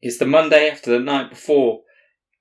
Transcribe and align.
It's 0.00 0.18
the 0.18 0.26
Monday 0.26 0.70
after 0.70 0.92
the 0.92 1.00
night 1.00 1.30
before 1.30 1.82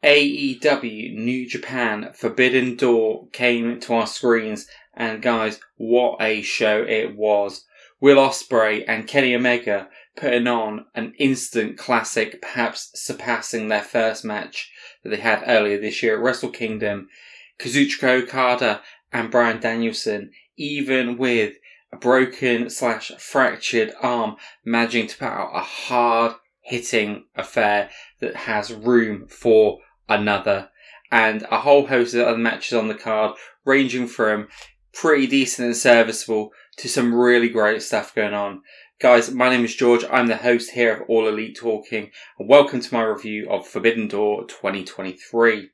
AEW 0.04 1.16
New 1.16 1.50
Japan 1.50 2.12
Forbidden 2.14 2.76
Door 2.76 3.30
came 3.30 3.80
to 3.80 3.96
our 3.96 4.06
screens, 4.06 4.68
and 4.94 5.24
guys, 5.24 5.60
what 5.76 6.22
a 6.22 6.44
show 6.44 6.84
it 6.84 7.16
was! 7.16 7.66
Will 8.00 8.18
Ospreay 8.18 8.86
and 8.88 9.08
Kenny 9.08 9.34
Omega 9.34 9.90
putting 10.16 10.46
on 10.46 10.86
an 10.94 11.14
instant 11.18 11.80
classic, 11.80 12.44
perhaps 12.44 12.92
surpassing 12.94 13.70
their 13.70 13.82
first 13.82 14.24
match 14.24 14.72
that 15.02 15.10
they 15.10 15.18
had 15.18 15.44
earlier 15.48 15.80
this 15.80 16.04
year 16.04 16.16
at 16.16 16.22
Wrestle 16.24 16.52
Kingdom. 16.52 17.10
Kazuchika 17.58 18.22
Okada 18.22 18.84
and 19.12 19.32
Bryan 19.32 19.60
Danielson, 19.60 20.30
even 20.58 21.18
with 21.18 21.56
a 21.92 21.98
broken 21.98 22.70
slash 22.70 23.12
fractured 23.18 23.96
arm, 24.00 24.36
managing 24.64 25.08
to 25.08 25.18
put 25.18 25.26
out 25.26 25.56
a 25.56 25.62
hard 25.62 26.36
hitting 26.68 27.24
affair 27.34 27.90
that 28.20 28.36
has 28.36 28.74
room 28.74 29.26
for 29.30 29.80
another. 30.10 30.70
And 31.10 31.44
a 31.50 31.60
whole 31.62 31.88
host 31.88 32.14
of 32.14 32.28
other 32.28 32.38
matches 32.38 32.78
on 32.78 32.90
the 32.90 32.94
card, 32.94 33.38
ranging 33.64 34.08
from 34.08 34.50
pretty 34.94 35.28
decent 35.28 35.68
and 35.68 35.78
serviceable 35.78 36.52
to 36.78 36.90
some 36.90 37.16
really 37.16 37.48
great 37.48 37.82
stuff 37.82 38.14
going 38.14 38.34
on. 38.34 38.62
Guys, 39.00 39.32
my 39.32 39.50
name 39.50 39.64
is 39.64 39.76
George. 39.76 40.04
I'm 40.12 40.28
the 40.28 40.36
host 40.36 40.72
here 40.72 40.98
of 40.98 41.10
All 41.10 41.30
Elite 41.30 41.58
Talking, 41.58 42.12
and 42.38 42.50
welcome 42.50 42.82
to 42.82 42.94
my 42.94 43.04
review 43.04 43.50
of 43.50 43.66
Forbidden 43.66 44.10
Door 44.10 44.48
2023. 44.48 45.70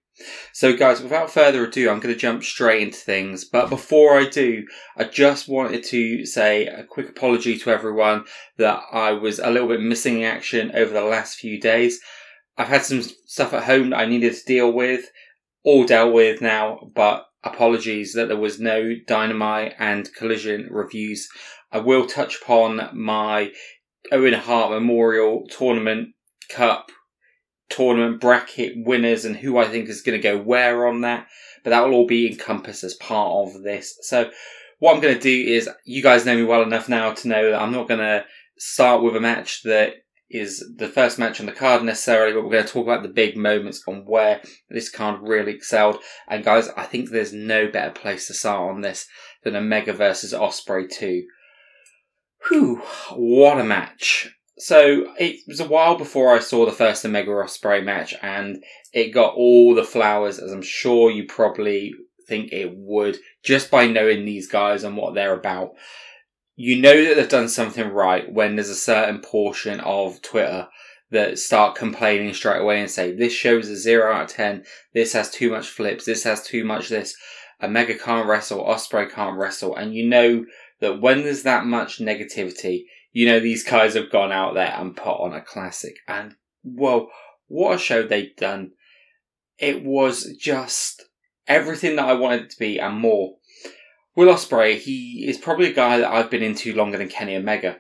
So, 0.52 0.78
guys, 0.78 1.02
without 1.02 1.32
further 1.32 1.66
ado, 1.66 1.90
I'm 1.90 2.00
going 2.00 2.14
to 2.14 2.20
jump 2.20 2.44
straight 2.44 2.84
into 2.84 2.98
things. 2.98 3.46
But 3.46 3.70
before 3.70 4.18
I 4.18 4.30
do, 4.30 4.66
I 4.96 5.06
just 5.06 5.48
wanted 5.48 5.84
to 5.86 6.26
say 6.26 6.68
a 6.68 6.84
quick 6.84 7.10
apology 7.10 7.58
to 7.58 7.72
everyone 7.72 8.26
that 8.58 8.82
I 8.92 9.14
was 9.14 9.40
a 9.40 9.50
little 9.50 9.68
bit 9.68 9.82
missing 9.82 10.20
in 10.20 10.26
action 10.26 10.72
over 10.76 10.94
the 10.94 11.04
last 11.04 11.40
few 11.40 11.60
days. 11.60 12.00
I've 12.58 12.68
had 12.68 12.84
some 12.84 13.02
stuff 13.02 13.54
at 13.54 13.64
home 13.64 13.90
that 13.90 14.00
I 14.00 14.06
needed 14.06 14.36
to 14.36 14.46
deal 14.46 14.72
with, 14.72 15.10
all 15.64 15.86
dealt 15.86 16.14
with 16.14 16.42
now, 16.42 16.92
but 16.94 17.26
apologies 17.44 18.14
that 18.14 18.28
there 18.28 18.38
was 18.38 18.60
no 18.60 18.94
Dynamite 19.08 19.74
and 19.80 20.14
Collision 20.14 20.68
reviews. 20.70 21.28
I 21.72 21.80
will 21.80 22.06
touch 22.06 22.40
upon 22.42 22.90
my 22.94 23.52
Owen 24.12 24.34
Hart 24.34 24.70
Memorial 24.72 25.48
Tournament 25.50 26.10
Cup 26.50 26.92
tournament 27.74 28.22
bracket 28.22 28.74
winners 28.78 29.26
and 29.26 29.36
who 29.36 29.58
I 29.58 29.68
think 29.68 29.90
is 29.90 30.02
going 30.02 30.20
to 30.20 30.24
go 30.24 30.38
where 30.38 30.88
on 30.88 31.02
that. 31.02 31.28
But 31.64 31.72
that 31.72 31.86
will 31.86 31.94
all 31.94 32.08
be 32.08 32.32
encompassed 32.32 32.84
as 32.84 32.94
part 32.96 33.48
of 33.48 33.64
this. 33.64 33.98
So 34.02 34.30
what 34.80 34.94
I'm 34.94 35.02
going 35.02 35.16
to 35.16 35.20
do 35.20 35.52
is, 35.52 35.70
you 35.86 36.04
guys 36.04 36.26
know 36.26 36.36
me 36.36 36.44
well 36.44 36.62
enough 36.62 36.90
now 36.90 37.14
to 37.14 37.28
know 37.28 37.52
that 37.52 37.62
I'm 37.62 37.72
not 37.72 37.88
going 37.88 38.02
to 38.02 38.26
start 38.58 39.02
with 39.02 39.16
a 39.16 39.22
match 39.22 39.64
that 39.64 39.94
is 40.30 40.64
the 40.78 40.88
first 40.88 41.20
match 41.20 41.40
on 41.40 41.46
the 41.46 41.52
card 41.52 41.84
necessarily, 41.84 42.34
but 42.34 42.44
we're 42.44 42.52
going 42.52 42.66
to 42.66 42.72
talk 42.72 42.86
about 42.86 43.04
the 43.04 43.10
big 43.10 43.38
moments 43.38 43.84
on 43.88 44.04
where 44.06 44.42
this 44.70 44.90
card 44.90 45.22
really 45.22 45.54
excelled. 45.54 46.00
And 46.28 46.44
guys, 46.44 46.70
I 46.76 46.84
think 46.84 47.10
there's 47.10 47.34
no 47.34 47.70
better 47.70 47.92
place 47.92 48.28
to 48.28 48.34
start 48.34 48.74
on 48.74 48.82
this 48.82 49.08
than 49.44 49.56
Omega 49.56 49.94
versus 49.94 50.34
Ospreay 50.34 50.90
2. 50.90 51.24
Whew, 52.50 52.82
what 53.12 53.60
a 53.60 53.64
match. 53.64 54.30
So 54.58 55.14
it 55.18 55.40
was 55.48 55.60
a 55.60 55.68
while 55.68 55.98
before 55.98 56.36
I 56.36 56.40
saw 56.40 56.66
the 56.66 56.72
first 56.72 57.06
Omega 57.06 57.32
Ospreay 57.32 57.84
match, 57.84 58.14
and 58.22 58.64
it 58.94 59.14
got 59.14 59.34
all 59.34 59.74
the 59.74 59.84
flowers, 59.84 60.40
as 60.40 60.52
I'm 60.52 60.62
sure 60.62 61.10
you 61.10 61.26
probably 61.26 61.94
think 62.28 62.54
it 62.54 62.72
would, 62.76 63.18
just 63.44 63.72
by 63.72 63.88
knowing 63.88 64.26
these 64.26 64.48
guys 64.48 64.84
and 64.84 64.96
what 64.96 65.16
they're 65.16 65.38
about. 65.38 65.72
You 66.56 66.80
know 66.80 67.04
that 67.04 67.16
they've 67.16 67.28
done 67.28 67.50
something 67.50 67.90
right 67.90 68.32
when 68.32 68.56
there's 68.56 68.70
a 68.70 68.76
certain 68.76 69.22
portion 69.22 69.80
of 69.80 70.22
Twitter 70.22 70.68
that 71.10 71.40
start 71.40 71.76
complaining 71.76 72.34
straight 72.34 72.62
away 72.62 72.80
and 72.80 72.90
say, 72.90 73.12
this 73.12 73.34
shows 73.34 73.70
a 73.70 73.76
0 73.76 74.14
out 74.14 74.32
of 74.32 74.36
10, 74.36 74.64
this 74.94 75.14
has 75.14 75.30
too 75.30 75.50
much 75.52 75.68
flips, 75.68 76.06
this 76.06 76.24
has 76.24 76.44
too 76.44 76.64
much 76.64 76.90
this, 76.90 77.16
Omega 77.62 77.98
can't 77.98 78.28
wrestle, 78.28 78.64
Ospreay 78.64 79.10
can't 79.10 79.38
wrestle, 79.38 79.76
and 79.76 79.96
you 79.96 80.08
know 80.08 80.46
that 80.80 81.02
when 81.02 81.24
there's 81.24 81.44
that 81.44 81.66
much 81.66 82.00
negativity, 82.00 82.86
you 83.14 83.28
know, 83.28 83.40
these 83.40 83.64
guys 83.64 83.94
have 83.94 84.12
gone 84.12 84.32
out 84.32 84.56
there 84.56 84.74
and 84.76 84.98
put 84.98 85.22
on 85.22 85.34
a 85.34 85.42
classic. 85.42 85.98
And, 86.08 86.36
well, 86.64 87.10
what 87.48 87.76
a 87.76 87.78
show 87.80 88.04
they've 88.04 88.36
done. 88.36 88.72
It 89.60 89.86
was 89.86 90.36
just 90.38 91.04
everything 91.48 91.96
that 91.96 92.10
I 92.10 92.14
wanted 92.14 92.42
it 92.42 92.50
to 92.50 92.60
be 92.60 92.80
and 92.80 92.98
more. 92.98 93.36
Will 94.16 94.34
Ospreay, 94.34 94.78
he 94.78 95.26
is 95.28 95.38
probably 95.38 95.70
a 95.70 95.74
guy 95.74 96.00
that 96.00 96.12
I've 96.12 96.30
been 96.30 96.44
into 96.44 96.74
longer 96.74 96.98
than 96.98 97.08
Kenny 97.08 97.36
Omega. 97.36 97.78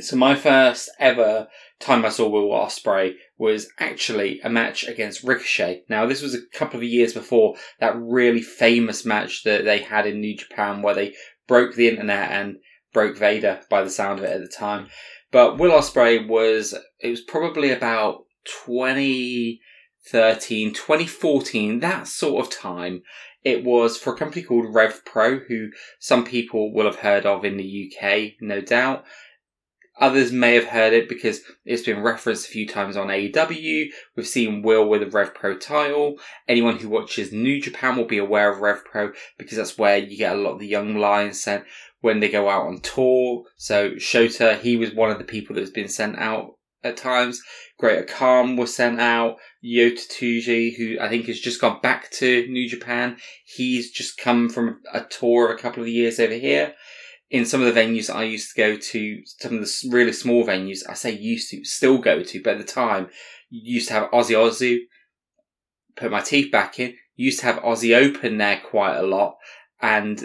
So 0.00 0.16
my 0.16 0.34
first 0.34 0.90
ever 0.98 1.48
time 1.78 2.04
I 2.04 2.08
saw 2.08 2.28
Will 2.28 2.50
Ospreay 2.50 3.14
was 3.38 3.68
actually 3.78 4.40
a 4.40 4.50
match 4.50 4.86
against 4.86 5.22
Ricochet. 5.22 5.84
Now 5.88 6.06
this 6.06 6.22
was 6.22 6.34
a 6.34 6.46
couple 6.52 6.78
of 6.78 6.84
years 6.84 7.12
before 7.12 7.56
that 7.80 7.96
really 7.96 8.42
famous 8.42 9.04
match 9.04 9.44
that 9.44 9.64
they 9.64 9.78
had 9.78 10.06
in 10.06 10.20
New 10.20 10.36
Japan 10.36 10.82
where 10.82 10.94
they 10.94 11.14
broke 11.46 11.74
the 11.74 11.88
internet 11.88 12.30
and 12.30 12.56
broke 12.94 13.18
Vader 13.18 13.60
by 13.68 13.82
the 13.82 13.90
sound 13.90 14.18
of 14.18 14.24
it 14.24 14.32
at 14.32 14.40
the 14.40 14.48
time. 14.48 14.88
But 15.30 15.58
Will 15.58 15.72
Ospreay 15.72 16.26
was 16.26 16.74
it 17.00 17.10
was 17.10 17.20
probably 17.20 17.70
about 17.70 18.24
2013, 18.66 20.72
2014, 20.72 21.80
that 21.80 22.08
sort 22.08 22.46
of 22.46 22.52
time. 22.52 23.02
It 23.42 23.62
was 23.62 23.98
for 23.98 24.14
a 24.14 24.16
company 24.16 24.42
called 24.42 24.74
Rev 24.74 25.04
Pro, 25.04 25.40
who 25.40 25.68
some 25.98 26.24
people 26.24 26.72
will 26.72 26.86
have 26.86 27.00
heard 27.00 27.26
of 27.26 27.44
in 27.44 27.58
the 27.58 27.92
UK, 27.92 28.32
no 28.40 28.62
doubt. 28.62 29.04
Others 30.00 30.32
may 30.32 30.54
have 30.54 30.66
heard 30.66 30.92
it 30.92 31.08
because 31.08 31.40
it's 31.64 31.84
been 31.84 32.02
referenced 32.02 32.46
a 32.46 32.50
few 32.50 32.66
times 32.66 32.96
on 32.96 33.08
AEW. 33.08 33.90
We've 34.16 34.26
seen 34.26 34.62
Will 34.62 34.88
with 34.88 35.04
a 35.04 35.06
Rev 35.06 35.32
Pro 35.34 35.56
title. 35.56 36.18
Anyone 36.48 36.78
who 36.78 36.88
watches 36.88 37.30
New 37.30 37.60
Japan 37.60 37.96
will 37.96 38.04
be 38.04 38.18
aware 38.18 38.50
of 38.50 38.60
Rev 38.60 38.84
Pro 38.84 39.12
because 39.38 39.56
that's 39.56 39.78
where 39.78 39.98
you 39.98 40.16
get 40.16 40.34
a 40.34 40.38
lot 40.38 40.54
of 40.54 40.58
the 40.58 40.66
young 40.66 40.96
lions 40.96 41.40
sent 41.40 41.64
when 42.04 42.20
they 42.20 42.28
go 42.28 42.50
out 42.50 42.66
on 42.66 42.80
tour. 42.80 43.44
So 43.56 43.92
Shota, 43.92 44.60
he 44.60 44.76
was 44.76 44.92
one 44.92 45.10
of 45.10 45.16
the 45.16 45.24
people 45.24 45.56
that's 45.56 45.70
been 45.70 45.88
sent 45.88 46.18
out 46.18 46.58
at 46.82 46.98
times. 46.98 47.40
Great-O-Khan 47.78 48.56
was 48.56 48.76
sent 48.76 49.00
out. 49.00 49.38
Yota 49.64 50.06
Tsuji, 50.06 50.76
who 50.76 51.00
I 51.00 51.08
think 51.08 51.24
has 51.28 51.40
just 51.40 51.62
gone 51.62 51.80
back 51.80 52.10
to 52.10 52.46
New 52.48 52.68
Japan, 52.68 53.16
he's 53.46 53.90
just 53.90 54.18
come 54.18 54.50
from 54.50 54.82
a 54.92 55.00
tour 55.00 55.50
of 55.50 55.58
a 55.58 55.62
couple 55.62 55.82
of 55.82 55.88
years 55.88 56.20
over 56.20 56.34
here. 56.34 56.74
In 57.30 57.46
some 57.46 57.62
of 57.62 57.74
the 57.74 57.80
venues 57.80 58.14
I 58.14 58.24
used 58.24 58.54
to 58.54 58.60
go 58.60 58.76
to, 58.76 59.22
some 59.24 59.54
of 59.54 59.60
the 59.62 59.88
really 59.90 60.12
small 60.12 60.44
venues, 60.44 60.80
I 60.86 60.92
say 60.92 61.10
used 61.10 61.50
to, 61.52 61.64
still 61.64 61.96
go 61.96 62.22
to, 62.22 62.42
but 62.42 62.58
at 62.58 62.66
the 62.66 62.70
time, 62.70 63.08
used 63.48 63.88
to 63.88 63.94
have 63.94 64.10
Aussie 64.10 64.36
Ozu, 64.36 64.80
put 65.96 66.10
my 66.10 66.20
teeth 66.20 66.52
back 66.52 66.78
in, 66.78 66.96
used 67.16 67.40
to 67.40 67.46
have 67.46 67.62
Aussie 67.62 67.96
Open 67.96 68.36
there 68.36 68.60
quite 68.62 68.98
a 68.98 69.06
lot, 69.06 69.36
and 69.80 70.22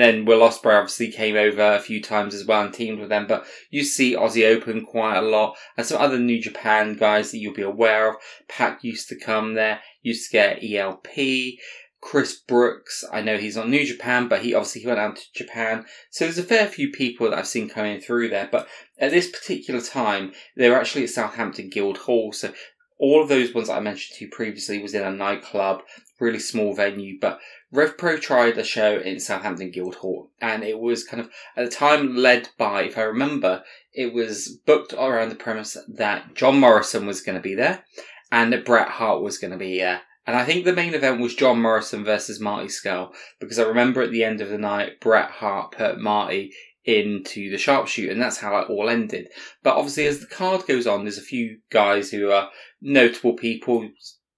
then 0.00 0.24
Will 0.24 0.40
Ospreay 0.40 0.78
obviously 0.78 1.10
came 1.10 1.36
over 1.36 1.74
a 1.74 1.80
few 1.80 2.02
times 2.02 2.34
as 2.34 2.44
well 2.44 2.62
and 2.62 2.74
teamed 2.74 3.00
with 3.00 3.08
them, 3.08 3.26
but 3.26 3.46
you 3.70 3.84
see 3.84 4.16
Aussie 4.16 4.46
Open 4.46 4.84
quite 4.84 5.16
a 5.16 5.22
lot, 5.22 5.56
and 5.76 5.86
some 5.86 6.00
other 6.00 6.18
New 6.18 6.40
Japan 6.40 6.96
guys 6.96 7.30
that 7.30 7.38
you'll 7.38 7.54
be 7.54 7.62
aware 7.62 8.10
of. 8.10 8.16
Pac 8.48 8.82
used 8.82 9.08
to 9.08 9.18
come 9.18 9.54
there, 9.54 9.80
used 10.02 10.30
to 10.30 10.32
get 10.32 10.64
ELP. 10.64 11.58
Chris 12.04 12.38
Brookes, 12.38 13.02
I 13.10 13.22
know 13.22 13.38
he's 13.38 13.56
on 13.56 13.70
New 13.70 13.86
Japan, 13.86 14.28
but 14.28 14.42
he 14.42 14.52
obviously 14.52 14.84
went 14.84 14.98
out 14.98 15.16
to 15.16 15.32
Japan. 15.34 15.86
So 16.10 16.26
there's 16.26 16.36
a 16.36 16.42
fair 16.42 16.66
few 16.66 16.90
people 16.90 17.30
that 17.30 17.38
I've 17.38 17.46
seen 17.46 17.66
coming 17.66 17.98
through 17.98 18.28
there. 18.28 18.46
But 18.52 18.68
at 18.98 19.10
this 19.10 19.30
particular 19.30 19.80
time, 19.80 20.32
they 20.54 20.68
were 20.68 20.76
actually 20.76 21.04
at 21.04 21.10
Southampton 21.10 21.70
Guildhall. 21.70 22.34
So 22.34 22.52
all 22.98 23.22
of 23.22 23.28
those 23.28 23.54
ones 23.54 23.68
that 23.68 23.76
I 23.76 23.80
mentioned 23.80 24.16
to 24.18 24.24
you 24.24 24.30
previously 24.30 24.80
was 24.80 24.94
in 24.94 25.02
a 25.02 25.10
nightclub, 25.10 25.82
really 26.20 26.38
small 26.38 26.74
venue. 26.74 27.18
But 27.20 27.40
RevPro 27.72 28.20
tried 28.20 28.56
a 28.56 28.64
show 28.64 28.98
in 28.98 29.18
Southampton 29.18 29.70
Guildhall, 29.70 30.30
and 30.40 30.62
it 30.62 30.78
was 30.78 31.04
kind 31.04 31.20
of 31.20 31.30
at 31.56 31.64
the 31.64 31.70
time 31.70 32.16
led 32.16 32.50
by, 32.56 32.82
if 32.82 32.96
I 32.96 33.02
remember, 33.02 33.64
it 33.92 34.14
was 34.14 34.58
booked 34.64 34.92
around 34.92 35.30
the 35.30 35.34
premise 35.34 35.76
that 35.88 36.34
John 36.34 36.60
Morrison 36.60 37.06
was 37.06 37.20
going 37.20 37.36
to 37.36 37.42
be 37.42 37.54
there, 37.54 37.84
and 38.30 38.52
that 38.52 38.64
Bret 38.64 38.88
Hart 38.88 39.22
was 39.22 39.38
going 39.38 39.52
to 39.52 39.56
be 39.56 39.78
there. 39.78 40.02
And 40.26 40.36
I 40.36 40.44
think 40.44 40.64
the 40.64 40.72
main 40.72 40.94
event 40.94 41.20
was 41.20 41.34
John 41.34 41.60
Morrison 41.60 42.04
versus 42.04 42.40
Marty 42.40 42.68
Scurll, 42.68 43.12
because 43.40 43.58
I 43.58 43.64
remember 43.64 44.02
at 44.02 44.10
the 44.10 44.24
end 44.24 44.40
of 44.40 44.48
the 44.48 44.58
night, 44.58 45.00
Bret 45.00 45.30
Hart 45.30 45.72
put 45.72 46.00
Marty 46.00 46.52
into 46.84 47.50
the 47.50 47.58
sharpshooter, 47.58 48.12
and 48.12 48.20
that's 48.20 48.38
how 48.38 48.58
it 48.58 48.68
all 48.68 48.88
ended. 48.88 49.28
But 49.62 49.76
obviously, 49.76 50.06
as 50.06 50.20
the 50.20 50.26
card 50.26 50.66
goes 50.66 50.86
on, 50.86 51.04
there's 51.04 51.18
a 51.18 51.22
few 51.22 51.58
guys 51.70 52.10
who 52.10 52.30
are 52.30 52.50
notable 52.80 53.34
people. 53.34 53.88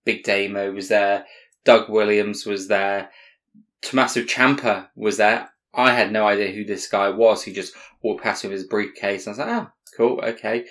Big 0.05 0.23
Damo 0.23 0.73
was 0.73 0.89
there, 0.89 1.27
Doug 1.65 1.89
Williams 1.89 2.47
was 2.47 2.69
there, 2.69 3.11
Tommaso 3.83 4.23
Ciampa 4.23 4.89
was 4.95 5.17
there. 5.17 5.51
I 5.75 5.93
had 5.93 6.13
no 6.13 6.27
idea 6.27 6.53
who 6.53 6.65
this 6.65 6.89
guy 6.89 7.11
was. 7.11 7.43
He 7.43 7.53
just 7.53 7.75
walked 8.03 8.23
past 8.23 8.45
with 8.45 8.53
his 8.53 8.65
briefcase. 8.65 9.27
And 9.27 9.35
I 9.35 9.39
was 9.39 9.47
like, 9.47 9.63
oh, 9.63 9.71
cool, 9.97 10.21
okay. 10.25 10.65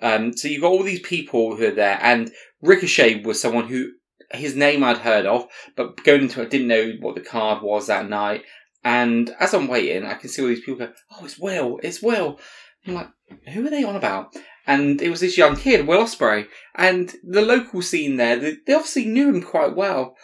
Um, 0.00 0.34
so 0.36 0.48
you've 0.48 0.62
got 0.62 0.70
all 0.70 0.82
these 0.82 1.00
people 1.00 1.56
who 1.56 1.66
are 1.66 1.74
there, 1.74 1.98
and 2.00 2.30
Ricochet 2.62 3.22
was 3.22 3.40
someone 3.40 3.66
who 3.68 3.92
his 4.32 4.54
name 4.54 4.84
I'd 4.84 4.98
heard 4.98 5.26
of, 5.26 5.48
but 5.76 6.02
going 6.04 6.22
into 6.22 6.40
it, 6.40 6.46
I 6.46 6.48
didn't 6.48 6.68
know 6.68 6.92
what 7.00 7.16
the 7.16 7.20
card 7.20 7.62
was 7.62 7.88
that 7.88 8.08
night. 8.08 8.44
And 8.82 9.34
as 9.38 9.52
I'm 9.52 9.68
waiting, 9.68 10.04
I 10.04 10.14
can 10.14 10.28
see 10.28 10.42
all 10.42 10.48
these 10.48 10.60
people 10.60 10.86
go, 10.86 10.92
"Oh, 11.12 11.24
it's 11.24 11.38
Will, 11.38 11.78
it's 11.82 12.02
Will." 12.02 12.38
I'm 12.86 12.94
like, 12.94 13.08
who 13.52 13.66
are 13.66 13.70
they 13.70 13.84
on 13.84 13.96
about? 13.96 14.34
And 14.66 15.00
it 15.02 15.10
was 15.10 15.20
this 15.20 15.36
young 15.36 15.56
kid, 15.56 15.86
Will 15.86 16.02
Ospreay, 16.02 16.46
and 16.74 17.14
the 17.22 17.42
local 17.42 17.82
scene 17.82 18.16
there. 18.16 18.36
They, 18.36 18.56
they 18.66 18.72
obviously 18.72 19.04
knew 19.04 19.28
him 19.28 19.42
quite 19.42 19.76
well, 19.76 20.16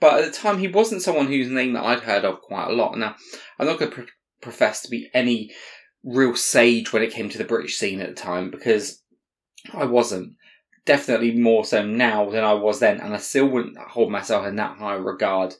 but 0.00 0.18
at 0.18 0.24
the 0.24 0.38
time 0.38 0.58
he 0.58 0.68
wasn't 0.68 1.02
someone 1.02 1.26
whose 1.26 1.48
name 1.48 1.74
that 1.74 1.84
I'd 1.84 2.00
heard 2.00 2.24
of 2.24 2.40
quite 2.40 2.68
a 2.68 2.74
lot. 2.74 2.96
Now, 2.96 3.16
I'm 3.58 3.66
not 3.66 3.78
going 3.78 3.90
to 3.90 3.96
pr- 3.96 4.08
profess 4.40 4.82
to 4.82 4.90
be 4.90 5.10
any 5.12 5.50
real 6.02 6.34
sage 6.34 6.92
when 6.92 7.02
it 7.02 7.12
came 7.12 7.28
to 7.28 7.38
the 7.38 7.44
British 7.44 7.76
scene 7.76 8.00
at 8.00 8.08
the 8.08 8.14
time 8.14 8.50
because 8.50 9.02
I 9.72 9.84
wasn't. 9.84 10.34
Definitely 10.86 11.32
more 11.32 11.66
so 11.66 11.84
now 11.84 12.30
than 12.30 12.42
I 12.42 12.54
was 12.54 12.80
then, 12.80 13.00
and 13.00 13.14
I 13.14 13.18
still 13.18 13.46
wouldn't 13.46 13.76
hold 13.76 14.10
myself 14.10 14.46
in 14.46 14.56
that 14.56 14.78
high 14.78 14.94
regard 14.94 15.54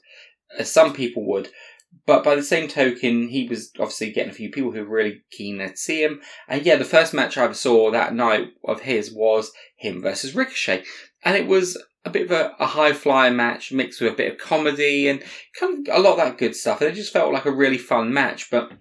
as 0.57 0.71
some 0.71 0.93
people 0.93 1.25
would. 1.27 1.49
But 2.05 2.23
by 2.23 2.35
the 2.35 2.43
same 2.43 2.67
token, 2.67 3.27
he 3.29 3.47
was 3.47 3.71
obviously 3.79 4.11
getting 4.11 4.31
a 4.31 4.35
few 4.35 4.49
people 4.49 4.71
who 4.71 4.83
were 4.83 4.95
really 4.95 5.21
keen 5.31 5.59
to 5.59 5.75
see 5.77 6.03
him. 6.03 6.21
And 6.47 6.65
yeah, 6.65 6.75
the 6.75 6.85
first 6.85 7.13
match 7.13 7.37
I 7.37 7.43
ever 7.43 7.53
saw 7.53 7.91
that 7.91 8.13
night 8.13 8.49
of 8.63 8.81
his 8.81 9.13
was 9.13 9.51
him 9.75 10.01
versus 10.01 10.35
Ricochet. 10.35 10.83
And 11.23 11.35
it 11.35 11.47
was 11.47 11.81
a 12.03 12.09
bit 12.09 12.23
of 12.23 12.31
a, 12.31 12.55
a 12.59 12.65
high 12.65 12.93
flyer 12.93 13.31
match 13.31 13.71
mixed 13.71 14.01
with 14.01 14.13
a 14.13 14.15
bit 14.15 14.31
of 14.31 14.39
comedy 14.39 15.07
and 15.07 15.23
kind 15.59 15.87
of 15.87 15.95
a 15.95 15.99
lot 15.99 16.13
of 16.13 16.17
that 16.17 16.37
good 16.37 16.55
stuff. 16.55 16.81
And 16.81 16.89
it 16.89 16.95
just 16.95 17.13
felt 17.13 17.33
like 17.33 17.45
a 17.45 17.51
really 17.51 17.77
fun 17.77 18.11
match. 18.11 18.49
But 18.49 18.71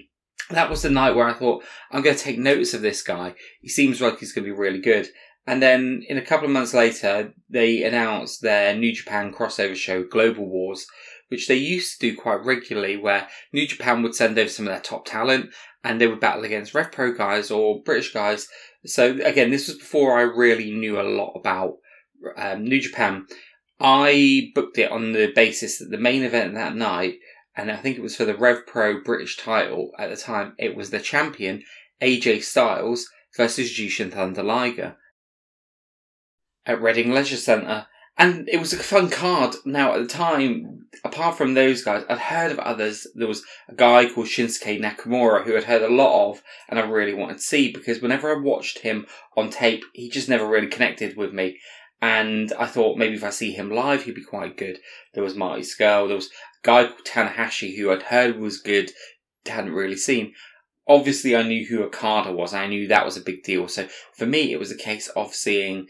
that 0.50 0.70
was 0.70 0.82
the 0.82 0.90
night 0.90 1.14
where 1.14 1.28
I 1.28 1.34
thought, 1.34 1.62
I'm 1.90 2.02
going 2.02 2.16
to 2.16 2.22
take 2.22 2.38
notice 2.38 2.72
of 2.72 2.80
this 2.80 3.02
guy. 3.02 3.34
He 3.60 3.68
seems 3.68 4.00
like 4.00 4.18
he's 4.18 4.32
going 4.32 4.46
to 4.46 4.52
be 4.52 4.58
really 4.58 4.80
good. 4.80 5.08
And 5.46 5.62
then 5.62 6.04
in 6.08 6.16
a 6.16 6.24
couple 6.24 6.46
of 6.46 6.52
months 6.52 6.74
later, 6.74 7.32
they 7.48 7.82
announced 7.82 8.42
their 8.42 8.74
New 8.76 8.92
Japan 8.92 9.32
crossover 9.32 9.74
show, 9.74 10.04
Global 10.04 10.46
Wars, 10.46 10.86
which 11.30 11.48
they 11.48 11.56
used 11.56 12.00
to 12.00 12.10
do 12.10 12.16
quite 12.16 12.44
regularly, 12.44 12.96
where 12.96 13.28
New 13.52 13.66
Japan 13.66 14.02
would 14.02 14.14
send 14.14 14.38
over 14.38 14.48
some 14.48 14.66
of 14.66 14.72
their 14.72 14.80
top 14.80 15.06
talent 15.06 15.50
and 15.82 16.00
they 16.00 16.06
would 16.06 16.20
battle 16.20 16.44
against 16.44 16.74
Rev 16.74 16.92
Pro 16.92 17.12
guys 17.12 17.50
or 17.50 17.82
British 17.82 18.12
guys. 18.12 18.48
So 18.84 19.18
again, 19.24 19.50
this 19.50 19.68
was 19.68 19.78
before 19.78 20.18
I 20.18 20.22
really 20.22 20.70
knew 20.70 21.00
a 21.00 21.02
lot 21.02 21.32
about 21.34 21.74
um, 22.36 22.64
New 22.64 22.80
Japan. 22.80 23.26
I 23.78 24.50
booked 24.54 24.78
it 24.78 24.90
on 24.90 25.12
the 25.12 25.32
basis 25.34 25.78
that 25.78 25.90
the 25.90 25.98
main 25.98 26.22
event 26.22 26.54
that 26.54 26.76
night, 26.76 27.14
and 27.56 27.70
I 27.70 27.76
think 27.76 27.96
it 27.96 28.02
was 28.02 28.16
for 28.16 28.24
the 28.24 28.36
Rev 28.36 28.66
Pro 28.66 29.02
British 29.02 29.38
title 29.38 29.92
at 29.98 30.10
the 30.10 30.16
time, 30.16 30.54
it 30.58 30.76
was 30.76 30.90
the 30.90 31.00
champion 31.00 31.62
AJ 32.02 32.42
Styles 32.42 33.08
versus 33.36 33.70
Jushin 33.70 34.12
Thunder 34.12 34.42
Liger 34.42 34.96
at 36.66 36.80
Reading 36.80 37.12
Leisure 37.12 37.36
Centre. 37.36 37.86
And 38.20 38.50
it 38.50 38.60
was 38.60 38.74
a 38.74 38.76
fun 38.76 39.08
card. 39.08 39.56
Now, 39.64 39.94
at 39.94 40.02
the 40.02 40.06
time, 40.06 40.84
apart 41.04 41.38
from 41.38 41.54
those 41.54 41.82
guys, 41.82 42.04
I'd 42.06 42.18
heard 42.18 42.52
of 42.52 42.58
others. 42.58 43.06
There 43.14 43.26
was 43.26 43.42
a 43.66 43.74
guy 43.74 44.10
called 44.12 44.26
Shinsuke 44.26 44.78
Nakamura 44.78 45.42
who 45.42 45.56
I'd 45.56 45.64
heard 45.64 45.80
a 45.80 45.88
lot 45.88 46.28
of 46.28 46.42
and 46.68 46.78
I 46.78 46.82
really 46.82 47.14
wanted 47.14 47.38
to 47.38 47.42
see 47.42 47.72
because 47.72 48.02
whenever 48.02 48.30
I 48.30 48.38
watched 48.38 48.80
him 48.80 49.06
on 49.38 49.48
tape, 49.48 49.84
he 49.94 50.10
just 50.10 50.28
never 50.28 50.46
really 50.46 50.66
connected 50.66 51.16
with 51.16 51.32
me. 51.32 51.60
And 52.02 52.52
I 52.58 52.66
thought 52.66 52.98
maybe 52.98 53.14
if 53.14 53.24
I 53.24 53.30
see 53.30 53.52
him 53.52 53.70
live, 53.70 54.02
he'd 54.02 54.16
be 54.16 54.22
quite 54.22 54.58
good. 54.58 54.80
There 55.14 55.24
was 55.24 55.34
Marty 55.34 55.62
Scurll. 55.62 56.06
There 56.06 56.16
was 56.16 56.26
a 56.26 56.30
guy 56.62 56.88
called 56.88 57.06
Tanahashi 57.06 57.78
who 57.78 57.90
I'd 57.90 58.02
heard 58.02 58.38
was 58.38 58.60
good, 58.60 58.90
hadn't 59.46 59.72
really 59.72 59.96
seen. 59.96 60.34
Obviously, 60.86 61.34
I 61.34 61.42
knew 61.42 61.64
who 61.66 61.84
Okada 61.84 62.32
was. 62.32 62.52
I 62.52 62.66
knew 62.66 62.86
that 62.88 63.06
was 63.06 63.16
a 63.16 63.22
big 63.22 63.44
deal. 63.44 63.66
So 63.66 63.88
for 64.14 64.26
me, 64.26 64.52
it 64.52 64.58
was 64.58 64.70
a 64.70 64.76
case 64.76 65.08
of 65.08 65.34
seeing 65.34 65.86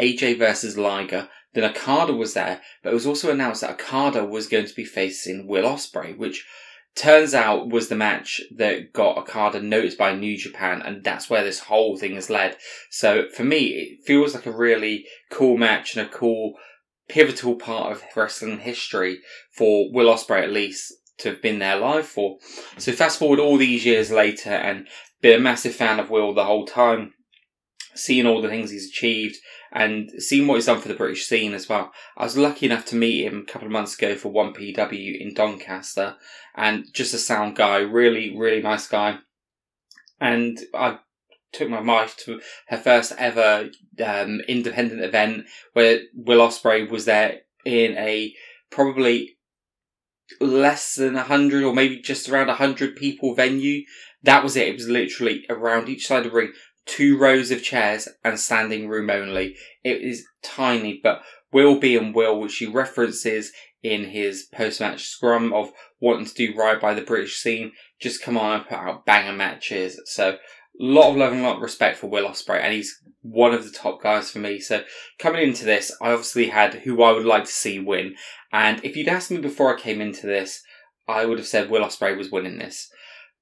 AJ 0.00 0.38
versus 0.38 0.76
Liger. 0.76 1.28
Then 1.54 1.64
Okada 1.64 2.14
was 2.14 2.34
there, 2.34 2.60
but 2.82 2.90
it 2.90 2.94
was 2.94 3.06
also 3.06 3.30
announced 3.30 3.60
that 3.60 3.72
Okada 3.72 4.24
was 4.24 4.46
going 4.46 4.66
to 4.66 4.74
be 4.74 4.84
facing 4.84 5.46
Will 5.46 5.64
Ospreay, 5.64 6.16
which 6.16 6.46
turns 6.94 7.34
out 7.34 7.70
was 7.70 7.88
the 7.88 7.94
match 7.94 8.40
that 8.56 8.92
got 8.92 9.16
Okada 9.16 9.60
noticed 9.60 9.98
by 9.98 10.14
New 10.14 10.36
Japan, 10.36 10.82
and 10.82 11.04
that's 11.04 11.28
where 11.30 11.44
this 11.44 11.60
whole 11.60 11.96
thing 11.96 12.14
has 12.14 12.30
led. 12.30 12.56
So 12.90 13.28
for 13.34 13.44
me, 13.44 13.66
it 13.66 14.04
feels 14.06 14.34
like 14.34 14.46
a 14.46 14.52
really 14.52 15.06
cool 15.30 15.56
match 15.56 15.96
and 15.96 16.06
a 16.06 16.10
cool 16.10 16.54
pivotal 17.08 17.56
part 17.56 17.92
of 17.92 18.02
wrestling 18.16 18.60
history 18.60 19.20
for 19.50 19.92
Will 19.92 20.12
Ospreay 20.12 20.42
at 20.42 20.52
least 20.52 20.92
to 21.18 21.30
have 21.30 21.42
been 21.42 21.58
there 21.58 21.76
live 21.76 22.06
for. 22.06 22.38
So 22.78 22.92
fast 22.92 23.18
forward 23.18 23.38
all 23.38 23.56
these 23.56 23.84
years 23.84 24.10
later 24.10 24.50
and 24.50 24.88
been 25.20 25.38
a 25.38 25.42
massive 25.42 25.74
fan 25.74 26.00
of 26.00 26.10
Will 26.10 26.34
the 26.34 26.44
whole 26.44 26.66
time, 26.66 27.14
seeing 27.94 28.26
all 28.26 28.42
the 28.42 28.48
things 28.48 28.70
he's 28.70 28.88
achieved, 28.88 29.36
and 29.72 30.10
seeing 30.18 30.46
what 30.46 30.56
he's 30.56 30.66
done 30.66 30.80
for 30.80 30.88
the 30.88 30.94
British 30.94 31.26
scene 31.26 31.54
as 31.54 31.68
well. 31.68 31.92
I 32.16 32.24
was 32.24 32.36
lucky 32.36 32.66
enough 32.66 32.84
to 32.86 32.96
meet 32.96 33.24
him 33.24 33.44
a 33.48 33.50
couple 33.50 33.66
of 33.66 33.72
months 33.72 33.94
ago 33.94 34.14
for 34.14 34.32
1PW 34.32 35.20
in 35.20 35.34
Doncaster, 35.34 36.16
and 36.54 36.84
just 36.92 37.14
a 37.14 37.18
sound 37.18 37.56
guy, 37.56 37.78
really, 37.78 38.36
really 38.36 38.60
nice 38.60 38.86
guy. 38.86 39.18
And 40.20 40.58
I 40.74 40.98
took 41.52 41.68
my 41.68 41.80
wife 41.80 42.16
to 42.16 42.40
her 42.68 42.78
first 42.78 43.12
ever 43.18 43.70
um, 44.04 44.40
independent 44.48 45.02
event 45.02 45.46
where 45.72 46.00
Will 46.14 46.46
Ospreay 46.46 46.88
was 46.90 47.04
there 47.04 47.40
in 47.64 47.96
a 47.96 48.34
probably 48.70 49.36
less 50.40 50.94
than 50.94 51.14
100 51.14 51.62
or 51.62 51.74
maybe 51.74 52.00
just 52.00 52.28
around 52.28 52.46
100 52.48 52.96
people 52.96 53.34
venue. 53.34 53.82
That 54.22 54.42
was 54.42 54.56
it. 54.56 54.68
It 54.68 54.74
was 54.74 54.88
literally 54.88 55.44
around 55.50 55.88
each 55.88 56.06
side 56.06 56.24
of 56.26 56.32
the 56.32 56.36
ring 56.36 56.52
two 56.86 57.18
rows 57.18 57.50
of 57.50 57.62
chairs 57.62 58.08
and 58.24 58.38
standing 58.38 58.88
room 58.88 59.10
only. 59.10 59.56
It 59.84 60.02
is 60.02 60.26
tiny, 60.42 61.00
but 61.02 61.22
will 61.52 61.78
be 61.78 61.96
and 61.96 62.14
will, 62.14 62.40
which 62.40 62.56
he 62.56 62.66
references 62.66 63.52
in 63.82 64.04
his 64.04 64.44
post-match 64.52 65.04
scrum 65.04 65.52
of 65.52 65.72
wanting 66.00 66.26
to 66.26 66.34
do 66.34 66.54
right 66.56 66.80
by 66.80 66.94
the 66.94 67.02
British 67.02 67.36
scene, 67.36 67.72
just 68.00 68.22
come 68.22 68.38
on 68.38 68.60
and 68.60 68.68
put 68.68 68.78
out 68.78 69.04
banger 69.04 69.32
matches. 69.32 70.00
So 70.06 70.30
a 70.30 70.38
lot 70.78 71.10
of 71.10 71.16
love 71.16 71.32
and 71.32 71.42
lot 71.42 71.56
of 71.56 71.62
respect 71.62 71.98
for 71.98 72.08
Will 72.08 72.28
Ospreay, 72.28 72.60
and 72.60 72.72
he's 72.72 73.00
one 73.22 73.52
of 73.52 73.64
the 73.64 73.76
top 73.76 74.02
guys 74.02 74.30
for 74.30 74.38
me. 74.38 74.58
So 74.58 74.82
coming 75.18 75.42
into 75.42 75.64
this, 75.64 75.94
I 76.00 76.10
obviously 76.10 76.48
had 76.48 76.74
who 76.74 77.02
I 77.02 77.12
would 77.12 77.26
like 77.26 77.44
to 77.44 77.50
see 77.50 77.78
win, 77.78 78.14
and 78.52 78.84
if 78.84 78.96
you'd 78.96 79.08
asked 79.08 79.30
me 79.30 79.38
before 79.38 79.76
I 79.76 79.80
came 79.80 80.00
into 80.00 80.26
this, 80.26 80.62
I 81.08 81.26
would 81.26 81.38
have 81.38 81.46
said 81.46 81.70
Will 81.70 81.84
Ospreay 81.84 82.16
was 82.16 82.30
winning 82.30 82.58
this. 82.58 82.88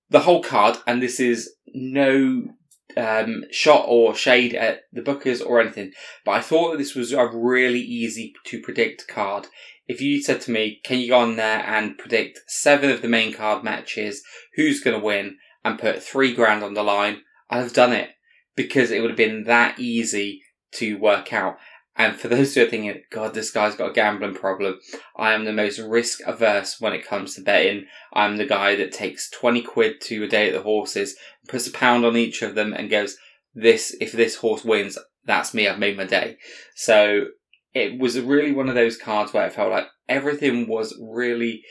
The 0.08 0.20
whole 0.20 0.43
card, 0.43 0.78
and 0.86 1.02
this 1.02 1.20
is 1.20 1.54
no 1.72 2.48
um, 2.96 3.44
shot 3.50 3.84
or 3.88 4.14
shade 4.14 4.54
at 4.54 4.82
the 4.92 5.02
Bookers 5.02 5.44
or 5.44 5.60
anything, 5.60 5.92
but 6.25 6.32
I 6.32 6.40
thought 6.40 6.72
that 6.72 6.78
this 6.78 6.94
was 6.94 7.12
a 7.12 7.26
really 7.26 7.81
easy 7.81 8.32
to 8.46 8.60
predict 8.60 9.08
card. 9.08 9.46
If 9.88 10.00
you 10.00 10.22
said 10.22 10.40
to 10.42 10.50
me, 10.50 10.81
can 10.84 10.98
you 10.98 11.08
go 11.08 11.19
on 11.19 11.37
there 11.37 11.64
and 11.66 11.98
predict 11.98 12.40
seven 12.46 12.90
of 12.90 13.02
the 13.02 13.08
main 13.08 13.32
card 13.32 13.64
matches, 13.64 14.22
who's 14.54 14.81
going 14.81 14.98
to 14.98 15.04
win, 15.04 15.38
and 15.64 15.78
put 15.78 16.02
three 16.02 16.34
grand 16.34 16.62
on 16.62 16.75
the 16.75 16.82
line, 16.82 17.22
I'd 17.50 17.58
have 17.58 17.72
done 17.72 17.92
it 17.92 18.10
because 18.56 18.90
it 18.90 19.00
would 19.00 19.10
have 19.10 19.16
been 19.16 19.44
that 19.44 19.78
easy 19.78 20.43
to 20.75 20.98
work 20.98 21.32
out. 21.32 21.58
And 21.96 22.16
for 22.16 22.29
those 22.29 22.55
who 22.55 22.62
are 22.62 22.67
thinking, 22.67 23.03
God, 23.10 23.34
this 23.34 23.50
guy's 23.50 23.74
got 23.74 23.91
a 23.91 23.93
gambling 23.93 24.34
problem, 24.34 24.79
I 25.17 25.32
am 25.32 25.44
the 25.44 25.53
most 25.53 25.79
risk 25.79 26.20
averse 26.24 26.81
when 26.81 26.93
it 26.93 27.06
comes 27.06 27.34
to 27.34 27.43
betting. 27.43 27.86
I'm 28.12 28.36
the 28.36 28.46
guy 28.46 28.76
that 28.76 28.93
takes 28.93 29.29
20 29.31 29.62
quid 29.62 30.00
to 30.03 30.24
a 30.24 30.29
day 30.29 30.48
at 30.48 30.55
the 30.55 30.62
horses, 30.62 31.17
puts 31.48 31.67
a 31.67 31.72
pound 31.72 32.05
on 32.05 32.17
each 32.17 32.43
of 32.43 32.55
them, 32.55 32.72
and 32.72 32.88
goes, 32.88 33.17
This, 33.55 33.94
if 34.00 34.12
this 34.12 34.36
horse 34.36 34.65
wins, 34.65 34.98
that's 35.24 35.53
me, 35.53 35.69
I've 35.69 35.79
made 35.79 35.96
my 35.96 36.05
day. 36.05 36.38
So 36.74 37.26
it 37.74 38.00
was 38.00 38.19
really 38.19 38.53
one 38.53 38.69
of 38.69 38.74
those 38.74 38.96
cards 38.96 39.32
where 39.32 39.46
it 39.46 39.53
felt 39.53 39.70
like 39.70 39.86
everything 40.08 40.69
was 40.69 40.98
really, 41.00 41.62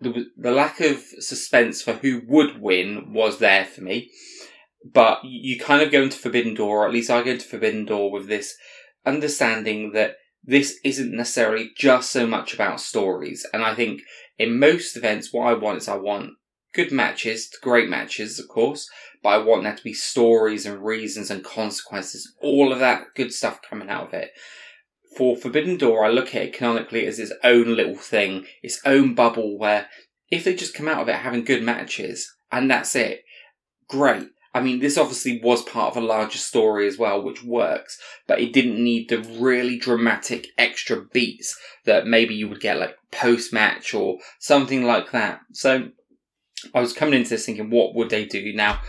the, 0.00 0.26
the 0.36 0.52
lack 0.52 0.80
of 0.80 0.98
suspense 1.18 1.82
for 1.82 1.94
who 1.94 2.22
would 2.26 2.60
win 2.60 3.12
was 3.12 3.38
there 3.38 3.64
for 3.64 3.82
me. 3.82 4.10
But 4.84 5.24
you 5.24 5.58
kind 5.58 5.82
of 5.82 5.90
go 5.90 6.02
into 6.02 6.18
Forbidden 6.18 6.54
Door, 6.54 6.84
or 6.84 6.86
at 6.86 6.92
least 6.92 7.10
I 7.10 7.22
go 7.22 7.32
into 7.32 7.46
Forbidden 7.46 7.84
Door 7.84 8.12
with 8.12 8.28
this 8.28 8.56
understanding 9.06 9.92
that 9.92 10.16
this 10.42 10.78
isn't 10.84 11.14
necessarily 11.14 11.70
just 11.76 12.10
so 12.10 12.26
much 12.26 12.52
about 12.54 12.80
stories. 12.80 13.46
And 13.52 13.62
I 13.62 13.74
think 13.74 14.02
in 14.38 14.58
most 14.58 14.96
events, 14.96 15.32
what 15.32 15.46
I 15.46 15.54
want 15.54 15.78
is 15.78 15.88
I 15.88 15.96
want 15.96 16.32
good 16.74 16.92
matches, 16.92 17.50
great 17.62 17.88
matches, 17.88 18.38
of 18.38 18.48
course, 18.48 18.88
but 19.22 19.30
I 19.30 19.38
want 19.38 19.64
there 19.64 19.74
to 19.74 19.82
be 19.82 19.94
stories 19.94 20.66
and 20.66 20.84
reasons 20.84 21.30
and 21.30 21.42
consequences, 21.42 22.32
all 22.40 22.72
of 22.72 22.78
that 22.80 23.06
good 23.14 23.32
stuff 23.32 23.60
coming 23.68 23.88
out 23.88 24.08
of 24.08 24.14
it. 24.14 24.30
For 25.16 25.36
Forbidden 25.36 25.78
Door, 25.78 26.04
I 26.04 26.10
look 26.10 26.34
at 26.34 26.42
it 26.42 26.52
canonically 26.52 27.06
as 27.06 27.18
its 27.18 27.32
own 27.42 27.74
little 27.74 27.96
thing, 27.96 28.46
its 28.62 28.80
own 28.84 29.14
bubble 29.14 29.58
where 29.58 29.88
if 30.30 30.44
they 30.44 30.54
just 30.54 30.74
come 30.74 30.88
out 30.88 31.00
of 31.00 31.08
it 31.08 31.16
having 31.16 31.44
good 31.44 31.62
matches 31.62 32.30
and 32.52 32.70
that's 32.70 32.94
it, 32.94 33.22
great. 33.88 34.28
I 34.56 34.60
mean, 34.62 34.78
this 34.78 34.96
obviously 34.96 35.38
was 35.42 35.60
part 35.64 35.94
of 35.94 36.02
a 36.02 36.06
larger 36.06 36.38
story 36.38 36.88
as 36.88 36.96
well, 36.96 37.20
which 37.20 37.44
works, 37.44 38.00
but 38.26 38.40
it 38.40 38.54
didn't 38.54 38.82
need 38.82 39.10
the 39.10 39.18
really 39.38 39.76
dramatic 39.76 40.46
extra 40.56 41.04
beats 41.12 41.54
that 41.84 42.06
maybe 42.06 42.34
you 42.34 42.48
would 42.48 42.62
get 42.62 42.78
like 42.78 42.96
post 43.12 43.52
match 43.52 43.92
or 43.92 44.16
something 44.38 44.84
like 44.84 45.12
that. 45.12 45.40
So 45.52 45.88
I 46.74 46.80
was 46.80 46.94
coming 46.94 47.12
into 47.12 47.28
this 47.28 47.44
thinking, 47.44 47.68
what 47.68 47.94
would 47.96 48.08
they 48.08 48.24
do? 48.24 48.54
Now, 48.54 48.80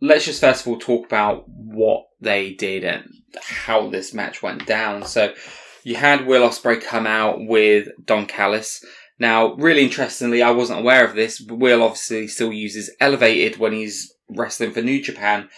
let's 0.00 0.24
just 0.24 0.40
first 0.40 0.60
of 0.60 0.68
all 0.68 0.78
talk 0.78 1.04
about 1.04 1.48
what 1.48 2.06
they 2.20 2.52
did 2.52 2.84
and 2.84 3.12
how 3.42 3.90
this 3.90 4.14
match 4.14 4.40
went 4.40 4.66
down. 4.66 5.02
So 5.02 5.34
you 5.82 5.96
had 5.96 6.28
Will 6.28 6.48
Ospreay 6.48 6.80
come 6.80 7.08
out 7.08 7.38
with 7.40 7.88
Don 8.04 8.26
Callis. 8.26 8.84
Now, 9.18 9.54
really 9.54 9.82
interestingly, 9.82 10.42
I 10.42 10.52
wasn't 10.52 10.78
aware 10.78 11.04
of 11.04 11.16
this, 11.16 11.40
but 11.42 11.58
Will 11.58 11.82
obviously 11.82 12.28
still 12.28 12.52
uses 12.52 12.94
Elevated 13.00 13.58
when 13.58 13.72
he's 13.72 14.12
wrestling 14.28 14.72
for 14.72 14.82
New 14.82 15.02
Japan. 15.02 15.48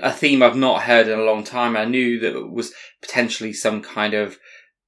a 0.00 0.12
theme 0.12 0.42
I've 0.42 0.56
not 0.56 0.82
heard 0.82 1.08
in 1.08 1.18
a 1.18 1.24
long 1.24 1.44
time. 1.44 1.76
I 1.76 1.84
knew 1.84 2.20
that 2.20 2.52
was 2.52 2.72
potentially 3.00 3.52
some 3.52 3.82
kind 3.82 4.14
of 4.14 4.38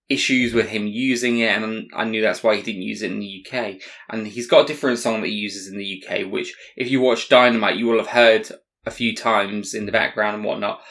issues 0.09 0.53
with 0.53 0.69
him 0.69 0.87
using 0.87 1.39
it, 1.39 1.51
and 1.51 1.91
I 1.95 2.05
knew 2.05 2.23
that's 2.23 2.43
why 2.43 2.57
he 2.57 2.63
didn't 2.63 2.83
use 2.83 3.03
it 3.03 3.11
in 3.11 3.21
the 3.21 3.45
UK. 3.45 3.77
And 4.11 4.27
he's 4.27 4.47
got 4.47 4.65
a 4.65 4.67
different 4.67 4.99
song 4.99 5.21
that 5.21 5.29
he 5.29 5.35
uses 5.35 5.69
in 5.69 5.79
the 5.79 6.03
UK, 6.03 6.31
which 6.31 6.55
if 6.77 6.91
you 6.91 7.01
watch 7.01 7.29
Dynamite, 7.29 7.77
you 7.77 7.87
will 7.87 7.99
have 7.99 8.09
heard 8.09 8.49
a 8.87 8.91
few 8.91 9.17
times 9.17 9.75
in 9.75 9.87
the 9.87 9.93
background 9.93 10.37
and 10.37 10.45
whatnot. 10.45 10.83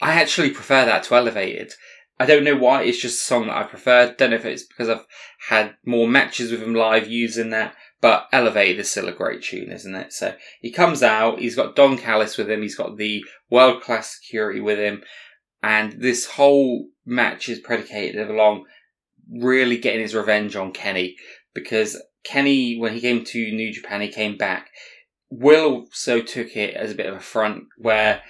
I 0.00 0.14
actually 0.14 0.50
prefer 0.50 0.84
that 0.84 1.04
to 1.04 1.14
Elevated. 1.14 1.72
I 2.18 2.26
don't 2.26 2.44
know 2.44 2.56
why, 2.56 2.82
it's 2.82 3.00
just 3.00 3.22
a 3.22 3.24
song 3.24 3.46
that 3.46 3.56
I 3.56 3.62
prefer. 3.64 4.14
Don't 4.14 4.30
know 4.30 4.36
if 4.36 4.44
it's 4.44 4.64
because 4.64 4.88
I've 4.88 5.06
had 5.48 5.74
more 5.84 6.08
matches 6.08 6.50
with 6.50 6.62
him 6.62 6.74
live 6.74 7.08
using 7.08 7.50
that, 7.50 7.74
but 8.02 8.28
Elevated 8.32 8.80
is 8.80 8.90
still 8.90 9.08
a 9.08 9.12
great 9.12 9.42
tune, 9.42 9.70
isn't 9.70 9.94
it? 9.94 10.12
So 10.12 10.34
he 10.60 10.70
comes 10.70 11.02
out, 11.02 11.38
he's 11.38 11.54
got 11.54 11.76
Don 11.76 11.96
Callis 11.96 12.36
with 12.36 12.50
him, 12.50 12.60
he's 12.60 12.74
got 12.74 12.98
the 12.98 13.24
world 13.48 13.80
class 13.80 14.18
security 14.18 14.60
with 14.60 14.78
him, 14.78 15.02
and 15.62 15.94
this 16.02 16.26
whole 16.26 16.88
match 17.06 17.48
is 17.48 17.60
predicated 17.60 18.28
along 18.28 18.66
really 19.32 19.78
getting 19.78 20.02
his 20.02 20.16
revenge 20.16 20.56
on 20.56 20.72
Kenny 20.72 21.16
because 21.54 21.96
Kenny, 22.24 22.76
when 22.76 22.92
he 22.92 23.00
came 23.00 23.24
to 23.24 23.52
New 23.52 23.72
Japan, 23.72 24.00
he 24.00 24.08
came 24.08 24.36
back. 24.36 24.70
Will 25.30 25.86
also 25.86 26.20
took 26.20 26.56
it 26.56 26.74
as 26.74 26.90
a 26.90 26.96
bit 26.96 27.06
of 27.06 27.14
a 27.14 27.20
front 27.20 27.64
where 27.78 28.22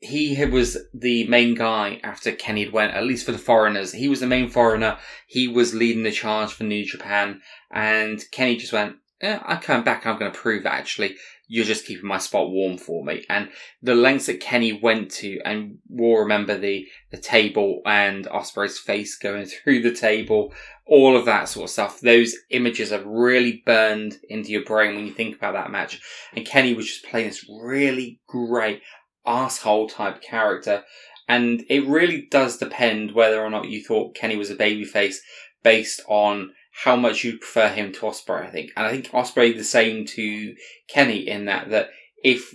he 0.00 0.44
was 0.44 0.76
the 0.92 1.26
main 1.26 1.54
guy 1.54 2.00
after 2.02 2.32
Kenny 2.32 2.64
had 2.64 2.72
went, 2.72 2.94
at 2.94 3.04
least 3.04 3.26
for 3.26 3.32
the 3.32 3.38
foreigners. 3.38 3.92
He 3.92 4.08
was 4.08 4.20
the 4.20 4.26
main 4.26 4.48
foreigner. 4.48 4.98
He 5.26 5.48
was 5.48 5.74
leading 5.74 6.02
the 6.02 6.12
charge 6.12 6.52
for 6.52 6.64
New 6.64 6.84
Japan. 6.84 7.40
And 7.70 8.22
Kenny 8.30 8.56
just 8.56 8.72
went, 8.72 8.96
yeah, 9.22 9.42
I'm 9.44 9.60
coming 9.60 9.84
back. 9.84 10.06
I'm 10.06 10.18
going 10.18 10.30
to 10.30 10.38
prove 10.38 10.64
that 10.64 10.74
actually 10.74 11.16
you're 11.48 11.64
just 11.64 11.86
keeping 11.86 12.08
my 12.08 12.18
spot 12.18 12.50
warm 12.50 12.76
for 12.76 13.04
me. 13.04 13.24
And 13.30 13.50
the 13.82 13.94
lengths 13.94 14.26
that 14.26 14.40
Kenny 14.40 14.72
went 14.72 15.10
to, 15.12 15.40
and 15.44 15.78
we'll 15.88 16.18
remember 16.18 16.58
the, 16.58 16.86
the 17.10 17.18
table 17.18 17.82
and 17.86 18.26
Ospreay's 18.26 18.78
face 18.78 19.16
going 19.16 19.46
through 19.64 19.82
the 19.82 19.94
table, 19.94 20.52
all 20.86 21.16
of 21.16 21.24
that 21.26 21.48
sort 21.48 21.64
of 21.64 21.70
stuff. 21.70 22.00
Those 22.00 22.34
images 22.50 22.92
are 22.92 23.02
really 23.04 23.62
burned 23.64 24.18
into 24.28 24.50
your 24.50 24.64
brain 24.64 24.96
when 24.96 25.06
you 25.06 25.12
think 25.12 25.36
about 25.36 25.54
that 25.54 25.70
match. 25.70 26.00
And 26.34 26.46
Kenny 26.46 26.74
was 26.74 26.86
just 26.86 27.06
playing 27.06 27.28
this 27.28 27.48
really 27.48 28.20
great 28.26 28.82
asshole 29.26 29.88
type 29.88 30.22
character. 30.22 30.84
And 31.28 31.64
it 31.68 31.86
really 31.86 32.28
does 32.30 32.58
depend 32.58 33.12
whether 33.12 33.40
or 33.42 33.50
not 33.50 33.68
you 33.68 33.82
thought 33.82 34.14
Kenny 34.14 34.36
was 34.36 34.50
a 34.50 34.56
babyface 34.56 35.16
based 35.62 36.00
on 36.06 36.52
how 36.84 36.94
much 36.94 37.24
you 37.24 37.38
prefer 37.38 37.68
him 37.68 37.92
to 37.92 38.00
Ospreay, 38.00 38.46
I 38.46 38.50
think. 38.50 38.70
And 38.76 38.86
I 38.86 38.90
think 38.90 39.10
Ospreay 39.10 39.56
the 39.56 39.64
same 39.64 40.04
to 40.06 40.54
Kenny 40.88 41.26
in 41.26 41.46
that 41.46 41.70
that 41.70 41.88
if 42.22 42.54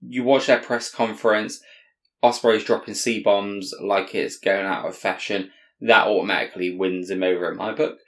you 0.00 0.22
watch 0.22 0.46
that 0.46 0.62
press 0.62 0.90
conference, 0.90 1.60
Ospreay's 2.22 2.64
dropping 2.64 2.94
C 2.94 3.20
bombs 3.20 3.74
like 3.80 4.14
it's 4.14 4.38
going 4.38 4.66
out 4.66 4.86
of 4.86 4.96
fashion, 4.96 5.50
that 5.80 6.06
automatically 6.06 6.76
wins 6.76 7.10
him 7.10 7.22
over 7.22 7.50
in 7.50 7.56
my 7.56 7.72
book. 7.72 7.98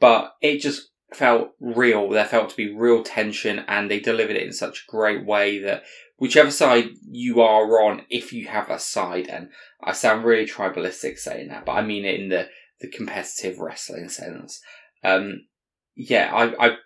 But 0.00 0.34
it 0.40 0.60
just 0.60 0.90
felt 1.14 1.50
real. 1.60 2.08
There 2.08 2.24
felt 2.24 2.50
to 2.50 2.56
be 2.56 2.74
real 2.74 3.02
tension 3.02 3.64
and 3.68 3.90
they 3.90 4.00
delivered 4.00 4.36
it 4.36 4.46
in 4.46 4.52
such 4.52 4.84
a 4.86 4.90
great 4.90 5.24
way 5.24 5.58
that 5.60 5.84
whichever 6.18 6.50
side 6.50 6.90
you 7.10 7.40
are 7.40 7.82
on, 7.82 8.02
if 8.10 8.32
you 8.32 8.48
have 8.48 8.70
a 8.70 8.78
side, 8.78 9.28
and 9.28 9.50
I 9.82 9.92
sound 9.92 10.24
really 10.24 10.46
tribalistic 10.46 11.18
saying 11.18 11.48
that, 11.48 11.66
but 11.66 11.72
I 11.72 11.82
mean 11.82 12.04
it 12.04 12.20
in 12.20 12.28
the, 12.28 12.48
the 12.80 12.88
competitive 12.88 13.58
wrestling 13.58 14.08
sense. 14.08 14.60
Um, 15.04 15.46
yeah, 15.94 16.30
I, 16.34 16.66
I 16.66 16.76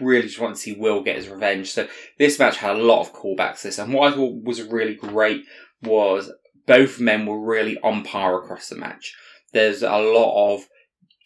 really 0.00 0.28
just 0.28 0.40
want 0.40 0.56
to 0.56 0.60
see 0.60 0.74
Will 0.74 1.02
get 1.02 1.16
his 1.16 1.28
revenge. 1.28 1.70
So 1.70 1.88
this 2.18 2.38
match 2.38 2.58
had 2.58 2.76
a 2.76 2.82
lot 2.82 3.00
of 3.00 3.12
callbacks. 3.12 3.62
This 3.62 3.78
and 3.78 3.92
what 3.92 4.12
I 4.12 4.16
thought 4.16 4.44
was 4.44 4.62
really 4.62 4.94
great 4.94 5.44
was 5.82 6.30
both 6.66 7.00
men 7.00 7.26
were 7.26 7.40
really 7.40 7.78
on 7.80 8.04
par 8.04 8.42
across 8.42 8.68
the 8.68 8.76
match. 8.76 9.14
There's 9.52 9.82
a 9.82 9.98
lot 9.98 10.54
of 10.54 10.66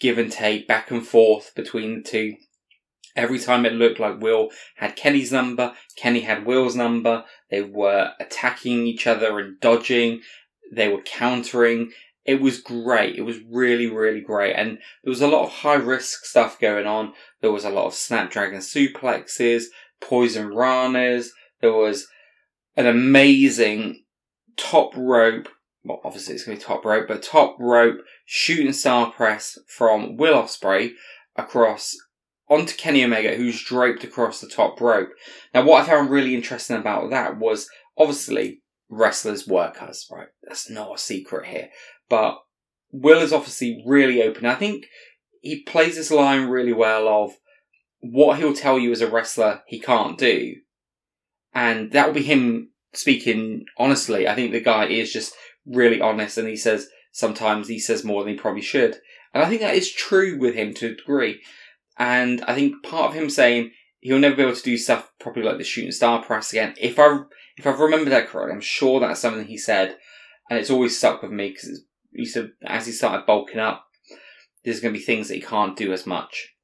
give 0.01 0.19
and 0.19 0.33
take, 0.33 0.67
back 0.67 0.91
and 0.91 1.07
forth 1.07 1.53
between 1.55 1.97
the 1.97 2.03
two. 2.03 2.37
Every 3.17 3.39
time 3.39 3.67
it 3.67 3.73
looked 3.73 4.01
like 4.01 4.21
Will 4.21 4.51
had 4.77 4.97
Kenny's 4.97 5.33
number, 5.33 5.75
Kenny 5.97 6.21
had 6.21 6.47
Will's 6.47 6.77
number. 6.77 7.25
They 7.51 7.63
were 7.63 8.13
attacking 8.21 8.87
each 8.87 9.07
other 9.07 9.39
and 9.39 9.59
dodging. 9.61 10.21
They 10.73 10.89
were 10.89 11.03
countering. 11.03 11.93
It 12.25 12.41
was 12.41 12.61
great. 12.61 13.17
It 13.17 13.23
was 13.23 13.39
really, 13.51 13.89
really 13.89 14.21
great. 14.21 14.55
And 14.55 14.79
there 15.03 15.11
was 15.11 15.23
a 15.23 15.27
lot 15.27 15.45
of 15.45 15.51
high 15.51 15.75
risk 15.75 16.25
stuff 16.25 16.61
going 16.61 16.87
on. 16.87 17.15
There 17.41 17.51
was 17.51 17.65
a 17.65 17.71
lot 17.71 17.87
of 17.87 17.95
Snapdragon 17.95 18.61
suplexes, 18.61 19.65
poison 20.01 20.51
ranas. 20.51 21.29
There 21.61 21.73
was 21.73 22.07
an 22.77 22.87
amazing 22.87 24.05
top 24.57 24.97
rope. 24.97 25.49
Well, 25.83 26.01
obviously 26.05 26.35
it's 26.35 26.45
going 26.45 26.59
to 26.59 26.63
be 26.63 26.67
top 26.67 26.85
rope, 26.85 27.09
but 27.09 27.23
top 27.23 27.57
rope 27.59 28.03
shooting 28.25 28.73
star 28.73 29.11
press 29.11 29.59
from 29.67 30.17
Will 30.17 30.35
Ospreay 30.35 30.93
across 31.37 31.97
onto 32.51 32.77
Kenny 32.77 33.05
Omega, 33.05 33.37
who's 33.37 33.63
draped 33.63 34.03
across 34.05 34.41
the 34.41 34.49
top 34.49 34.81
rope. 34.81 35.11
Now, 35.55 35.65
what 35.65 35.83
I 35.83 35.87
found 35.87 36.11
really 36.11 36.35
interesting 36.35 36.77
about 36.77 37.11
that 37.11 37.39
was 37.39 37.69
obviously 37.97 38.61
wrestlers 38.91 39.47
work 39.47 39.81
us, 39.81 40.07
right? 40.11 40.29
That's 40.43 40.69
not 40.69 40.97
a 40.97 40.99
secret 40.99 41.47
here. 41.47 41.69
But 42.09 42.39
Will 42.91 43.21
is 43.21 43.33
obviously 43.33 43.83
really 43.87 44.23
open. 44.23 44.45
I 44.45 44.57
think 44.57 44.87
he 45.41 45.63
plays 45.63 45.95
this 45.95 46.11
line 46.11 46.49
really 46.49 46.73
well 46.73 47.09
of 47.09 47.33
what 48.01 48.39
he'll 48.39 48.53
tell 48.53 48.79
you 48.79 48.91
as 48.91 49.01
a 49.01 49.11
wrestler 49.11 49.63
he 49.67 49.79
can't 49.79 50.19
do. 50.19 50.57
And 51.55 51.93
that 51.93 52.09
will 52.09 52.15
be 52.15 52.23
him 52.23 52.71
speaking 52.93 53.65
honestly. 53.79 54.27
I 54.27 54.35
think 54.35 54.51
the 54.51 54.61
guy 54.61 54.87
is 54.87 55.13
just 55.13 55.35
really 55.65 56.01
honest 56.01 56.37
and 56.37 56.49
he 56.49 56.57
says 56.57 56.89
sometimes 57.13 57.69
he 57.69 57.79
says 57.79 58.05
more 58.05 58.25
than 58.25 58.33
he 58.33 58.39
probably 58.39 58.63
should. 58.63 58.99
And 59.33 59.43
I 59.43 59.49
think 59.49 59.61
that 59.61 59.77
is 59.77 59.93
true 59.93 60.39
with 60.39 60.55
him 60.55 60.75
to 60.75 60.87
a 60.87 60.95
degree. 60.95 61.41
And 62.01 62.43
I 62.49 62.55
think 62.55 62.83
part 62.83 63.11
of 63.11 63.15
him 63.15 63.29
saying 63.29 63.73
he'll 64.01 64.19
never 64.19 64.35
be 64.35 64.43
able 64.43 64.57
to 64.57 64.63
do 64.63 64.79
stuff 64.79 65.13
properly 65.21 65.45
like 65.45 65.59
the 65.59 65.65
shooting 65.65 65.93
star 65.93 66.23
press 66.23 66.51
again. 66.51 66.75
If 66.81 66.99
I 66.99 67.21
if 67.59 67.67
I've 67.67 67.79
remembered 67.79 68.11
that 68.13 68.27
correctly, 68.27 68.55
I'm 68.55 68.63
sure 68.63 69.01
that's 69.01 69.21
something 69.21 69.45
he 69.45 69.59
said, 69.59 69.99
and 70.49 70.59
it's 70.59 70.71
always 70.71 70.97
stuck 70.97 71.21
with 71.21 71.31
me 71.31 71.51
because 71.51 71.85
he 72.13 72.25
said 72.25 72.53
as 72.65 72.87
he 72.87 72.93
started 72.93 73.27
bulking 73.27 73.61
up, 73.61 73.85
there's 74.65 74.81
going 74.81 74.95
to 74.95 74.99
be 74.99 75.05
things 75.05 75.29
that 75.29 75.35
he 75.35 75.43
can't 75.43 75.77
do 75.77 75.93
as 75.93 76.07
much, 76.07 76.55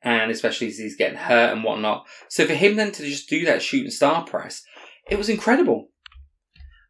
and 0.00 0.30
especially 0.30 0.68
as 0.68 0.78
he's 0.78 0.96
getting 0.96 1.18
hurt 1.18 1.52
and 1.52 1.62
whatnot. 1.62 2.06
So 2.30 2.46
for 2.46 2.54
him 2.54 2.76
then 2.76 2.92
to 2.92 3.02
just 3.04 3.28
do 3.28 3.44
that 3.44 3.60
shooting 3.60 3.90
star 3.90 4.24
press, 4.24 4.64
it 5.10 5.18
was 5.18 5.28
incredible. 5.28 5.90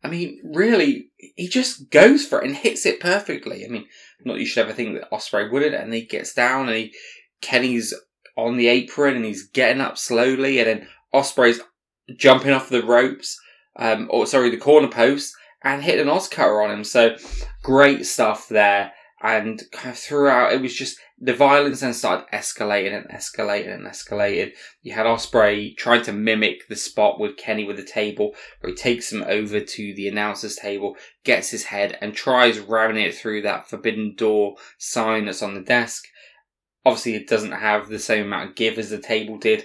I 0.04 0.08
mean, 0.08 0.40
really, 0.44 1.10
he 1.16 1.48
just 1.48 1.90
goes 1.90 2.24
for 2.24 2.40
it 2.40 2.46
and 2.46 2.54
hits 2.54 2.86
it 2.86 3.00
perfectly. 3.00 3.64
I 3.64 3.68
mean, 3.68 3.86
not 4.24 4.38
you 4.38 4.46
should 4.46 4.64
ever 4.64 4.72
think 4.72 4.94
that 4.94 5.10
Ospreay 5.10 5.50
wouldn't, 5.50 5.74
and 5.74 5.92
he 5.92 6.02
gets 6.02 6.32
down 6.32 6.68
and 6.68 6.76
he 6.76 6.94
Kenny's 7.40 7.94
on 8.36 8.56
the 8.56 8.68
apron 8.68 9.16
and 9.16 9.24
he's 9.24 9.48
getting 9.48 9.80
up 9.80 9.98
slowly, 9.98 10.58
and 10.58 10.68
then 10.68 10.88
Ospreay's 11.14 11.60
jumping 12.16 12.52
off 12.52 12.68
the 12.68 12.82
ropes, 12.82 13.38
um, 13.76 14.08
or 14.10 14.26
sorry, 14.26 14.50
the 14.50 14.56
corner 14.56 14.88
post, 14.88 15.34
and 15.62 15.82
hitting 15.82 16.02
an 16.02 16.08
Oscar 16.08 16.62
on 16.62 16.70
him. 16.70 16.84
So 16.84 17.16
great 17.62 18.06
stuff 18.06 18.48
there. 18.48 18.92
And 19.22 19.62
kind 19.72 19.90
of 19.90 19.98
throughout, 19.98 20.52
it 20.52 20.60
was 20.60 20.74
just 20.74 20.98
the 21.18 21.34
violence 21.34 21.80
then 21.80 21.94
started 21.94 22.26
escalating 22.32 22.94
and 22.94 23.08
escalating 23.08 23.74
and 23.74 23.86
escalating. 23.86 24.52
You 24.82 24.92
had 24.92 25.06
Ospreay 25.06 25.74
trying 25.76 26.02
to 26.02 26.12
mimic 26.12 26.68
the 26.68 26.76
spot 26.76 27.18
with 27.18 27.38
Kenny 27.38 27.64
with 27.64 27.78
the 27.78 27.82
table, 27.82 28.34
where 28.60 28.70
he 28.70 28.76
takes 28.76 29.10
him 29.10 29.24
over 29.26 29.58
to 29.58 29.94
the 29.94 30.06
announcer's 30.06 30.56
table, 30.56 30.96
gets 31.24 31.48
his 31.48 31.64
head, 31.64 31.96
and 32.02 32.14
tries 32.14 32.60
ramming 32.60 33.02
it 33.02 33.14
through 33.14 33.42
that 33.42 33.68
forbidden 33.68 34.14
door 34.14 34.56
sign 34.76 35.24
that's 35.24 35.42
on 35.42 35.54
the 35.54 35.62
desk. 35.62 36.04
Obviously, 36.86 37.16
it 37.16 37.28
doesn't 37.28 37.52
have 37.52 37.88
the 37.88 37.98
same 37.98 38.26
amount 38.26 38.50
of 38.50 38.56
give 38.56 38.78
as 38.78 38.90
the 38.90 38.98
table 38.98 39.38
did, 39.38 39.64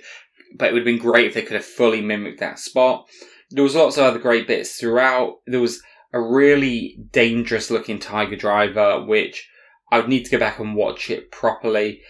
but 0.57 0.67
it 0.67 0.73
would 0.73 0.79
have 0.79 0.85
been 0.85 0.97
great 0.97 1.27
if 1.27 1.35
they 1.35 1.43
could 1.43 1.55
have 1.55 1.63
fully 1.63 2.01
mimicked 2.01 2.39
that 2.39 2.57
spot. 2.57 3.07
There 3.51 3.63
was 3.63 3.75
lots 3.75 3.97
of 3.97 4.03
other 4.03 4.17
great 4.17 4.47
bits 4.47 4.75
throughout. 4.75 5.35
There 5.45 5.61
was 5.61 5.83
a 6.11 6.19
really 6.19 6.97
dangerous 7.11 7.69
looking 7.69 7.99
Tiger 7.99 8.35
Driver, 8.35 9.05
which 9.05 9.47
I 9.91 9.99
would 9.99 10.09
need 10.09 10.23
to 10.25 10.31
go 10.31 10.39
back 10.39 10.57
and 10.57 10.75
watch 10.75 11.11
it 11.11 11.31
properly. 11.31 12.01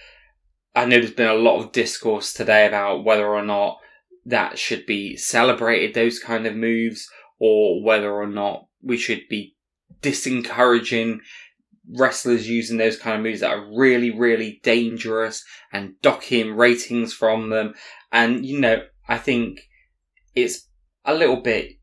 I 0.73 0.85
know 0.85 0.99
there's 0.99 1.11
been 1.11 1.27
a 1.27 1.33
lot 1.33 1.59
of 1.59 1.73
discourse 1.73 2.31
today 2.31 2.65
about 2.65 3.03
whether 3.03 3.27
or 3.27 3.43
not 3.43 3.79
that 4.25 4.57
should 4.57 4.85
be 4.85 5.17
celebrated, 5.17 5.93
those 5.93 6.19
kind 6.19 6.47
of 6.47 6.55
moves, 6.55 7.09
or 7.37 7.83
whether 7.83 8.13
or 8.13 8.27
not 8.27 8.67
we 8.81 8.95
should 8.97 9.27
be 9.29 9.57
disencouraging 10.01 11.19
wrestlers 11.97 12.49
using 12.49 12.77
those 12.77 12.97
kind 12.97 13.17
of 13.17 13.23
moves 13.23 13.41
that 13.41 13.51
are 13.51 13.69
really, 13.77 14.11
really 14.11 14.59
dangerous 14.63 15.43
and 15.71 15.93
docking 16.01 16.55
ratings 16.55 17.13
from 17.13 17.49
them. 17.49 17.73
And, 18.11 18.45
you 18.45 18.59
know, 18.59 18.83
I 19.07 19.17
think 19.17 19.59
it's 20.35 20.67
a 21.05 21.13
little 21.13 21.41
bit, 21.41 21.73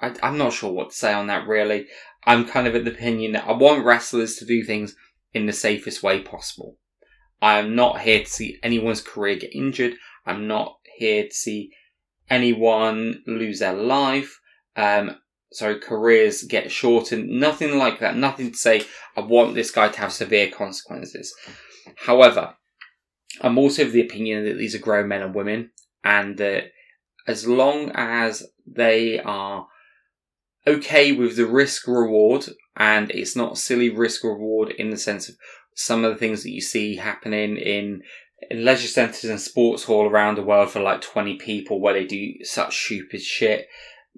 I, 0.00 0.14
I'm 0.22 0.38
not 0.38 0.52
sure 0.52 0.72
what 0.72 0.90
to 0.90 0.96
say 0.96 1.12
on 1.12 1.28
that 1.28 1.46
really. 1.46 1.86
I'm 2.24 2.46
kind 2.46 2.66
of 2.66 2.74
of 2.74 2.84
the 2.84 2.90
opinion 2.90 3.32
that 3.32 3.46
I 3.46 3.52
want 3.52 3.84
wrestlers 3.84 4.36
to 4.36 4.44
do 4.44 4.62
things 4.62 4.94
in 5.32 5.46
the 5.46 5.52
safest 5.52 6.02
way 6.02 6.20
possible. 6.20 6.76
I 7.40 7.58
am 7.58 7.74
not 7.74 8.00
here 8.00 8.20
to 8.20 8.30
see 8.30 8.58
anyone's 8.62 9.00
career 9.00 9.36
get 9.36 9.54
injured. 9.54 9.94
I'm 10.26 10.46
not 10.46 10.76
here 10.96 11.24
to 11.24 11.34
see 11.34 11.70
anyone 12.28 13.22
lose 13.26 13.60
their 13.60 13.72
life. 13.72 14.38
um, 14.76 15.16
sorry, 15.52 15.78
careers 15.78 16.42
get 16.42 16.70
shortened. 16.70 17.28
Nothing 17.28 17.78
like 17.78 17.98
that. 18.00 18.16
Nothing 18.16 18.52
to 18.52 18.56
say, 18.56 18.82
I 19.16 19.20
want 19.20 19.54
this 19.54 19.70
guy 19.70 19.88
to 19.88 20.00
have 20.00 20.12
severe 20.12 20.50
consequences. 20.50 21.34
However, 21.96 22.54
I'm 23.40 23.58
also 23.58 23.84
of 23.84 23.92
the 23.92 24.02
opinion 24.02 24.44
that 24.44 24.58
these 24.58 24.74
are 24.74 24.80
grown 24.80 25.08
men 25.08 25.22
and 25.22 25.34
women, 25.34 25.70
and 26.04 26.36
that 26.38 26.64
as 27.26 27.46
long 27.46 27.90
as 27.94 28.46
they 28.66 29.20
are 29.20 29.66
okay 30.66 31.12
with 31.12 31.36
the 31.36 31.46
risk 31.46 31.86
reward, 31.86 32.48
and 32.76 33.10
it's 33.10 33.36
not 33.36 33.58
silly 33.58 33.90
risk 33.90 34.24
reward 34.24 34.70
in 34.70 34.90
the 34.90 34.96
sense 34.96 35.28
of 35.28 35.36
some 35.74 36.04
of 36.04 36.12
the 36.12 36.18
things 36.18 36.42
that 36.42 36.50
you 36.50 36.60
see 36.60 36.96
happening 36.96 37.56
in, 37.56 38.02
in 38.50 38.64
leisure 38.64 38.88
centres 38.88 39.24
and 39.24 39.40
sports 39.40 39.84
hall 39.84 40.06
around 40.06 40.36
the 40.36 40.42
world 40.42 40.70
for 40.70 40.80
like 40.80 41.00
20 41.00 41.36
people 41.36 41.80
where 41.80 41.94
they 41.94 42.04
do 42.04 42.34
such 42.42 42.76
stupid 42.76 43.22
shit. 43.22 43.66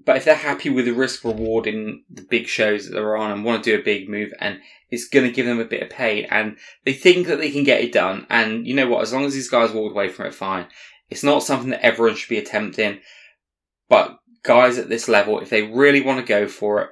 But 0.05 0.17
if 0.17 0.25
they're 0.25 0.35
happy 0.35 0.71
with 0.71 0.87
the 0.87 0.93
risk 0.93 1.25
reward 1.25 1.67
in 1.67 2.03
the 2.11 2.23
big 2.23 2.47
shows 2.47 2.87
that 2.87 2.95
they're 2.95 3.17
on 3.17 3.31
and 3.31 3.45
want 3.45 3.63
to 3.63 3.71
do 3.71 3.81
a 3.81 3.85
big 3.85 4.09
move 4.09 4.33
and 4.41 4.59
it's 4.91 5.09
going 5.09 5.27
to 5.27 5.33
give 5.33 5.47
them 5.47 5.61
a 5.61 5.65
bit 5.65 5.83
of 5.83 5.91
pain 5.91 6.27
and 6.31 6.57
they 6.85 6.93
think 6.93 7.27
that 7.27 7.37
they 7.39 7.51
can 7.51 7.65
get 7.65 7.83
it 7.83 7.93
done 7.93 8.27
and 8.31 8.67
you 8.67 8.75
know 8.75 8.89
what, 8.89 9.03
as 9.03 9.13
long 9.13 9.25
as 9.25 9.35
these 9.35 9.51
guys 9.51 9.71
walk 9.71 9.93
away 9.93 10.09
from 10.09 10.27
it 10.27 10.35
fine. 10.35 10.67
It's 11.11 11.23
not 11.23 11.43
something 11.43 11.71
that 11.71 11.85
everyone 11.85 12.17
should 12.17 12.31
be 12.31 12.39
attempting, 12.39 13.01
but 13.89 14.19
guys 14.43 14.79
at 14.79 14.89
this 14.89 15.09
level, 15.09 15.41
if 15.41 15.51
they 15.51 15.63
really 15.63 16.01
want 16.01 16.21
to 16.21 16.27
go 16.27 16.49
for 16.49 16.81
it, 16.81 16.91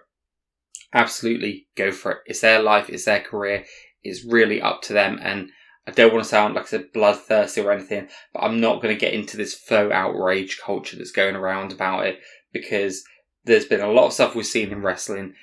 absolutely 0.92 1.68
go 1.76 1.90
for 1.90 2.12
it. 2.12 2.18
It's 2.26 2.40
their 2.40 2.62
life, 2.62 2.90
it's 2.90 3.06
their 3.06 3.20
career, 3.20 3.64
it's 4.02 4.24
really 4.24 4.60
up 4.60 4.82
to 4.82 4.92
them 4.92 5.18
and 5.22 5.50
I 5.86 5.92
don't 5.92 6.12
want 6.12 6.22
to 6.22 6.30
sound 6.30 6.54
like 6.54 6.64
I 6.64 6.68
said 6.68 6.92
bloodthirsty 6.92 7.62
or 7.62 7.72
anything, 7.72 8.08
but 8.32 8.40
I'm 8.40 8.60
not 8.60 8.82
going 8.82 8.94
to 8.94 9.00
get 9.00 9.14
into 9.14 9.36
this 9.36 9.54
faux 9.54 9.92
outrage 9.92 10.60
culture 10.62 10.96
that's 10.96 11.10
going 11.10 11.34
around 11.34 11.72
about 11.72 12.06
it 12.06 12.20
because 12.52 13.04
there's 13.44 13.66
been 13.66 13.80
a 13.80 13.90
lot 13.90 14.06
of 14.06 14.12
stuff 14.12 14.34
we've 14.34 14.46
seen 14.46 14.70
in 14.70 14.82
wrestling, 14.82 15.34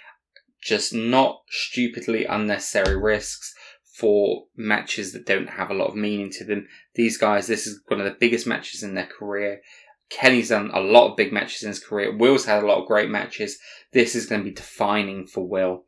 just 0.62 0.94
not 0.94 1.42
stupidly 1.50 2.26
unnecessary 2.26 2.96
risks 2.96 3.54
for 3.98 4.46
matches 4.56 5.14
that 5.14 5.26
don't 5.26 5.50
have 5.50 5.72
a 5.72 5.74
lot 5.74 5.88
of 5.88 5.96
meaning 5.96 6.30
to 6.32 6.44
them. 6.44 6.68
These 6.96 7.18
guys, 7.18 7.48
this 7.48 7.66
is 7.66 7.82
one 7.88 8.00
of 8.00 8.06
the 8.06 8.18
biggest 8.20 8.46
matches 8.46 8.84
in 8.84 8.94
their 8.94 9.08
career. 9.08 9.62
Kenny's 10.10 10.50
done 10.50 10.72
a 10.74 10.80
lot 10.80 11.10
of 11.10 11.18
big 11.18 11.34
matches 11.34 11.64
in 11.64 11.70
his 11.70 11.84
career. 11.84 12.16
Will's 12.16 12.46
had 12.46 12.64
a 12.64 12.68
lot 12.68 12.80
of 12.80 12.88
great 12.88 13.10
matches. 13.10 13.58
This 13.94 14.16
is 14.16 14.26
going 14.26 14.42
to 14.42 14.50
be 14.50 14.56
defining 14.56 15.26
for 15.26 15.48
Will. 15.48 15.84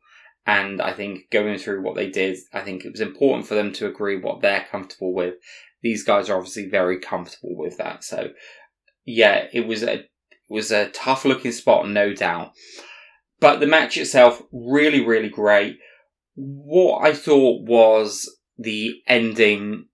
And 0.46 0.82
I 0.82 0.92
think 0.92 1.30
going 1.30 1.56
through 1.58 1.82
what 1.82 1.94
they 1.94 2.10
did, 2.10 2.38
I 2.52 2.60
think 2.62 2.84
it 2.84 2.90
was 2.90 3.00
important 3.00 3.46
for 3.46 3.54
them 3.54 3.72
to 3.74 3.86
agree 3.86 4.18
what 4.18 4.40
they're 4.40 4.66
comfortable 4.70 5.14
with. 5.14 5.34
These 5.82 6.02
guys 6.02 6.28
are 6.28 6.36
obviously 6.36 6.68
very 6.68 6.98
comfortable 6.98 7.56
with 7.56 7.78
that. 7.78 8.04
So 8.04 8.30
yeah, 9.04 9.46
it 9.52 9.66
was 9.66 9.82
a 9.82 10.04
was 10.50 10.70
a 10.70 10.90
tough 10.90 11.24
looking 11.24 11.52
spot, 11.52 11.88
no 11.88 12.12
doubt. 12.12 12.52
But 13.38 13.60
the 13.60 13.66
match 13.66 13.96
itself, 13.96 14.42
really, 14.52 15.04
really 15.04 15.30
great. 15.30 15.78
What 16.34 17.06
I 17.06 17.14
thought 17.14 17.62
was 17.62 18.28
the 18.58 19.00
ending 19.06 19.86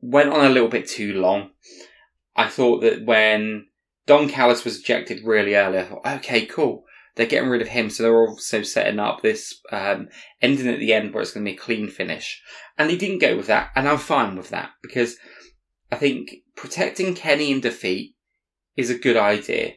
went 0.00 0.30
on 0.30 0.44
a 0.44 0.48
little 0.48 0.68
bit 0.68 0.88
too 0.88 1.20
long. 1.20 1.50
I 2.34 2.48
thought 2.48 2.80
that 2.80 3.04
when 3.04 3.66
Don 4.06 4.28
Callis 4.28 4.64
was 4.64 4.80
ejected 4.80 5.24
really 5.24 5.54
early, 5.54 5.78
I 5.78 5.84
thought, 5.84 6.06
okay, 6.06 6.46
cool. 6.46 6.84
They're 7.14 7.26
getting 7.26 7.50
rid 7.50 7.62
of 7.62 7.68
him, 7.68 7.90
so 7.90 8.04
they're 8.04 8.28
also 8.28 8.62
setting 8.62 9.00
up 9.00 9.22
this 9.22 9.60
um, 9.72 10.08
ending 10.40 10.68
at 10.68 10.78
the 10.78 10.92
end 10.92 11.12
where 11.12 11.20
it's 11.20 11.32
going 11.32 11.44
to 11.44 11.50
be 11.50 11.56
a 11.56 11.60
clean 11.60 11.88
finish. 11.88 12.40
And 12.78 12.88
they 12.88 12.96
didn't 12.96 13.18
go 13.18 13.36
with 13.36 13.48
that, 13.48 13.70
and 13.74 13.88
I'm 13.88 13.98
fine 13.98 14.36
with 14.36 14.50
that 14.50 14.70
because 14.82 15.16
I 15.90 15.96
think 15.96 16.30
protecting 16.54 17.14
Kenny 17.14 17.50
in 17.50 17.60
defeat 17.60 18.14
is 18.78 18.88
a 18.88 18.96
good 18.96 19.16
idea 19.16 19.74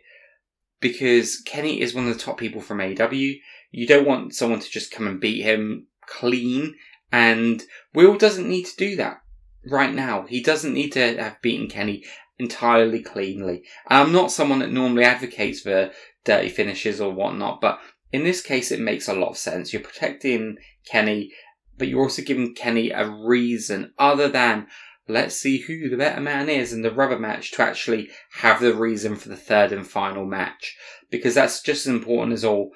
because 0.79 1.41
Kenny 1.41 1.81
is 1.81 1.93
one 1.93 2.08
of 2.08 2.13
the 2.13 2.24
top 2.24 2.38
people 2.38 2.62
from 2.62 2.79
AW. 2.79 3.34
You 3.72 3.88
don't 3.88 4.08
want 4.08 4.36
someone 4.36 4.60
to 4.60 4.70
just 4.70 4.91
come 4.91 5.08
and 5.08 5.20
beat 5.20 5.41
him 5.41 5.88
clean, 6.05 6.75
and 7.12 7.63
Will 7.93 8.16
doesn't 8.18 8.48
need 8.48 8.66
to 8.66 8.75
do 8.77 8.96
that 8.98 9.22
right 9.66 9.94
now. 9.94 10.25
He 10.27 10.42
doesn't 10.42 10.74
need 10.74 10.92
to 10.92 11.18
have 11.18 11.42
beaten 11.42 11.68
Kenny 11.68 12.03
entirely 12.37 13.01
cleanly. 13.01 13.64
And 13.90 14.03
I'm 14.03 14.14
not 14.14 14.31
someone 14.31 14.59
that 14.59 14.72
normally 14.72 15.03
advocates 15.03 15.61
for 15.61 15.92
dirty 16.24 16.50
finishes 16.50 17.01
or 17.01 17.11
whatnot, 17.11 17.59
but 17.59 17.79
in 18.11 18.24
this 18.24 18.42
case, 18.42 18.72
it 18.72 18.79
makes 18.79 19.07
a 19.07 19.14
lot 19.14 19.29
of 19.29 19.37
sense. 19.37 19.74
You're 19.74 19.81
protecting 19.81 20.57
Kenny, 20.85 21.31
but 21.77 21.87
you're 21.87 22.03
also 22.03 22.22
giving 22.22 22.53
Kenny 22.53 22.92
a 22.92 23.09
reason 23.09 23.94
other 23.98 24.27
than 24.27 24.68
let's 25.11 25.35
see 25.35 25.59
who 25.59 25.89
the 25.89 25.97
better 25.97 26.21
man 26.21 26.50
is 26.50 26.74
in 26.74 26.81
the 26.81 26.91
rubber 26.91 27.19
match 27.19 27.51
to 27.51 27.61
actually 27.61 28.09
have 28.39 28.59
the 28.59 28.74
reason 28.74 29.15
for 29.15 29.29
the 29.29 29.35
third 29.35 29.71
and 29.71 29.87
final 29.87 30.25
match. 30.25 30.77
Because 31.09 31.35
that's 31.35 31.61
just 31.61 31.85
as 31.87 31.93
important 31.93 32.33
as 32.33 32.45
all. 32.45 32.71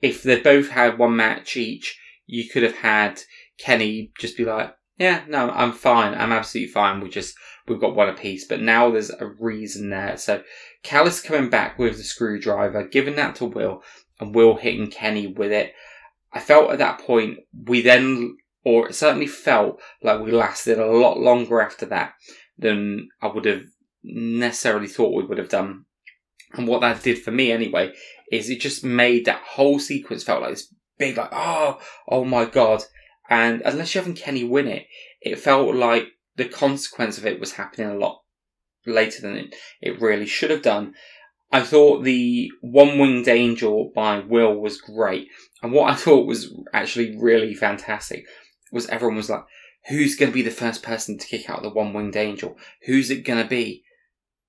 If 0.00 0.22
they 0.22 0.40
both 0.40 0.70
had 0.70 0.98
one 0.98 1.16
match 1.16 1.56
each, 1.56 1.98
you 2.26 2.48
could 2.48 2.62
have 2.62 2.76
had 2.76 3.22
Kenny 3.58 4.12
just 4.18 4.36
be 4.36 4.44
like, 4.44 4.74
yeah, 4.98 5.22
no, 5.28 5.50
I'm 5.50 5.72
fine. 5.72 6.14
I'm 6.14 6.32
absolutely 6.32 6.72
fine. 6.72 7.00
We 7.00 7.08
just, 7.08 7.34
we've 7.66 7.80
got 7.80 7.96
one 7.96 8.08
apiece. 8.08 8.46
But 8.46 8.60
now 8.60 8.90
there's 8.90 9.10
a 9.10 9.26
reason 9.26 9.90
there. 9.90 10.16
So 10.16 10.42
Callis 10.82 11.20
coming 11.20 11.50
back 11.50 11.78
with 11.78 11.96
the 11.96 12.04
screwdriver, 12.04 12.86
giving 12.86 13.16
that 13.16 13.36
to 13.36 13.46
Will, 13.46 13.82
and 14.20 14.34
Will 14.34 14.56
hitting 14.56 14.90
Kenny 14.90 15.26
with 15.26 15.52
it. 15.52 15.74
I 16.32 16.40
felt 16.40 16.70
at 16.70 16.78
that 16.78 17.00
point, 17.00 17.38
we 17.66 17.82
then 17.82 18.36
or 18.64 18.88
it 18.88 18.94
certainly 18.94 19.26
felt 19.26 19.80
like 20.02 20.20
we 20.20 20.32
lasted 20.32 20.78
a 20.78 20.86
lot 20.86 21.18
longer 21.18 21.60
after 21.60 21.86
that 21.86 22.14
than 22.56 23.08
I 23.20 23.28
would 23.28 23.44
have 23.44 23.64
necessarily 24.02 24.86
thought 24.86 25.14
we 25.14 25.24
would 25.24 25.38
have 25.38 25.48
done. 25.48 25.84
And 26.54 26.66
what 26.66 26.80
that 26.80 27.02
did 27.02 27.22
for 27.22 27.30
me 27.30 27.52
anyway 27.52 27.92
is 28.30 28.48
it 28.48 28.60
just 28.60 28.84
made 28.84 29.24
that 29.24 29.42
whole 29.44 29.78
sequence 29.78 30.22
felt 30.22 30.42
like 30.42 30.52
this 30.52 30.72
big, 30.98 31.16
like, 31.16 31.30
oh, 31.32 31.80
oh 32.08 32.24
my 32.24 32.44
god. 32.44 32.84
And 33.28 33.62
unless 33.64 33.94
you 33.94 34.00
haven't 34.00 34.16
Kenny 34.16 34.44
win 34.44 34.68
it, 34.68 34.86
it 35.20 35.38
felt 35.38 35.74
like 35.74 36.08
the 36.36 36.46
consequence 36.46 37.18
of 37.18 37.26
it 37.26 37.40
was 37.40 37.52
happening 37.52 37.88
a 37.88 37.98
lot 37.98 38.22
later 38.86 39.22
than 39.22 39.36
it, 39.36 39.54
it 39.80 40.00
really 40.00 40.26
should 40.26 40.50
have 40.50 40.62
done. 40.62 40.94
I 41.52 41.62
thought 41.62 42.02
the 42.02 42.50
One 42.60 42.98
Winged 42.98 43.28
Angel 43.28 43.92
by 43.94 44.18
Will 44.18 44.54
was 44.54 44.80
great. 44.80 45.28
And 45.62 45.72
what 45.72 45.90
I 45.90 45.94
thought 45.94 46.26
was 46.26 46.52
actually 46.72 47.16
really 47.16 47.54
fantastic 47.54 48.26
was 48.74 48.86
everyone 48.88 49.16
was 49.16 49.30
like, 49.30 49.44
who's 49.88 50.16
going 50.16 50.30
to 50.30 50.34
be 50.34 50.42
the 50.42 50.50
first 50.50 50.82
person 50.82 51.16
to 51.16 51.26
kick 51.26 51.48
out 51.48 51.62
the 51.62 51.70
one 51.70 51.94
winged 51.94 52.16
angel? 52.16 52.58
Who's 52.84 53.10
it 53.10 53.24
going 53.24 53.42
to 53.42 53.48
be? 53.48 53.84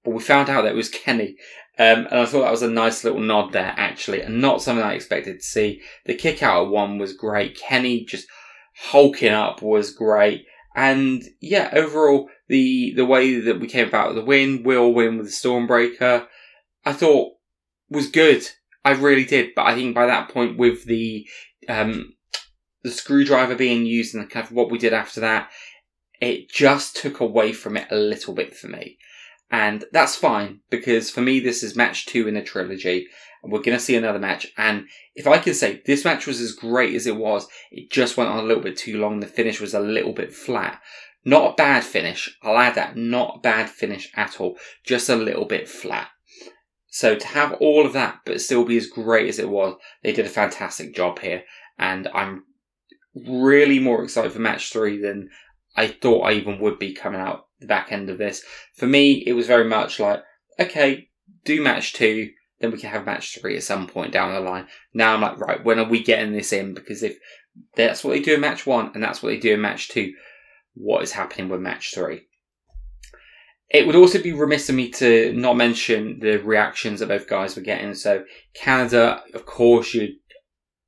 But 0.03 0.13
we 0.13 0.21
found 0.21 0.49
out 0.49 0.63
that 0.63 0.73
it 0.73 0.75
was 0.75 0.89
Kenny. 0.89 1.37
Um, 1.77 2.07
and 2.09 2.19
I 2.19 2.25
thought 2.25 2.41
that 2.41 2.51
was 2.51 2.61
a 2.61 2.69
nice 2.69 3.03
little 3.03 3.19
nod 3.19 3.53
there, 3.53 3.73
actually, 3.77 4.21
and 4.21 4.41
not 4.41 4.61
something 4.61 4.83
I 4.83 4.93
expected 4.93 5.39
to 5.39 5.45
see. 5.45 5.81
The 6.05 6.15
kick 6.15 6.41
out 6.41 6.69
one 6.69 6.97
was 6.97 7.13
great. 7.13 7.59
Kenny 7.59 8.05
just 8.05 8.27
hulking 8.75 9.31
up 9.31 9.61
was 9.61 9.93
great. 9.93 10.45
And 10.75 11.23
yeah, 11.41 11.69
overall, 11.73 12.29
the, 12.47 12.93
the 12.95 13.05
way 13.05 13.39
that 13.39 13.59
we 13.59 13.67
came 13.67 13.87
about 13.87 14.15
the 14.15 14.23
win, 14.23 14.63
we'll 14.63 14.93
win 14.93 15.17
with 15.17 15.27
the 15.27 15.31
Stormbreaker, 15.31 16.27
I 16.85 16.93
thought 16.93 17.33
was 17.89 18.09
good. 18.09 18.47
I 18.83 18.91
really 18.91 19.25
did. 19.25 19.49
But 19.55 19.65
I 19.65 19.75
think 19.75 19.95
by 19.95 20.05
that 20.05 20.29
point 20.29 20.57
with 20.57 20.85
the, 20.85 21.27
um, 21.67 22.13
the 22.85 22.91
screwdriver 22.91 23.55
being 23.55 23.85
used 23.85 24.13
and 24.13 24.29
kind 24.29 24.45
of 24.45 24.51
what 24.51 24.69
we 24.69 24.77
did 24.77 24.93
after 24.93 25.19
that, 25.19 25.49
it 26.21 26.49
just 26.49 26.95
took 26.95 27.19
away 27.19 27.51
from 27.51 27.75
it 27.75 27.87
a 27.89 27.97
little 27.97 28.33
bit 28.33 28.55
for 28.55 28.67
me. 28.67 28.99
And 29.49 29.85
that's 29.91 30.15
fine 30.15 30.59
because 30.69 31.09
for 31.09 31.21
me, 31.21 31.39
this 31.39 31.63
is 31.63 31.75
match 31.75 32.05
two 32.05 32.27
in 32.27 32.35
the 32.35 32.43
trilogy. 32.43 33.07
And 33.41 33.51
we're 33.51 33.63
going 33.63 33.77
to 33.77 33.83
see 33.83 33.95
another 33.95 34.19
match. 34.19 34.47
And 34.55 34.85
if 35.15 35.25
I 35.25 35.39
can 35.39 35.55
say 35.55 35.81
this 35.87 36.05
match 36.05 36.27
was 36.27 36.39
as 36.39 36.51
great 36.51 36.93
as 36.93 37.07
it 37.07 37.15
was, 37.15 37.47
it 37.71 37.91
just 37.91 38.17
went 38.17 38.29
on 38.29 38.37
a 38.37 38.47
little 38.47 38.61
bit 38.61 38.77
too 38.77 38.99
long. 38.99 39.19
The 39.19 39.25
finish 39.27 39.59
was 39.59 39.73
a 39.73 39.79
little 39.79 40.13
bit 40.13 40.31
flat. 40.31 40.79
Not 41.25 41.53
a 41.53 41.55
bad 41.55 41.83
finish. 41.83 42.37
I'll 42.43 42.57
add 42.57 42.75
that. 42.75 42.95
Not 42.95 43.37
a 43.37 43.39
bad 43.39 43.67
finish 43.67 44.11
at 44.15 44.39
all. 44.39 44.57
Just 44.85 45.09
a 45.09 45.15
little 45.15 45.45
bit 45.45 45.67
flat. 45.67 46.09
So 46.89 47.15
to 47.15 47.27
have 47.27 47.53
all 47.53 47.83
of 47.85 47.93
that, 47.93 48.19
but 48.25 48.41
still 48.41 48.63
be 48.63 48.77
as 48.77 48.85
great 48.85 49.27
as 49.27 49.39
it 49.39 49.49
was, 49.49 49.75
they 50.03 50.13
did 50.13 50.27
a 50.27 50.29
fantastic 50.29 50.95
job 50.95 51.17
here. 51.19 51.43
And 51.79 52.07
I'm 52.13 52.43
really 53.15 53.79
more 53.79 54.03
excited 54.03 54.31
for 54.31 54.39
match 54.39 54.71
three 54.71 55.01
than 55.01 55.29
I 55.75 55.87
thought 55.87 56.23
I 56.23 56.33
even 56.33 56.59
would 56.59 56.79
be 56.79 56.93
coming 56.93 57.21
out 57.21 57.47
the 57.59 57.67
back 57.67 57.91
end 57.91 58.09
of 58.09 58.17
this. 58.17 58.43
For 58.75 58.87
me, 58.87 59.23
it 59.25 59.33
was 59.33 59.47
very 59.47 59.65
much 59.65 59.99
like, 59.99 60.21
okay, 60.59 61.09
do 61.43 61.61
match 61.61 61.93
two, 61.93 62.31
then 62.59 62.71
we 62.71 62.77
can 62.77 62.89
have 62.89 63.05
match 63.05 63.37
three 63.39 63.57
at 63.57 63.63
some 63.63 63.87
point 63.87 64.11
down 64.11 64.33
the 64.33 64.39
line. 64.39 64.67
Now 64.93 65.13
I'm 65.13 65.21
like, 65.21 65.39
right, 65.39 65.63
when 65.63 65.79
are 65.79 65.87
we 65.87 66.03
getting 66.03 66.33
this 66.33 66.53
in? 66.53 66.73
Because 66.73 67.03
if 67.03 67.17
that's 67.75 68.03
what 68.03 68.11
they 68.11 68.21
do 68.21 68.35
in 68.35 68.41
match 68.41 68.65
one 68.65 68.91
and 68.93 69.03
that's 69.03 69.21
what 69.21 69.29
they 69.29 69.39
do 69.39 69.53
in 69.53 69.61
match 69.61 69.89
two, 69.89 70.13
what 70.73 71.03
is 71.03 71.11
happening 71.11 71.49
with 71.49 71.61
match 71.61 71.93
three? 71.93 72.27
It 73.69 73.87
would 73.87 73.95
also 73.95 74.21
be 74.21 74.31
remiss 74.31 74.69
of 74.69 74.75
me 74.75 74.89
to 74.91 75.33
not 75.33 75.57
mention 75.57 76.19
the 76.19 76.37
reactions 76.37 76.99
that 76.99 77.09
both 77.09 77.27
guys 77.27 77.55
were 77.55 77.61
getting. 77.61 77.93
So 77.95 78.23
Canada, 78.53 79.23
of 79.33 79.45
course, 79.45 79.93
you 79.93 80.15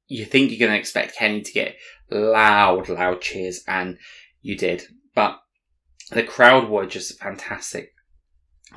you 0.09 0.23
think 0.23 0.51
you're 0.51 0.59
going 0.59 0.71
to 0.71 0.79
expect 0.79 1.17
Kenny 1.17 1.41
to 1.41 1.51
get 1.51 1.75
loud, 2.09 2.89
loud 2.89 3.21
cheers, 3.21 3.63
and 3.67 3.97
you 4.41 4.57
did. 4.57 4.83
But 5.15 5.39
the 6.11 6.23
crowd 6.23 6.69
were 6.69 6.85
just 6.85 7.19
fantastic. 7.19 7.93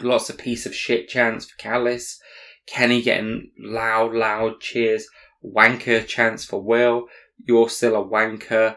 Lots 0.01 0.31
of 0.31 0.39
piece 0.39 0.67
of 0.67 0.75
shit 0.75 1.09
chants 1.09 1.47
for 1.47 1.57
Callis. 1.57 2.21
Kenny 2.67 3.03
getting 3.03 3.51
loud, 3.59 4.15
loud 4.15 4.61
cheers, 4.61 5.07
wanker 5.45 6.07
chants 6.07 6.45
for 6.45 6.63
Will. 6.63 7.07
You're 7.45 7.69
still 7.69 7.97
a 7.97 8.05
wanker. 8.05 8.77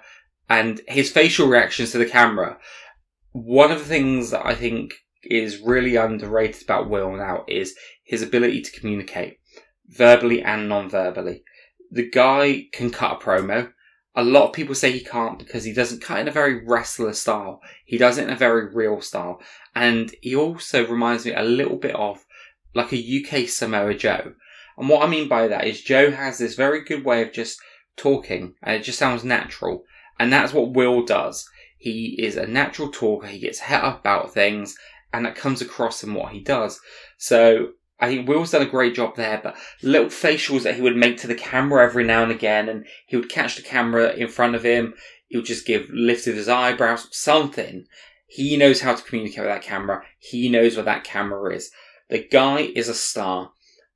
And 0.49 0.81
his 0.87 1.11
facial 1.11 1.47
reactions 1.47 1.91
to 1.91 1.97
the 1.97 2.05
camera. 2.05 2.57
One 3.31 3.71
of 3.71 3.79
the 3.79 3.85
things 3.85 4.31
that 4.31 4.45
I 4.45 4.55
think 4.55 4.93
is 5.23 5.59
really 5.59 5.95
underrated 5.95 6.63
about 6.63 6.89
Will 6.89 7.15
now 7.15 7.45
is 7.47 7.75
his 8.03 8.21
ability 8.21 8.61
to 8.61 8.79
communicate 8.79 9.39
verbally 9.87 10.41
and 10.41 10.67
non-verbally. 10.67 11.43
The 11.91 12.09
guy 12.09 12.67
can 12.73 12.89
cut 12.89 13.13
a 13.13 13.23
promo. 13.23 13.71
A 14.15 14.23
lot 14.23 14.47
of 14.47 14.53
people 14.53 14.75
say 14.75 14.91
he 14.91 14.99
can't 14.99 15.39
because 15.39 15.63
he 15.63 15.73
doesn't 15.73 16.01
cut 16.01 16.19
in 16.19 16.27
a 16.27 16.31
very 16.31 16.63
wrestler 16.65 17.13
style. 17.13 17.61
He 17.85 17.97
does 17.97 18.17
it 18.17 18.25
in 18.25 18.29
a 18.29 18.35
very 18.35 18.67
real 18.73 19.01
style. 19.01 19.41
And 19.75 20.13
he 20.21 20.35
also 20.35 20.85
reminds 20.85 21.25
me 21.25 21.33
a 21.33 21.41
little 21.41 21.77
bit 21.77 21.95
of 21.95 22.23
like 22.75 22.93
a 22.93 22.97
UK 22.97 23.47
Samoa 23.47 23.95
Joe. 23.95 24.33
And 24.77 24.89
what 24.89 25.03
I 25.03 25.07
mean 25.07 25.27
by 25.27 25.47
that 25.47 25.65
is 25.65 25.81
Joe 25.81 26.11
has 26.11 26.37
this 26.37 26.55
very 26.55 26.83
good 26.83 27.03
way 27.05 27.21
of 27.21 27.31
just 27.31 27.59
talking 27.95 28.55
and 28.61 28.75
it 28.75 28.83
just 28.83 28.99
sounds 28.99 29.23
natural. 29.23 29.83
And 30.19 30.31
that's 30.31 30.53
what 30.53 30.73
Will 30.73 31.03
does. 31.03 31.47
He 31.77 32.15
is 32.19 32.37
a 32.37 32.47
natural 32.47 32.89
talker. 32.89 33.27
He 33.27 33.39
gets 33.39 33.59
het 33.59 33.83
up 33.83 33.99
about 33.99 34.33
things 34.33 34.77
and 35.11 35.25
that 35.25 35.35
comes 35.35 35.61
across 35.61 36.03
in 36.03 36.13
what 36.13 36.33
he 36.33 36.39
does. 36.39 36.79
So 37.17 37.73
Uh, 38.03 38.05
I 38.05 38.09
think 38.09 38.27
Will's 38.27 38.51
done 38.51 38.61
a 38.61 38.65
great 38.65 38.95
job 38.95 39.15
there, 39.15 39.39
but 39.41 39.55
little 39.81 40.07
facials 40.07 40.63
that 40.63 40.75
he 40.75 40.81
would 40.81 40.95
make 40.95 41.17
to 41.17 41.27
the 41.27 41.35
camera 41.35 41.85
every 41.85 42.03
now 42.03 42.23
and 42.23 42.31
again, 42.31 42.69
and 42.69 42.85
he 43.07 43.15
would 43.15 43.29
catch 43.29 43.55
the 43.55 43.61
camera 43.61 44.11
in 44.13 44.27
front 44.27 44.55
of 44.55 44.63
him. 44.63 44.93
He 45.27 45.37
would 45.37 45.45
just 45.45 45.65
give 45.65 45.89
lift 45.89 46.27
of 46.27 46.35
his 46.35 46.49
eyebrows, 46.49 47.07
something. 47.11 47.85
He 48.27 48.57
knows 48.57 48.81
how 48.81 48.95
to 48.95 49.03
communicate 49.03 49.39
with 49.41 49.49
that 49.49 49.61
camera. 49.61 50.03
He 50.19 50.49
knows 50.49 50.75
where 50.75 50.85
that 50.85 51.03
camera 51.03 51.55
is. 51.55 51.71
The 52.09 52.27
guy 52.27 52.71
is 52.75 52.89
a 52.89 52.93
star. 52.93 53.51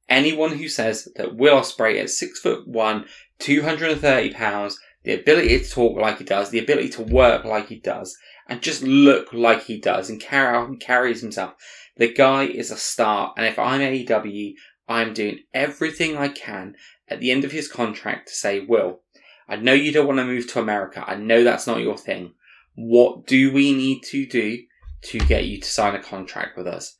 Anyone 0.10 0.54
who 0.58 0.70
says 0.70 1.10
that 1.16 1.36
Will 1.36 1.60
Ospreay 1.60 2.00
at 2.00 2.10
six 2.10 2.40
foot 2.40 2.68
one, 2.68 3.06
230 3.40 4.34
pounds, 4.34 4.80
the 5.04 5.14
ability 5.14 5.60
to 5.60 5.70
talk 5.70 5.98
like 5.98 6.18
he 6.18 6.24
does, 6.24 6.50
the 6.50 6.60
ability 6.60 6.90
to 6.90 7.02
work 7.02 7.46
like 7.46 7.68
he 7.68 7.80
does, 7.80 8.18
and 8.48 8.62
just 8.62 8.84
look 8.84 9.34
like 9.34 9.64
he 9.64 9.80
does 9.80 10.10
and 10.10 10.22
carry 10.22 10.56
out 10.56 10.70
and 10.70 10.80
carries 10.80 11.22
himself. 11.22 11.54
The 11.98 12.14
guy 12.14 12.44
is 12.44 12.72
a 12.72 12.78
star, 12.78 13.34
and 13.38 13.46
if 13.46 13.58
I'm 13.58 13.82
AEW, 13.82 14.54
I'm 14.88 15.14
doing 15.14 15.40
everything 15.54 16.16
I 16.16 16.30
can 16.30 16.76
at 17.08 17.20
the 17.20 17.32
end 17.32 17.44
of 17.44 17.52
his 17.52 17.68
contract 17.68 18.30
to 18.30 18.36
say, 18.36 18.60
Will, 18.60 19.02
I 19.50 19.56
know 19.56 19.74
you 19.74 19.92
don't 19.92 20.08
want 20.08 20.20
to 20.20 20.26
move 20.26 20.48
to 20.52 20.60
America. 20.60 21.04
I 21.06 21.16
know 21.16 21.44
that's 21.44 21.68
not 21.68 21.82
your 21.82 21.98
thing. 21.98 22.34
What 22.76 23.26
do 23.26 23.52
we 23.52 23.74
need 23.74 24.02
to 24.06 24.26
do 24.26 24.60
to 25.04 25.20
get 25.20 25.46
you 25.46 25.60
to 25.60 25.68
sign 25.68 25.96
a 25.96 26.04
contract 26.04 26.58
with 26.58 26.68
us? 26.68 26.96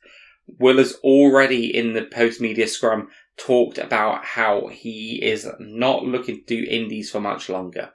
Will 0.58 0.78
has 0.78 0.94
already 1.04 1.74
in 1.74 1.92
the 1.92 2.04
post 2.04 2.40
media 2.40 2.66
scrum 2.66 3.08
talked 3.36 3.78
about 3.78 4.24
how 4.24 4.68
he 4.68 5.22
is 5.22 5.48
not 5.60 6.04
looking 6.04 6.36
to 6.36 6.62
do 6.62 6.68
indies 6.68 7.10
for 7.10 7.20
much 7.20 7.48
longer. 7.48 7.90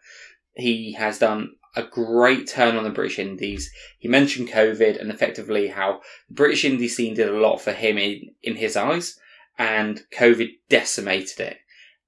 He 0.56 0.94
has 0.94 1.20
done 1.20 1.56
a 1.76 1.84
great 1.84 2.48
turn 2.48 2.76
on 2.76 2.84
the 2.84 2.90
British 2.90 3.20
Indies. 3.20 3.72
He 3.98 4.08
mentioned 4.08 4.50
COVID 4.50 5.00
and 5.00 5.10
effectively 5.10 5.68
how 5.68 6.02
the 6.28 6.36
British 6.36 6.64
Indie 6.64 6.90
scene 6.90 7.16
did 7.16 7.30
a 7.30 7.40
lot 7.40 7.58
for 7.58 7.72
him 7.72 7.98
in, 7.98 8.32
in 8.42 8.56
his 8.56 8.76
eyes, 8.76 9.20
and 9.58 10.04
COVID 10.12 10.50
decimated 10.70 11.40
it. 11.40 11.58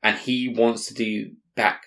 And 0.03 0.17
he 0.17 0.49
wants 0.49 0.87
to 0.87 0.93
do 0.93 1.31
back 1.55 1.81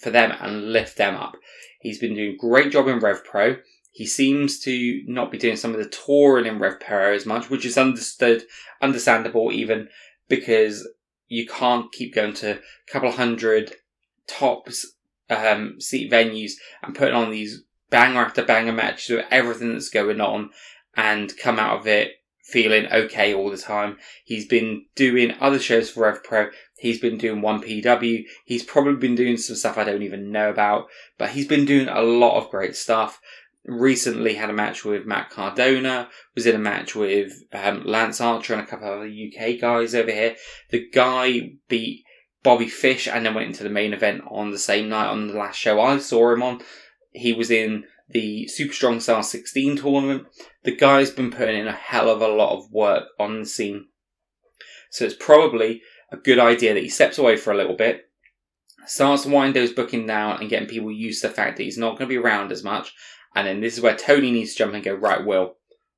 for 0.00 0.10
them 0.10 0.32
and 0.40 0.72
lift 0.72 0.96
them 0.96 1.16
up. 1.16 1.36
He's 1.80 1.98
been 1.98 2.14
doing 2.14 2.34
a 2.34 2.36
great 2.36 2.70
job 2.72 2.88
in 2.88 2.98
Rev 2.98 3.24
Pro. 3.24 3.56
He 3.92 4.06
seems 4.06 4.58
to 4.60 5.02
not 5.06 5.30
be 5.30 5.38
doing 5.38 5.56
some 5.56 5.72
of 5.72 5.78
the 5.78 5.88
touring 5.88 6.46
in 6.46 6.58
Rev 6.58 6.80
Pro 6.80 7.14
as 7.14 7.26
much, 7.26 7.50
which 7.50 7.64
is 7.64 7.78
understood, 7.78 8.44
understandable 8.80 9.52
even 9.52 9.88
because 10.28 10.88
you 11.28 11.46
can't 11.46 11.90
keep 11.92 12.14
going 12.14 12.34
to 12.34 12.52
a 12.52 12.92
couple 12.92 13.08
of 13.08 13.16
hundred 13.16 13.74
tops 14.26 14.94
um, 15.32 15.80
seat 15.80 16.10
venues 16.10 16.52
and 16.82 16.94
putting 16.94 17.14
on 17.14 17.30
these 17.30 17.62
banger 17.90 18.20
after 18.20 18.42
banger 18.42 18.72
matches 18.72 19.16
with 19.16 19.26
everything 19.30 19.72
that's 19.72 19.90
going 19.90 20.20
on 20.20 20.50
and 20.96 21.36
come 21.36 21.58
out 21.58 21.80
of 21.80 21.86
it 21.86 22.12
feeling 22.42 22.86
okay 22.92 23.32
all 23.32 23.50
the 23.50 23.56
time. 23.56 23.96
He's 24.24 24.46
been 24.46 24.86
doing 24.94 25.34
other 25.40 25.58
shows 25.58 25.90
for 25.90 26.02
Rev 26.02 26.22
Pro. 26.24 26.50
He's 26.78 27.00
been 27.00 27.16
doing 27.16 27.40
1PW. 27.40 28.24
He's 28.44 28.64
probably 28.64 28.96
been 28.96 29.14
doing 29.14 29.36
some 29.36 29.56
stuff 29.56 29.78
I 29.78 29.84
don't 29.84 30.02
even 30.02 30.32
know 30.32 30.50
about, 30.50 30.86
but 31.18 31.30
he's 31.30 31.46
been 31.46 31.64
doing 31.64 31.88
a 31.88 32.02
lot 32.02 32.36
of 32.36 32.50
great 32.50 32.76
stuff. 32.76 33.20
Recently 33.64 34.34
had 34.34 34.50
a 34.50 34.52
match 34.52 34.84
with 34.84 35.06
Matt 35.06 35.30
Cardona, 35.30 36.08
was 36.34 36.46
in 36.46 36.56
a 36.56 36.58
match 36.58 36.96
with 36.96 37.32
um, 37.52 37.84
Lance 37.86 38.20
Archer 38.20 38.54
and 38.54 38.62
a 38.62 38.66
couple 38.66 38.88
of 38.88 38.98
other 38.98 39.06
UK 39.08 39.60
guys 39.60 39.94
over 39.94 40.10
here. 40.10 40.34
The 40.70 40.88
guy 40.90 41.52
beat 41.68 42.04
Bobby 42.42 42.68
Fish 42.68 43.06
and 43.06 43.24
then 43.24 43.34
went 43.34 43.48
into 43.48 43.62
the 43.62 43.70
main 43.70 43.92
event 43.92 44.22
on 44.28 44.50
the 44.50 44.58
same 44.58 44.88
night 44.88 45.06
on 45.06 45.28
the 45.28 45.34
last 45.34 45.56
show 45.56 45.80
I 45.80 45.98
saw 45.98 46.32
him 46.32 46.42
on. 46.42 46.60
He 47.12 47.32
was 47.32 47.50
in 47.50 47.84
the 48.08 48.46
Super 48.48 48.74
Strong 48.74 49.00
Style 49.00 49.22
16 49.22 49.76
tournament. 49.76 50.26
The 50.64 50.76
guy's 50.76 51.10
been 51.10 51.30
putting 51.30 51.60
in 51.60 51.68
a 51.68 51.72
hell 51.72 52.08
of 52.08 52.20
a 52.20 52.28
lot 52.28 52.56
of 52.56 52.70
work 52.70 53.04
on 53.18 53.40
the 53.40 53.46
scene. 53.46 53.86
So 54.90 55.04
it's 55.04 55.14
probably 55.18 55.82
a 56.10 56.16
good 56.16 56.38
idea 56.38 56.74
that 56.74 56.82
he 56.82 56.88
steps 56.88 57.18
away 57.18 57.36
for 57.36 57.52
a 57.52 57.56
little 57.56 57.76
bit, 57.76 58.10
starts 58.86 59.22
to 59.22 59.30
wind 59.30 59.54
those 59.54 59.72
booking 59.72 60.06
down 60.06 60.40
and 60.40 60.50
getting 60.50 60.68
people 60.68 60.92
used 60.92 61.22
to 61.22 61.28
the 61.28 61.34
fact 61.34 61.56
that 61.56 61.62
he's 61.62 61.78
not 61.78 61.92
going 61.92 62.08
to 62.08 62.14
be 62.14 62.18
around 62.18 62.52
as 62.52 62.62
much. 62.62 62.92
And 63.34 63.46
then 63.46 63.60
this 63.60 63.74
is 63.74 63.82
where 63.82 63.96
Tony 63.96 64.30
needs 64.30 64.52
to 64.52 64.58
jump 64.58 64.74
and 64.74 64.84
go, 64.84 64.94
right, 64.94 65.24
Will, 65.24 65.54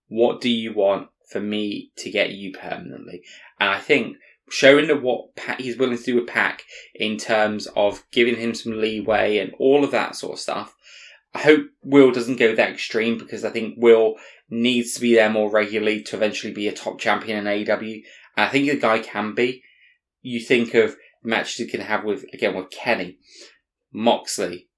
what 0.09 0.41
do 0.41 0.49
you 0.49 0.73
want 0.73 1.09
for 1.31 1.41
me 1.41 1.91
to 1.97 2.11
get 2.11 2.31
you 2.31 2.53
permanently? 2.53 3.23
And 3.59 3.71
I 3.71 3.81
think 3.81 4.19
showing 4.51 4.87
the 4.87 4.97
what 4.97 5.29
he's 5.59 5.77
willing 5.77 5.97
to 5.97 6.05
do 6.05 6.17
with 6.17 6.27
PAC 6.27 6.63
in 6.95 7.17
terms 7.17 7.67
of 7.75 8.05
giving 8.13 8.37
him 8.37 8.55
some 8.55 8.81
leeway 8.81 9.39
and 9.39 9.53
all 9.59 9.85
of 9.85 9.91
that 9.91 10.17
sort 10.17 10.35
of 10.35 10.41
stuff. 10.41 10.75
I 11.35 11.41
hope 11.41 11.67
Will 11.83 12.13
doesn't 12.13 12.37
go 12.37 12.55
that 12.55 12.71
extreme 12.71 13.19
because 13.19 13.45
I 13.45 13.51
think 13.51 13.75
Will 13.77 14.17
needs 14.49 14.95
to 14.95 15.01
be 15.01 15.15
there 15.15 15.31
more 15.31 15.51
regularly 15.51 16.03
to 16.05 16.17
eventually 16.17 16.53
be 16.53 16.69
a 16.69 16.73
top 16.73 17.01
champion 17.01 17.39
in 17.39 17.45
AEW. 17.45 18.03
And 18.37 18.47
I 18.47 18.49
think 18.49 18.69
the 18.69 18.77
guy 18.77 19.01
can 19.01 19.35
be. 19.35 19.63
You 20.23 20.41
think 20.41 20.75
of 20.75 20.97
matches 21.23 21.57
he 21.57 21.67
can 21.67 21.81
have 21.81 22.05
with, 22.05 22.25
again, 22.33 22.55
with 22.55 22.71
Kenny, 22.71 23.19
Moxley, 23.93 24.69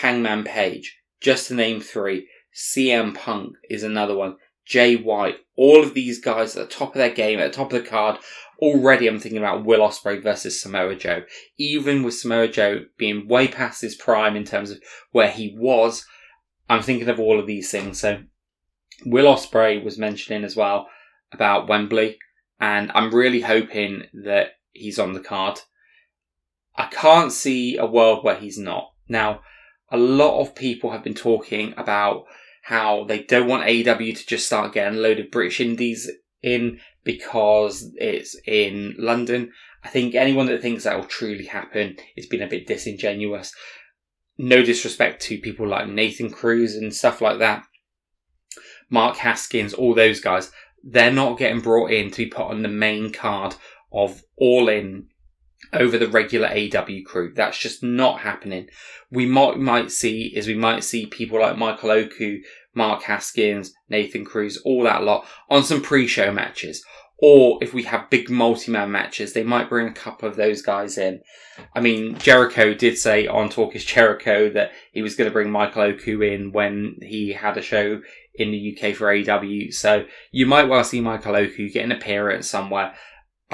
Hangman 0.00 0.44
Page, 0.44 0.98
just 1.20 1.48
to 1.48 1.54
name 1.54 1.80
three. 1.80 2.28
CM 2.54 3.14
Punk 3.14 3.56
is 3.68 3.82
another 3.82 4.14
one. 4.14 4.36
Jay 4.64 4.96
White, 4.96 5.36
all 5.56 5.82
of 5.82 5.94
these 5.94 6.20
guys 6.20 6.56
at 6.56 6.68
the 6.68 6.74
top 6.74 6.90
of 6.90 6.98
their 6.98 7.14
game, 7.14 7.38
at 7.38 7.52
the 7.52 7.56
top 7.56 7.72
of 7.72 7.82
the 7.82 7.88
card, 7.88 8.18
already 8.60 9.06
I'm 9.06 9.18
thinking 9.18 9.38
about 9.38 9.64
Will 9.64 9.80
Ospreay 9.80 10.22
versus 10.22 10.60
Samoa 10.60 10.94
Joe. 10.94 11.22
Even 11.58 12.02
with 12.02 12.14
Samoa 12.14 12.48
Joe 12.48 12.84
being 12.96 13.28
way 13.28 13.48
past 13.48 13.82
his 13.82 13.94
prime 13.94 14.36
in 14.36 14.44
terms 14.44 14.70
of 14.70 14.80
where 15.12 15.30
he 15.30 15.54
was, 15.58 16.06
I'm 16.68 16.82
thinking 16.82 17.08
of 17.08 17.20
all 17.20 17.38
of 17.38 17.46
these 17.46 17.70
things. 17.70 18.00
So 18.00 18.22
Will 19.04 19.32
Ospreay 19.32 19.84
was 19.84 19.98
mentioning 19.98 20.44
as 20.44 20.56
well 20.56 20.88
about 21.32 21.68
Wembley, 21.68 22.18
and 22.60 22.90
I'm 22.94 23.14
really 23.14 23.40
hoping 23.40 24.04
that 24.24 24.52
he's 24.72 24.98
on 24.98 25.12
the 25.12 25.20
card. 25.20 25.60
I 26.76 26.86
can't 26.86 27.32
see 27.32 27.76
a 27.76 27.86
world 27.86 28.24
where 28.24 28.36
he's 28.36 28.58
not. 28.58 28.92
Now, 29.08 29.42
a 29.90 29.96
lot 29.96 30.40
of 30.40 30.54
people 30.54 30.90
have 30.90 31.04
been 31.04 31.14
talking 31.14 31.74
about 31.76 32.24
how 32.64 33.04
they 33.04 33.22
don't 33.22 33.46
want 33.46 33.66
AEW 33.66 34.16
to 34.16 34.26
just 34.26 34.46
start 34.46 34.72
getting 34.72 34.98
a 34.98 35.02
load 35.02 35.18
of 35.20 35.30
British 35.30 35.60
indies 35.60 36.10
in 36.42 36.80
because 37.04 37.92
it's 37.96 38.34
in 38.46 38.94
London. 38.98 39.52
I 39.82 39.88
think 39.88 40.14
anyone 40.14 40.46
that 40.46 40.62
thinks 40.62 40.84
that 40.84 40.96
will 40.96 41.04
truly 41.04 41.44
happen 41.44 41.96
is 42.16 42.26
being 42.26 42.42
a 42.42 42.46
bit 42.46 42.66
disingenuous. 42.66 43.52
No 44.38 44.62
disrespect 44.62 45.20
to 45.24 45.36
people 45.36 45.68
like 45.68 45.88
Nathan 45.88 46.30
Cruz 46.30 46.74
and 46.74 46.94
stuff 46.94 47.20
like 47.20 47.38
that. 47.40 47.64
Mark 48.88 49.18
Haskins, 49.18 49.74
all 49.74 49.94
those 49.94 50.20
guys, 50.20 50.50
they're 50.82 51.12
not 51.12 51.36
getting 51.36 51.60
brought 51.60 51.90
in 51.90 52.10
to 52.12 52.24
be 52.24 52.30
put 52.30 52.46
on 52.46 52.62
the 52.62 52.68
main 52.68 53.12
card 53.12 53.56
of 53.92 54.22
All 54.38 54.70
In 54.70 55.08
over 55.72 55.98
the 55.98 56.08
regular 56.08 56.48
AW 56.48 57.02
crew. 57.06 57.32
That's 57.34 57.58
just 57.58 57.82
not 57.82 58.20
happening. 58.20 58.68
We 59.10 59.26
might 59.26 59.58
might 59.58 59.90
see 59.90 60.32
is 60.34 60.46
we 60.46 60.54
might 60.54 60.84
see 60.84 61.06
people 61.06 61.40
like 61.40 61.58
Michael 61.58 61.90
Oku, 61.90 62.40
Mark 62.74 63.02
Haskins, 63.02 63.72
Nathan 63.88 64.24
Cruz, 64.24 64.60
all 64.64 64.84
that 64.84 65.02
lot 65.02 65.26
on 65.48 65.62
some 65.62 65.82
pre-show 65.82 66.32
matches. 66.32 66.84
Or 67.18 67.58
if 67.62 67.72
we 67.72 67.84
have 67.84 68.10
big 68.10 68.28
multi-man 68.28 68.90
matches, 68.90 69.32
they 69.32 69.44
might 69.44 69.68
bring 69.68 69.86
a 69.86 69.92
couple 69.92 70.28
of 70.28 70.36
those 70.36 70.62
guys 70.62 70.98
in. 70.98 71.20
I 71.74 71.80
mean, 71.80 72.18
Jericho 72.18 72.74
did 72.74 72.98
say 72.98 73.26
on 73.28 73.48
Talk 73.48 73.76
is 73.76 73.84
Jericho 73.84 74.50
that 74.50 74.72
he 74.92 75.00
was 75.00 75.14
going 75.14 75.30
to 75.30 75.32
bring 75.32 75.50
Michael 75.50 75.82
Oku 75.82 76.20
in 76.22 76.50
when 76.50 76.96
he 77.00 77.32
had 77.32 77.56
a 77.56 77.62
show 77.62 78.02
in 78.34 78.50
the 78.50 78.76
UK 78.76 78.96
for 78.96 79.12
AW. 79.12 79.70
So 79.70 80.04
you 80.32 80.46
might 80.46 80.68
well 80.68 80.82
see 80.82 81.00
Michael 81.00 81.36
Oku 81.36 81.70
get 81.70 81.84
an 81.84 81.92
appearance 81.92 82.50
somewhere. 82.50 82.94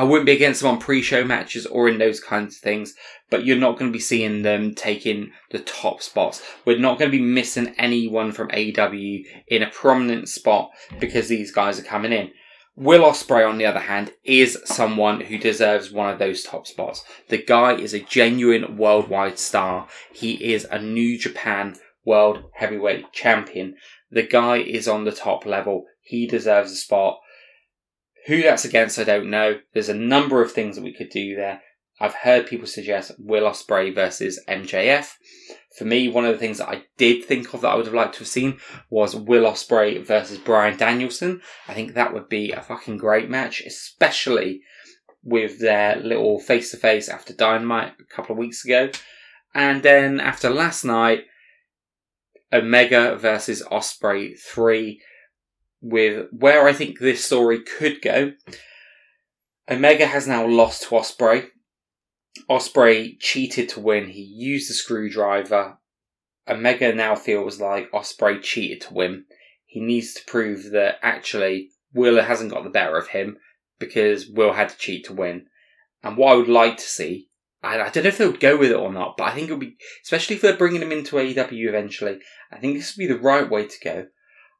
I 0.00 0.02
wouldn't 0.02 0.24
be 0.24 0.32
against 0.32 0.62
them 0.62 0.70
on 0.70 0.78
pre-show 0.78 1.24
matches 1.24 1.66
or 1.66 1.86
in 1.86 1.98
those 1.98 2.20
kinds 2.20 2.56
of 2.56 2.62
things, 2.62 2.94
but 3.28 3.44
you're 3.44 3.58
not 3.58 3.78
going 3.78 3.90
to 3.90 3.92
be 3.92 4.00
seeing 4.00 4.40
them 4.40 4.74
taking 4.74 5.30
the 5.50 5.58
top 5.58 6.00
spots. 6.00 6.42
We're 6.64 6.78
not 6.78 6.98
going 6.98 7.10
to 7.10 7.18
be 7.18 7.22
missing 7.22 7.74
anyone 7.76 8.32
from 8.32 8.50
AW 8.50 9.18
in 9.48 9.62
a 9.62 9.70
prominent 9.70 10.30
spot 10.30 10.70
because 11.00 11.28
these 11.28 11.52
guys 11.52 11.78
are 11.78 11.82
coming 11.82 12.14
in. 12.14 12.30
Will 12.76 13.02
Ospreay, 13.02 13.46
on 13.46 13.58
the 13.58 13.66
other 13.66 13.80
hand, 13.80 14.14
is 14.24 14.56
someone 14.64 15.20
who 15.20 15.36
deserves 15.36 15.92
one 15.92 16.10
of 16.10 16.18
those 16.18 16.44
top 16.44 16.66
spots. 16.66 17.04
The 17.28 17.36
guy 17.36 17.74
is 17.74 17.92
a 17.92 18.00
genuine 18.00 18.78
worldwide 18.78 19.38
star. 19.38 19.86
He 20.14 20.54
is 20.54 20.64
a 20.64 20.80
New 20.80 21.18
Japan 21.18 21.76
World 22.06 22.44
Heavyweight 22.54 23.12
Champion. 23.12 23.76
The 24.10 24.22
guy 24.22 24.60
is 24.60 24.88
on 24.88 25.04
the 25.04 25.12
top 25.12 25.44
level. 25.44 25.84
He 26.00 26.26
deserves 26.26 26.72
a 26.72 26.76
spot. 26.76 27.20
Who 28.26 28.42
that's 28.42 28.64
against, 28.64 28.98
I 28.98 29.04
don't 29.04 29.30
know. 29.30 29.60
There's 29.72 29.88
a 29.88 29.94
number 29.94 30.42
of 30.42 30.52
things 30.52 30.76
that 30.76 30.84
we 30.84 30.94
could 30.94 31.10
do 31.10 31.36
there. 31.36 31.62
I've 32.00 32.14
heard 32.14 32.46
people 32.46 32.66
suggest 32.66 33.12
Will 33.18 33.44
Ospreay 33.44 33.94
versus 33.94 34.40
MJF. 34.48 35.12
For 35.76 35.84
me, 35.84 36.08
one 36.08 36.24
of 36.24 36.32
the 36.32 36.38
things 36.38 36.58
that 36.58 36.68
I 36.68 36.84
did 36.96 37.24
think 37.24 37.52
of 37.52 37.60
that 37.60 37.68
I 37.68 37.74
would 37.76 37.86
have 37.86 37.94
liked 37.94 38.14
to 38.14 38.20
have 38.20 38.28
seen 38.28 38.58
was 38.88 39.14
Will 39.14 39.44
Ospreay 39.44 40.04
versus 40.04 40.38
Bryan 40.38 40.78
Danielson. 40.78 41.42
I 41.68 41.74
think 41.74 41.94
that 41.94 42.14
would 42.14 42.28
be 42.28 42.52
a 42.52 42.62
fucking 42.62 42.96
great 42.96 43.28
match, 43.28 43.60
especially 43.60 44.62
with 45.22 45.60
their 45.60 45.96
little 45.96 46.40
face 46.40 46.70
to 46.70 46.78
face 46.78 47.08
after 47.08 47.34
Dynamite 47.34 47.92
a 48.00 48.14
couple 48.14 48.32
of 48.32 48.38
weeks 48.38 48.64
ago. 48.64 48.90
And 49.54 49.82
then 49.82 50.20
after 50.20 50.48
last 50.48 50.84
night, 50.84 51.24
Omega 52.52 53.16
versus 53.16 53.62
Ospreay 53.70 54.38
3 54.38 55.00
with 55.80 56.28
where 56.30 56.66
I 56.66 56.72
think 56.72 56.98
this 56.98 57.24
story 57.24 57.60
could 57.62 58.02
go. 58.02 58.32
Omega 59.70 60.06
has 60.06 60.26
now 60.26 60.46
lost 60.46 60.82
to 60.82 60.88
Ospreay. 60.90 61.48
Ospreay 62.48 63.18
cheated 63.18 63.68
to 63.70 63.80
win. 63.80 64.08
He 64.08 64.22
used 64.22 64.68
the 64.68 64.74
screwdriver. 64.74 65.78
Omega 66.48 66.92
now 66.92 67.14
feels 67.14 67.60
like 67.60 67.90
Ospreay 67.92 68.42
cheated 68.42 68.80
to 68.82 68.94
win. 68.94 69.24
He 69.66 69.80
needs 69.80 70.14
to 70.14 70.24
prove 70.26 70.70
that 70.72 70.96
actually 71.02 71.70
Will 71.92 72.20
hasn't 72.20 72.50
got 72.50 72.64
the 72.64 72.70
better 72.70 72.96
of 72.96 73.08
him 73.08 73.38
because 73.78 74.26
Will 74.26 74.52
had 74.52 74.70
to 74.70 74.78
cheat 74.78 75.04
to 75.06 75.12
win. 75.12 75.46
And 76.02 76.16
what 76.16 76.32
I 76.32 76.36
would 76.36 76.48
like 76.48 76.76
to 76.78 76.82
see, 76.82 77.28
I, 77.62 77.80
I 77.80 77.88
don't 77.90 78.04
know 78.04 78.08
if 78.08 78.18
they 78.18 78.26
would 78.26 78.40
go 78.40 78.56
with 78.56 78.70
it 78.70 78.76
or 78.76 78.92
not, 78.92 79.16
but 79.16 79.24
I 79.24 79.34
think 79.34 79.48
it 79.48 79.52
would 79.52 79.60
be, 79.60 79.76
especially 80.04 80.36
if 80.36 80.42
they're 80.42 80.56
bringing 80.56 80.82
him 80.82 80.92
into 80.92 81.16
AEW 81.16 81.68
eventually, 81.68 82.18
I 82.50 82.58
think 82.58 82.76
this 82.76 82.96
would 82.96 83.02
be 83.02 83.12
the 83.12 83.20
right 83.20 83.48
way 83.48 83.66
to 83.66 83.76
go. 83.84 84.06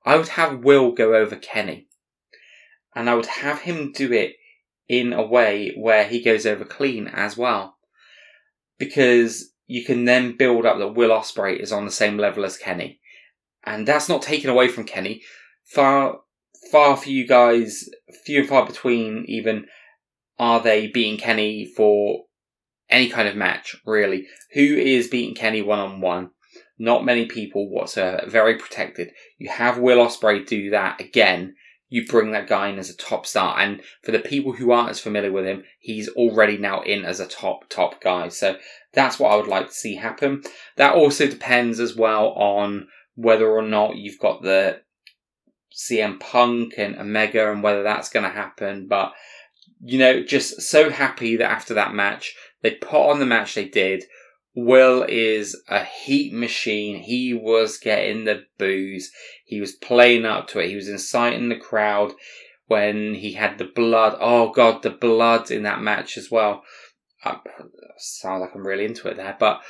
I 0.05 0.17
would 0.17 0.29
have 0.29 0.65
Will 0.65 0.93
go 0.93 1.15
over 1.15 1.37
Kenny. 1.37 1.89
And 2.95 3.09
I 3.09 3.15
would 3.15 3.27
have 3.27 3.61
him 3.61 3.93
do 3.93 4.13
it 4.13 4.37
in 4.89 5.13
a 5.13 5.25
way 5.25 5.73
where 5.77 6.09
he 6.09 6.23
goes 6.23 6.47
over 6.47 6.65
clean 6.65 7.07
as 7.07 7.37
well. 7.37 7.77
Because 8.79 9.53
you 9.67 9.85
can 9.85 10.05
then 10.05 10.37
build 10.37 10.67
up 10.67 10.79
that 10.79 10.95
Will 10.95 11.11
Ospreay 11.11 11.61
is 11.61 11.71
on 11.71 11.85
the 11.85 11.93
same 11.93 12.17
level 12.17 12.45
as 12.45 12.57
Kenny. 12.57 13.01
And 13.65 13.87
that's 13.87 14.09
not 14.09 14.23
taken 14.23 14.51
away 14.51 14.69
from 14.69 14.85
Kenny. 14.85 15.23
Far, 15.67 16.21
far 16.73 16.97
few 16.97 17.27
guys, 17.27 17.89
few 18.25 18.41
and 18.41 18.49
far 18.49 18.67
between 18.67 19.25
even, 19.29 19.67
are 20.39 20.61
they 20.61 20.89
beating 20.89 21.19
Kenny 21.19 21.67
for 21.67 22.25
any 22.89 23.09
kind 23.09 23.29
of 23.29 23.37
match, 23.37 23.77
really. 23.87 24.27
Who 24.55 24.63
is 24.63 25.09
beating 25.09 25.37
Kenny 25.37 25.63
one 25.63 25.79
on 25.79 26.01
one? 26.01 26.31
Not 26.81 27.05
many 27.05 27.27
people 27.27 27.69
whatsoever. 27.69 28.29
Very 28.29 28.57
protected. 28.57 29.12
You 29.38 29.51
have 29.51 29.79
Will 29.79 30.05
Ospreay 30.05 30.47
do 30.47 30.71
that 30.71 31.01
again 31.01 31.55
you 31.90 32.07
bring 32.07 32.31
that 32.31 32.47
guy 32.47 32.69
in 32.69 32.79
as 32.79 32.88
a 32.88 32.97
top 32.97 33.27
star. 33.27 33.59
And 33.59 33.83
for 34.03 34.12
the 34.12 34.21
people 34.21 34.53
who 34.53 34.71
aren't 34.71 34.90
as 34.90 35.01
familiar 35.01 35.33
with 35.33 35.45
him, 35.45 35.64
he's 35.81 36.09
already 36.09 36.57
now 36.57 36.81
in 36.83 37.05
as 37.05 37.19
a 37.21 37.27
top, 37.27 37.69
top 37.69 38.01
guy. 38.01 38.29
So 38.29 38.57
that's 38.95 39.19
what 39.19 39.33
I 39.33 39.37
would 39.37 39.49
like 39.49 39.66
to 39.66 39.75
see 39.75 39.97
happen. 39.97 40.43
That 40.77 40.95
also 40.95 41.27
depends 41.27 41.81
as 41.81 41.97
well 41.97 42.29
on 42.29 42.87
whether 43.16 43.51
or 43.51 43.62
not 43.62 43.97
you've 43.97 44.21
got 44.21 44.43
the 44.43 44.81
CM 45.75 46.21
Punk 46.21 46.75
and 46.79 46.97
Omega 46.97 47.51
and 47.51 47.62
whether 47.62 47.83
that's 47.83 48.09
going 48.09 48.25
to 48.25 48.31
happen. 48.31 48.87
But, 48.87 49.12
you 49.83 49.99
know, 49.99 50.23
just 50.23 50.62
so 50.62 50.90
happy 50.90 51.37
that 51.37 51.51
after 51.51 51.75
that 51.75 51.93
match, 51.93 52.37
they 52.62 52.71
put 52.71 53.11
on 53.11 53.19
the 53.19 53.27
match 53.27 53.55
they 53.55 53.69
did 53.69 54.05
Will 54.55 55.05
is 55.09 55.61
a 55.69 55.85
heat 55.85 56.33
machine. 56.33 57.03
He 57.03 57.33
was 57.33 57.79
getting 57.79 58.25
the 58.25 58.45
booze. 58.59 59.13
He 59.45 59.61
was 59.61 59.73
playing 59.73 60.25
up 60.25 60.49
to 60.49 60.59
it. 60.59 60.69
He 60.69 60.77
was 60.77 60.89
inciting 60.89 61.49
the 61.49 61.57
crowd 61.57 62.13
when 62.67 63.15
he 63.15 63.35
had 63.35 63.59
the 63.59 63.65
blood. 63.65 64.17
Oh 64.21 64.51
god, 64.51 64.83
the 64.83 64.91
blood 64.91 65.51
in 65.51 65.63
that 65.63 65.81
match 65.81 66.17
as 66.17 66.31
well. 66.31 66.63
I, 67.25 67.39
sound 67.99 68.41
like 68.41 68.51
I'm 68.55 68.67
really 68.67 68.87
into 68.87 69.09
it 69.09 69.17
there, 69.17 69.37
but 69.39 69.61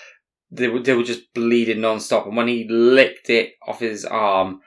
they 0.50 0.68
were, 0.68 0.80
they 0.80 0.94
were 0.94 1.02
just 1.02 1.32
bleeding 1.34 1.80
non-stop. 1.80 2.26
And 2.26 2.36
when 2.36 2.48
he 2.48 2.66
licked 2.68 3.28
it 3.28 3.54
off 3.66 3.80
his 3.80 4.04
arm, 4.04 4.60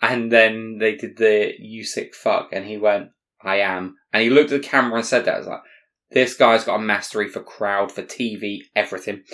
and 0.00 0.30
then 0.30 0.78
they 0.78 0.94
did 0.94 1.16
the 1.16 1.52
"you 1.58 1.84
sick 1.84 2.14
fuck," 2.14 2.50
and 2.52 2.64
he 2.64 2.76
went, 2.76 3.10
"I 3.42 3.56
am," 3.56 3.96
and 4.12 4.22
he 4.22 4.30
looked 4.30 4.52
at 4.52 4.62
the 4.62 4.68
camera 4.68 4.98
and 4.98 5.06
said 5.06 5.24
that. 5.24 5.34
I 5.34 5.38
was 5.38 5.46
like, 5.48 5.62
this 6.10 6.34
guy's 6.34 6.64
got 6.64 6.80
a 6.80 6.82
mastery 6.82 7.28
for 7.28 7.42
crowd, 7.42 7.92
for 7.92 8.02
TV, 8.02 8.60
everything. 8.74 9.24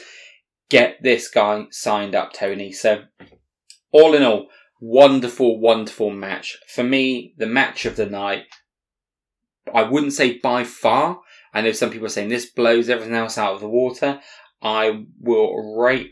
Get 0.68 1.02
this 1.02 1.28
guy 1.28 1.66
signed 1.70 2.14
up, 2.14 2.32
Tony. 2.32 2.72
So, 2.72 3.04
all 3.92 4.14
in 4.14 4.22
all, 4.22 4.48
wonderful, 4.80 5.60
wonderful 5.60 6.10
match. 6.10 6.58
For 6.68 6.82
me, 6.82 7.34
the 7.36 7.46
match 7.46 7.86
of 7.86 7.96
the 7.96 8.06
night, 8.06 8.44
I 9.72 9.82
wouldn't 9.82 10.12
say 10.12 10.38
by 10.38 10.64
far. 10.64 11.20
I 11.52 11.60
know 11.60 11.72
some 11.72 11.90
people 11.90 12.06
are 12.06 12.10
saying 12.10 12.28
this 12.28 12.50
blows 12.50 12.88
everything 12.88 13.14
else 13.14 13.38
out 13.38 13.54
of 13.54 13.60
the 13.60 13.68
water. 13.68 14.20
I 14.60 15.04
will 15.20 15.76
rate 15.78 16.10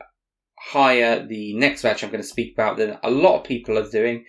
higher 0.58 1.26
the 1.26 1.54
next 1.54 1.82
match 1.82 2.04
I'm 2.04 2.10
going 2.10 2.22
to 2.22 2.28
speak 2.28 2.52
about 2.54 2.76
than 2.76 2.98
a 3.02 3.10
lot 3.10 3.40
of 3.40 3.44
people 3.44 3.78
are 3.78 3.90
doing. 3.90 4.24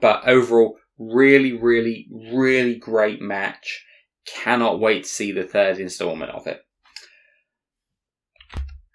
But 0.00 0.26
overall, 0.26 0.78
really, 0.98 1.52
really, 1.52 2.08
really 2.32 2.76
great 2.76 3.20
match. 3.20 3.84
Cannot 4.26 4.80
wait 4.80 5.04
to 5.04 5.08
see 5.08 5.32
the 5.32 5.44
third 5.44 5.78
installment 5.78 6.32
of 6.32 6.46
it. 6.46 6.62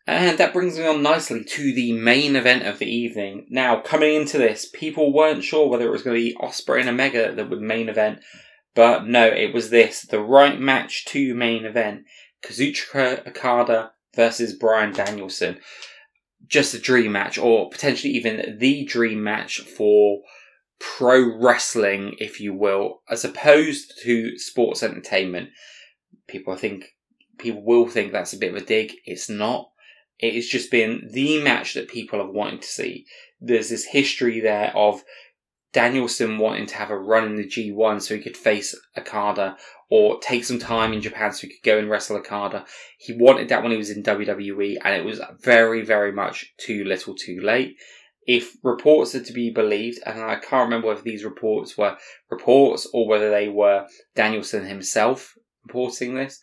And 0.08 0.38
that 0.40 0.52
brings 0.52 0.78
me 0.78 0.86
on 0.86 1.04
nicely 1.04 1.44
to 1.44 1.74
the 1.74 1.94
main 1.94 2.36
event 2.36 2.66
of 2.66 2.80
the 2.80 2.86
evening. 2.86 3.46
Now, 3.50 3.80
coming 3.80 4.14
into 4.16 4.38
this, 4.38 4.68
people 4.74 5.14
weren't 5.14 5.44
sure 5.44 5.70
whether 5.70 5.88
it 5.88 5.92
was 5.92 6.04
going 6.04 6.18
to 6.18 6.22
be 6.22 6.36
Ospreay 6.36 6.82
and 6.82 6.90
Omega 6.90 7.34
that 7.34 7.50
would 7.50 7.62
main 7.62 7.88
event, 7.88 8.20
but 8.74 9.06
no, 9.06 9.26
it 9.26 9.54
was 9.54 9.70
this 9.70 10.02
the 10.02 10.20
right 10.20 10.60
match 10.60 11.06
to 11.06 11.34
main 11.34 11.66
event 11.66 12.04
Kazuchika 12.44 13.28
Okada 13.28 13.92
versus 14.16 14.54
Bryan 14.54 14.94
Danielson. 14.94 15.60
Just 16.48 16.74
a 16.74 16.80
dream 16.80 17.12
match, 17.12 17.38
or 17.38 17.70
potentially 17.70 18.14
even 18.14 18.58
the 18.58 18.84
dream 18.84 19.24
match 19.24 19.62
for 19.62 20.22
pro 20.82 21.38
wrestling, 21.38 22.16
if 22.20 22.40
you 22.40 22.54
will, 22.54 23.02
as 23.10 23.24
opposed 23.24 23.94
to 24.02 24.38
sports 24.38 24.82
entertainment. 24.84 25.50
People 26.28 26.56
think 26.56 26.86
people 27.38 27.64
will 27.64 27.88
think 27.88 28.12
that's 28.12 28.34
a 28.34 28.38
bit 28.38 28.54
of 28.54 28.62
a 28.62 28.66
dig. 28.66 28.94
It's 29.06 29.30
not. 29.30 29.70
It 30.20 30.36
has 30.36 30.48
just 30.48 30.70
been 30.70 31.10
the 31.12 31.42
match 31.42 31.74
that 31.74 31.88
people 31.88 32.20
have 32.20 32.34
wanted 32.34 32.62
to 32.62 32.68
see. 32.68 33.06
There's 33.40 33.70
this 33.70 33.86
history 33.86 34.40
there 34.40 34.72
of 34.76 35.04
Danielson 35.74 36.38
wanting 36.38 36.68
to 36.68 36.76
have 36.76 36.92
a 36.92 36.98
run 36.98 37.26
in 37.26 37.36
the 37.36 37.48
G1 37.48 38.02
so 38.02 38.16
he 38.16 38.22
could 38.22 38.38
face 38.38 38.76
Okada 38.98 39.58
or 39.90 40.20
take 40.20 40.44
some 40.44 40.60
time 40.60 40.94
in 40.94 41.02
Japan 41.02 41.32
so 41.32 41.48
he 41.48 41.54
could 41.54 41.66
go 41.66 41.80
and 41.80 41.90
wrestle 41.90 42.18
Okada. 42.18 42.66
He 43.00 43.14
wanted 43.14 43.50
that 43.50 43.64
when 43.64 43.72
he 43.72 43.78
was 43.78 43.90
in 43.90 44.04
WWE 44.04 44.78
and 44.84 44.96
it 44.96 45.06
was 45.06 45.22
very, 45.42 45.84
very 45.84 46.12
much 46.12 46.54
too 46.58 46.84
little 46.84 47.16
too 47.16 47.40
late 47.42 47.78
if 48.28 48.56
reports 48.64 49.16
are 49.16 49.24
to 49.24 49.34
be 49.34 49.50
believed, 49.50 50.00
and 50.06 50.22
I 50.22 50.36
can't 50.36 50.66
remember 50.66 50.88
whether 50.88 51.02
these 51.02 51.24
reports 51.24 51.78
were 51.78 51.98
reports 52.30 52.88
or 52.94 53.08
whether 53.08 53.30
they 53.30 53.48
were 53.48 53.88
Danielson 54.16 54.66
himself 54.66 55.36
reporting 55.66 56.16
this, 56.16 56.42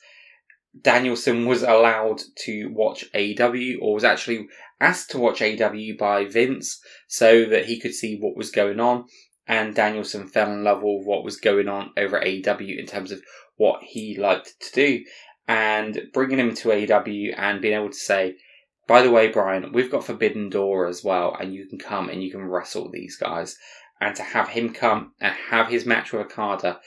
Danielson 0.81 1.47
was 1.47 1.63
allowed 1.63 2.21
to 2.45 2.67
watch 2.69 3.05
AEW 3.13 3.79
or 3.81 3.95
was 3.95 4.05
actually 4.05 4.49
asked 4.81 5.11
to 5.11 5.19
watch 5.19 5.41
AEW 5.41 5.99
by 5.99 6.25
Vince 6.25 6.81
so 7.07 7.45
that 7.47 7.67
he 7.67 7.81
could 7.81 7.95
see 7.95 8.19
what 8.19 8.37
was 8.37 8.51
going 8.51 8.81
on. 8.81 9.07
And 9.47 9.75
Danielson 9.75 10.29
fell 10.29 10.53
in 10.53 10.63
love 10.63 10.83
with 10.83 11.07
what 11.07 11.25
was 11.25 11.39
going 11.39 11.69
on 11.69 11.93
over 11.97 12.21
AEW 12.21 12.79
in 12.79 12.87
terms 12.87 13.11
of 13.11 13.23
what 13.57 13.83
he 13.83 14.17
liked 14.17 14.55
to 14.61 14.73
do. 14.73 15.05
And 15.47 16.03
bringing 16.13 16.39
him 16.39 16.55
to 16.57 16.69
AEW 16.69 17.35
and 17.37 17.63
being 17.63 17.75
able 17.75 17.89
to 17.89 17.95
say, 17.95 18.37
by 18.89 19.03
the 19.03 19.11
way, 19.11 19.29
Brian, 19.29 19.71
we've 19.73 19.91
got 19.91 20.05
Forbidden 20.05 20.49
Door 20.49 20.87
as 20.87 21.05
well, 21.05 21.37
and 21.39 21.55
you 21.55 21.67
can 21.67 21.79
come 21.79 22.09
and 22.09 22.23
you 22.23 22.31
can 22.31 22.43
wrestle 22.43 22.91
these 22.91 23.17
guys. 23.17 23.57
And 24.01 24.17
to 24.17 24.23
have 24.23 24.49
him 24.49 24.73
come 24.73 25.13
and 25.21 25.35
have 25.51 25.69
his 25.69 25.85
match 25.85 26.13
with 26.13 26.23
Okada 26.23 26.81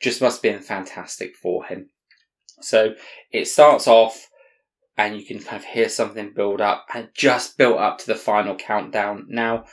just 0.00 0.20
must 0.20 0.42
have 0.44 0.52
been 0.52 0.62
fantastic 0.62 1.34
for 1.34 1.64
him. 1.64 1.88
So 2.60 2.94
it 3.32 3.46
starts 3.46 3.88
off, 3.88 4.28
and 4.98 5.16
you 5.16 5.24
can 5.24 5.40
kind 5.40 5.56
of 5.56 5.64
hear 5.64 5.88
something 5.88 6.34
build 6.34 6.60
up, 6.60 6.86
and 6.92 7.08
just 7.14 7.56
built 7.56 7.78
up 7.78 7.98
to 7.98 8.06
the 8.06 8.14
final 8.14 8.54
countdown. 8.54 9.26
Now, 9.28 9.64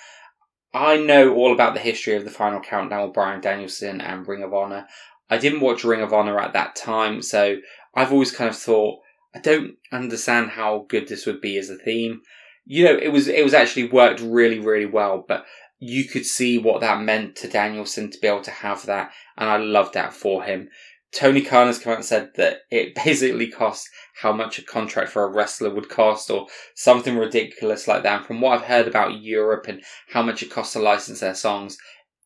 I 0.74 0.98
know 0.98 1.36
all 1.36 1.54
about 1.54 1.74
the 1.74 1.82
history 1.82 2.15
of 2.15 2.24
the 2.24 2.32
final 2.32 2.62
countdown 2.62 3.04
with 3.04 3.13
Bryan 3.13 3.41
Danielson 3.41 4.00
and 4.00 4.26
Ring 4.26 4.41
of 4.41 4.54
Honor. 4.54 4.88
I 5.30 5.38
didn't 5.38 5.62
watch 5.62 5.84
Ring 5.84 6.02
of 6.02 6.13
Honor 6.13 6.39
at 6.39 6.54
that 6.54 6.76
time, 6.76 7.22
so 7.22 7.58
I've 7.93 8.13
always 8.13 8.32
kind 8.32 8.50
of 8.50 8.58
thought 8.58 9.00
I 9.36 9.39
don't 9.39 9.76
understand 9.91 10.52
how 10.52 10.86
good 10.89 11.08
this 11.08 11.26
would 11.26 11.41
be 11.41 11.58
as 11.58 11.69
a 11.69 11.78
theme. 11.78 12.22
You 12.65 12.86
know, 12.86 12.98
it 12.98 13.10
was 13.10 13.28
it 13.28 13.43
was 13.43 13.54
actually 13.54 13.89
worked 13.89 14.22
really 14.22 14.60
really 14.60 14.86
well, 14.86 15.26
but 15.28 15.46
you 15.80 16.06
could 16.06 16.26
see 16.26 16.58
what 16.58 16.82
that 16.82 17.02
meant 17.02 17.36
to 17.38 17.50
Danielson 17.50 18.10
to 18.10 18.19
be 18.19 18.28
able 18.28 18.41
to 18.41 18.52
have 18.52 18.86
that, 18.86 19.12
and 19.38 19.50
I 19.50 19.58
loved 19.58 19.93
that 19.96 20.13
for 20.13 20.43
him. 20.43 20.69
Tony 21.13 21.41
Khan 21.41 21.67
has 21.67 21.78
come 21.78 21.91
out 21.91 21.98
and 21.98 22.06
said 22.06 22.32
that 22.36 22.62
it 22.72 22.96
basically 23.06 23.48
costs 23.48 23.89
how 24.22 24.32
much 24.32 24.58
a 24.58 24.63
contract 24.63 25.10
for 25.10 25.24
a 25.24 25.32
wrestler 25.32 25.74
would 25.74 25.89
cost, 25.89 26.30
or 26.30 26.48
something 26.76 27.17
ridiculous 27.17 27.88
like 27.88 28.04
that. 28.04 28.17
And 28.17 28.26
from 28.26 28.41
what 28.41 28.60
I've 28.60 28.67
heard 28.67 28.88
about 28.88 29.22
Europe 29.22 29.67
and 29.67 29.84
how 30.10 30.24
much 30.24 30.41
it 30.41 30.52
costs 30.52 30.74
to 30.74 30.80
license 30.80 31.19
their 31.19 31.36
songs, 31.36 31.78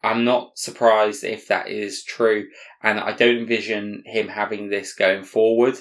I'm 0.03 0.23
not 0.23 0.57
surprised 0.57 1.23
if 1.23 1.47
that 1.47 1.67
is 1.67 2.03
true, 2.03 2.47
and 2.83 2.99
I 2.99 3.13
don't 3.13 3.37
envision 3.37 4.03
him 4.05 4.27
having 4.27 4.69
this 4.69 4.93
going 4.93 5.23
forward. 5.23 5.77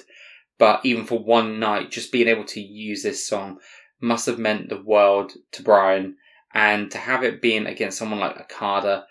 But 0.57 0.81
even 0.83 1.05
for 1.05 1.19
one 1.19 1.59
night, 1.59 1.91
just 1.91 2.11
being 2.11 2.27
able 2.27 2.45
to 2.45 2.61
use 2.61 3.03
this 3.03 3.27
song 3.27 3.59
must 4.01 4.25
have 4.25 4.39
meant 4.39 4.69
the 4.69 4.81
world 4.81 5.33
to 5.51 5.63
Bryan. 5.63 6.15
and 6.53 6.89
to 6.89 6.97
have 6.97 7.23
it 7.23 7.41
being 7.41 7.67
against 7.67 7.97
someone 7.97 8.19
like 8.19 8.39
Okada, 8.39 9.05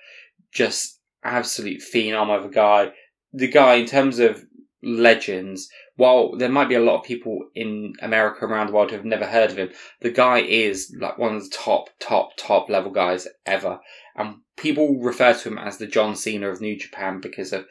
just 0.53 1.01
absolute 1.23 1.83
phenom 1.83 2.31
of 2.37 2.47
a 2.47 2.49
guy. 2.49 2.93
The 3.33 3.47
guy, 3.47 3.75
in 3.75 3.87
terms 3.87 4.19
of 4.19 4.45
legends, 4.83 5.69
while 5.97 6.37
there 6.37 6.49
might 6.49 6.69
be 6.69 6.75
a 6.75 6.81
lot 6.81 6.99
of 6.99 7.05
people 7.05 7.49
in 7.55 7.93
America 8.01 8.45
around 8.45 8.69
the 8.69 8.73
world 8.73 8.91
who 8.91 8.97
have 8.97 9.05
never 9.05 9.27
heard 9.27 9.51
of 9.51 9.59
him, 9.59 9.71
the 10.01 10.11
guy 10.11 10.39
is 10.39 10.95
like 10.99 11.19
one 11.19 11.37
of 11.37 11.43
the 11.43 11.51
top, 11.51 11.91
top, 12.01 12.31
top 12.37 12.69
level 12.69 12.91
guys 12.91 13.29
ever. 13.45 13.81
And 14.17 14.37
people 14.57 14.99
refer 15.01 15.35
to 15.35 15.49
him 15.49 15.59
as 15.59 15.79
the 15.79 15.87
John 15.87 16.17
Cena 16.17 16.51
of 16.51 16.61
New 16.61 16.77
Japan 16.79 17.21
because 17.21 17.53
of 17.53 17.67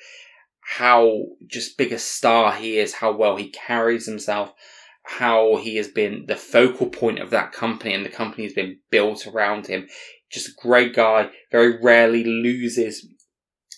how 0.67 1.25
just 1.45 1.77
big 1.77 1.91
a 1.91 1.99
star 1.99 2.51
he 2.51 2.79
is, 2.79 2.95
how 2.95 3.11
well 3.11 3.35
he 3.35 3.49
carries 3.49 4.07
himself, 4.07 4.51
how 5.03 5.57
he 5.57 5.75
has 5.75 5.87
been 5.87 6.25
the 6.27 6.35
focal 6.35 6.89
point 6.89 7.19
of 7.19 7.29
that 7.29 7.51
company 7.51 7.93
and 7.93 8.03
the 8.03 8.09
company 8.09 8.43
has 8.43 8.53
been 8.53 8.79
built 8.89 9.27
around 9.27 9.67
him. 9.67 9.87
Just 10.31 10.49
a 10.49 10.61
great 10.61 10.95
guy, 10.95 11.29
very 11.51 11.79
rarely 11.81 12.23
loses, 12.23 13.07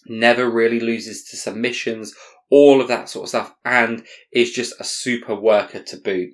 never 0.07 0.49
really 0.49 0.79
loses 0.79 1.25
to 1.25 1.35
submissions, 1.35 2.15
all 2.49 2.79
of 2.79 2.87
that 2.87 3.09
sort 3.09 3.23
of 3.23 3.29
stuff, 3.29 3.53
and 3.65 4.05
is 4.31 4.51
just 4.51 4.73
a 4.79 4.85
super 4.85 5.35
worker 5.35 5.83
to 5.83 5.97
boot. 5.97 6.29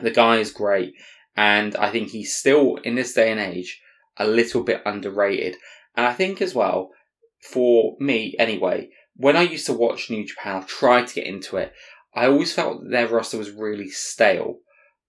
The 0.00 0.10
guy 0.10 0.38
is 0.38 0.50
great, 0.50 0.94
and 1.36 1.76
I 1.76 1.90
think 1.90 2.08
he's 2.08 2.34
still, 2.34 2.76
in 2.82 2.96
this 2.96 3.12
day 3.12 3.30
and 3.30 3.38
age, 3.38 3.80
a 4.16 4.26
little 4.26 4.64
bit 4.64 4.82
underrated. 4.84 5.54
And 5.96 6.04
I 6.04 6.12
think 6.14 6.42
as 6.42 6.52
well, 6.52 6.90
for 7.52 7.96
me 8.00 8.34
anyway, 8.40 8.90
when 9.18 9.36
I 9.36 9.42
used 9.42 9.66
to 9.66 9.72
watch 9.72 10.10
New 10.10 10.24
Japan, 10.24 10.62
I 10.62 10.66
tried 10.66 11.08
to 11.08 11.14
get 11.14 11.26
into 11.26 11.56
it. 11.56 11.72
I 12.14 12.26
always 12.26 12.52
felt 12.52 12.88
their 12.88 13.08
roster 13.08 13.36
was 13.36 13.50
really 13.50 13.90
stale 13.90 14.58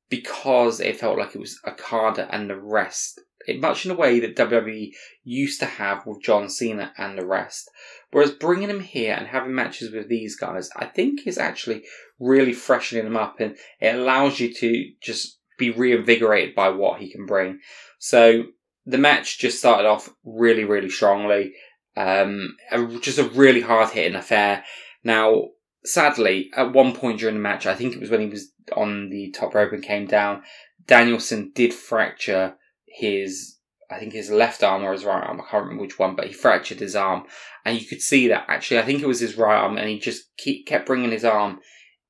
because 0.10 0.80
it 0.80 1.00
felt 1.00 1.18
like 1.18 1.36
it 1.36 1.40
was 1.40 1.60
Okada 1.66 2.28
and 2.32 2.50
the 2.50 2.60
rest. 2.60 3.22
It, 3.46 3.62
much 3.62 3.86
in 3.86 3.90
the 3.90 3.98
way 3.98 4.20
that 4.20 4.36
WWE 4.36 4.92
used 5.24 5.60
to 5.60 5.66
have 5.68 6.06
with 6.06 6.24
John 6.24 6.50
Cena 6.50 6.92
and 6.98 7.18
the 7.18 7.26
rest. 7.26 7.70
Whereas 8.12 8.32
bringing 8.32 8.70
him 8.70 8.82
here 8.82 9.14
and 9.14 9.28
having 9.28 9.54
matches 9.54 9.92
with 9.92 10.10
these 10.10 10.36
guys, 10.36 10.70
I 10.76 10.86
think 10.86 11.26
is 11.26 11.38
actually 11.38 11.84
really 12.20 12.54
freshening 12.54 13.06
him 13.06 13.16
up 13.16 13.40
and 13.40 13.56
it 13.80 13.96
allows 13.96 14.40
you 14.40 14.52
to 14.56 14.92
just 15.02 15.40
be 15.60 15.70
reinvigorated 15.70 16.56
by 16.56 16.70
what 16.70 17.00
he 17.00 17.12
can 17.12 17.28
bring. 17.28 17.60
So 18.00 18.46
the 18.88 18.98
match 18.98 19.38
just 19.38 19.60
started 19.60 19.88
off 19.88 20.10
really, 20.24 20.64
really 20.64 20.90
strongly. 20.90 21.54
Um, 22.00 22.56
just 23.02 23.18
a 23.18 23.26
really 23.26 23.60
hard 23.60 23.90
hitting 23.90 24.16
affair. 24.16 24.64
Now, 25.04 25.50
sadly, 25.84 26.50
at 26.56 26.72
one 26.72 26.96
point 26.96 27.20
during 27.20 27.36
the 27.36 27.42
match, 27.42 27.66
I 27.66 27.76
think 27.76 27.94
it 27.94 28.00
was 28.00 28.10
when 28.10 28.22
he 28.22 28.28
was 28.28 28.54
on 28.74 29.10
the 29.10 29.32
top 29.32 29.54
rope 29.54 29.74
and 29.74 29.84
came 29.84 30.08
down, 30.08 30.44
Danielson 30.88 31.52
did 31.54 31.74
fracture 31.74 32.56
his, 32.88 33.58
I 33.92 34.00
think 34.00 34.14
his 34.14 34.32
left 34.32 34.64
arm 34.64 34.84
or 34.84 34.94
his 34.94 35.04
right 35.04 35.22
arm. 35.22 35.42
I 35.42 35.52
can't 35.52 35.64
remember 35.64 35.82
which 35.82 36.00
one, 36.00 36.16
but 36.16 36.28
he 36.28 36.34
fractured 36.34 36.80
his 36.80 36.96
arm, 36.96 37.24
and 37.66 37.78
you 37.78 37.86
could 37.86 38.02
see 38.02 38.30
that 38.30 38.46
actually. 38.48 38.80
I 38.80 38.86
think 38.86 39.02
it 39.02 39.08
was 39.08 39.20
his 39.20 39.38
right 39.38 39.58
arm, 39.58 39.78
and 39.78 39.90
he 39.90 40.00
just 40.00 40.24
keep, 40.38 40.68
kept 40.68 40.86
bringing 40.86 41.12
his 41.12 41.26
arm 41.26 41.60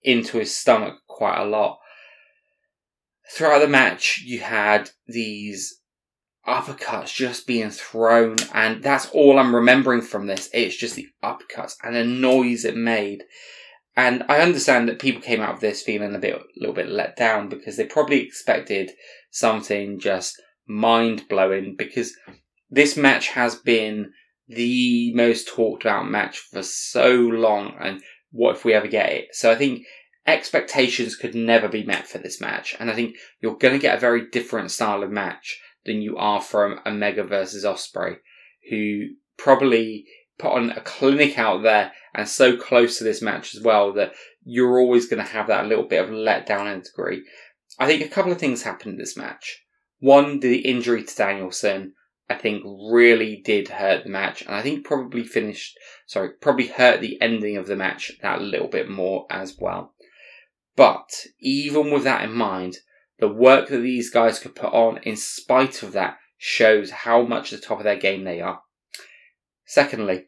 into 0.04 0.38
his 0.38 0.56
stomach 0.56 1.00
quite 1.08 1.42
a 1.42 1.46
lot. 1.46 1.80
Throughout 3.32 3.60
the 3.60 3.68
match, 3.68 4.22
you 4.24 4.42
had 4.42 4.92
these 5.08 5.79
uppercuts 6.50 7.14
just 7.14 7.48
being 7.48 7.70
thrown, 7.70 8.36
and 8.54 8.84
that's 8.84 9.10
all 9.12 9.40
I'm 9.40 9.56
remembering 9.56 10.02
from 10.02 10.28
this. 10.28 10.50
It's 10.54 10.76
just 10.76 10.96
the 10.96 11.08
uppercuts 11.24 11.76
and 11.84 11.96
the 11.96 12.04
noise 12.04 12.66
it 12.66 12.76
made. 12.76 13.24
And 13.96 14.24
I 14.30 14.40
understand 14.40 14.88
that 14.88 15.00
people 15.00 15.22
came 15.22 15.42
out 15.42 15.56
of 15.56 15.60
this 15.60 15.82
feeling 15.82 16.16
a 16.16 16.20
bit, 16.20 16.36
a 16.36 16.42
little 16.58 16.76
bit 16.76 16.90
let 16.90 17.16
down 17.16 17.50
because 17.50 17.78
they 17.78 17.86
probably 17.86 18.22
expected 18.22 18.92
something 19.30 20.00
just 20.00 20.42
mind 20.68 21.28
blowing. 21.30 21.76
Because 21.78 22.16
this 22.70 22.96
match 22.96 23.30
has 23.30 23.56
been 23.56 24.12
the 24.48 25.14
most 25.14 25.48
talked 25.48 25.84
about 25.84 26.10
match 26.10 26.40
for 26.40 26.64
so 26.64 27.14
long, 27.14 27.76
and 27.80 28.02
what 28.32 28.56
if 28.56 28.66
we 28.66 28.74
ever 28.74 28.88
get 28.88 29.12
it? 29.12 29.28
So 29.34 29.52
I 29.52 29.56
think 29.56 29.86
expectations 30.26 31.16
could 31.16 31.36
never 31.36 31.68
be 31.68 31.84
met 31.84 32.08
for 32.08 32.20
this 32.20 32.40
match, 32.40 32.76
and 32.80 32.90
I 32.90 32.96
think 32.96 33.16
you're 33.42 33.58
going 33.58 33.74
to 33.74 33.82
get 33.82 33.98
a 33.98 34.02
very 34.02 34.30
different 34.30 34.72
style 34.72 35.04
of 35.04 35.12
match 35.12 35.60
than 35.90 36.04
you 36.04 36.18
are 36.18 36.40
from 36.40 36.80
Omega 36.86 37.24
versus 37.24 37.66
Ospreay, 37.66 38.18
who 38.70 39.08
probably 39.38 40.06
put 40.38 40.52
on 40.52 40.70
a 40.70 40.82
clinic 40.82 41.40
out 41.40 41.64
there 41.64 41.92
and 42.14 42.30
so 42.30 42.56
close 42.56 43.00
to 43.00 43.04
this 43.04 43.24
match 43.24 43.56
as 43.56 43.64
well 43.64 43.92
that 43.94 44.14
you're 44.46 44.80
always 44.80 45.08
going 45.08 45.24
to 45.24 45.32
have 45.32 45.48
that 45.48 45.66
little 45.66 45.88
bit 45.88 46.04
of 46.04 46.12
letdown 46.12 46.72
in 46.72 46.82
degree. 46.82 47.24
I 47.80 47.88
think 47.88 48.04
a 48.04 48.08
couple 48.08 48.32
of 48.32 48.38
things 48.38 48.62
happened 48.62 48.94
in 48.94 48.98
this 49.00 49.18
match. 49.18 49.64
One, 50.00 50.40
the 50.42 50.60
injury 50.60 51.04
to 51.04 51.16
Danielson, 51.16 51.94
I 52.30 52.36
think 52.36 52.64
really 52.92 53.42
did 53.44 53.70
hurt 53.70 54.04
the 54.04 54.12
match, 54.12 54.44
and 54.44 54.54
I 54.54 54.62
think 54.62 54.86
probably 54.86 55.24
finished, 55.24 55.76
sorry, 56.06 56.34
probably 56.40 56.68
hurt 56.68 57.02
the 57.02 57.20
ending 57.20 57.58
of 57.58 57.66
the 57.66 57.76
match 57.76 58.12
that 58.22 58.44
little 58.44 58.68
bit 58.68 58.88
more 58.88 59.26
as 59.32 59.58
well. 59.60 59.96
But 60.76 61.10
even 61.40 61.92
with 61.92 62.04
that 62.04 62.24
in 62.24 62.34
mind, 62.34 62.78
the 63.20 63.28
work 63.28 63.70
that 63.70 63.80
these 63.80 64.10
guys 64.10 64.40
could 64.40 64.56
put 64.56 64.74
on 64.74 64.98
in 65.04 65.16
spite 65.16 65.84
of 65.84 65.92
that 65.94 66.18
shows 66.38 66.90
how 66.90 67.24
much 67.24 67.52
the 67.52 67.58
top 67.58 67.80
of 67.80 67.84
their 67.84 67.98
game 67.98 68.24
they 68.24 68.42
are. 68.42 68.62
Secondly, 69.66 70.26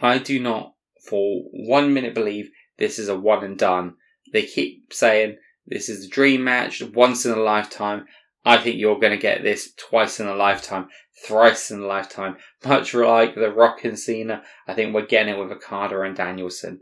I 0.00 0.18
do 0.18 0.38
not 0.40 0.74
for 1.08 1.42
one 1.52 1.94
minute 1.94 2.14
believe 2.14 2.50
this 2.78 2.98
is 2.98 3.08
a 3.08 3.18
one 3.18 3.44
and 3.44 3.58
done. 3.58 3.94
They 4.32 4.42
keep 4.42 4.92
saying 4.92 5.36
this 5.66 5.88
is 5.88 6.02
the 6.02 6.08
dream 6.08 6.44
match, 6.44 6.82
once 6.82 7.24
in 7.24 7.32
a 7.32 7.36
lifetime. 7.36 8.06
I 8.44 8.58
think 8.58 8.76
you're 8.76 9.00
going 9.00 9.12
to 9.12 9.16
get 9.16 9.42
this 9.42 9.72
twice 9.76 10.20
in 10.20 10.26
a 10.26 10.34
lifetime, 10.34 10.88
thrice 11.26 11.70
in 11.70 11.80
a 11.80 11.86
lifetime. 11.86 12.36
Much 12.64 12.94
like 12.94 13.34
The 13.34 13.52
Rock 13.52 13.84
and 13.84 13.98
Cena, 13.98 14.42
I 14.68 14.74
think 14.74 14.94
we're 14.94 15.06
getting 15.06 15.34
it 15.34 15.38
with 15.38 15.50
Okada 15.50 16.00
and 16.02 16.14
Danielson. 16.14 16.80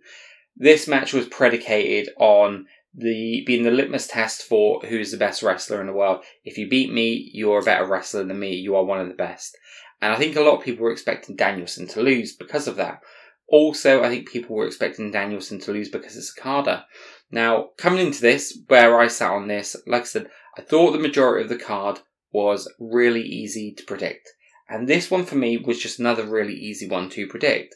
This 0.57 0.87
match 0.87 1.12
was 1.12 1.27
predicated 1.27 2.11
on 2.18 2.66
the 2.96 3.42
being 3.46 3.64
the 3.64 3.70
litmus 3.70 4.07
test 4.07 4.42
for 4.42 4.80
who's 4.80 5.11
the 5.11 5.16
best 5.16 5.42
wrestler 5.42 5.80
in 5.80 5.87
the 5.87 5.92
world. 5.92 6.22
If 6.44 6.59
you 6.59 6.68
beat 6.68 6.92
me, 6.92 7.30
you're 7.33 7.59
a 7.59 7.64
better 7.64 7.87
wrestler 7.87 8.24
than 8.24 8.38
me. 8.38 8.54
You 8.54 8.76
are 8.76 8.85
one 8.85 9.00
of 9.00 9.09
the 9.09 9.14
best. 9.14 9.57
And 10.00 10.12
I 10.12 10.16
think 10.16 10.37
a 10.37 10.40
lot 10.40 10.59
of 10.59 10.64
people 10.64 10.85
were 10.85 10.92
expecting 10.92 11.37
Danielson 11.37 11.87
to 11.88 12.02
lose 12.02 12.37
because 12.37 12.68
of 12.68 12.76
that. 12.76 13.00
Also, 13.48 14.02
I 14.02 14.09
think 14.09 14.28
people 14.28 14.57
were 14.57 14.66
expecting 14.66 15.11
Danielson 15.11 15.61
to 15.61 15.72
lose 15.72 15.88
because 15.88 16.16
it's 16.16 16.35
Okada. 16.38 16.87
Now, 17.30 17.70
coming 17.78 18.07
into 18.07 18.20
this, 18.20 18.59
where 18.68 18.98
I 18.98 19.09
sat 19.09 19.33
on 19.33 19.48
this, 19.48 19.76
like 19.87 20.02
I 20.02 20.04
said, 20.04 20.28
I 20.57 20.62
thought 20.62 20.92
the 20.92 20.98
majority 20.98 21.42
of 21.42 21.48
the 21.48 21.62
card 21.62 22.00
was 22.33 22.72
really 22.78 23.22
easy 23.22 23.72
to 23.72 23.85
predict. 23.85 24.28
And 24.68 24.88
this 24.88 25.11
one 25.11 25.24
for 25.24 25.37
me 25.37 25.59
was 25.59 25.78
just 25.78 25.98
another 25.98 26.24
really 26.24 26.54
easy 26.54 26.88
one 26.88 27.11
to 27.11 27.26
predict. 27.26 27.74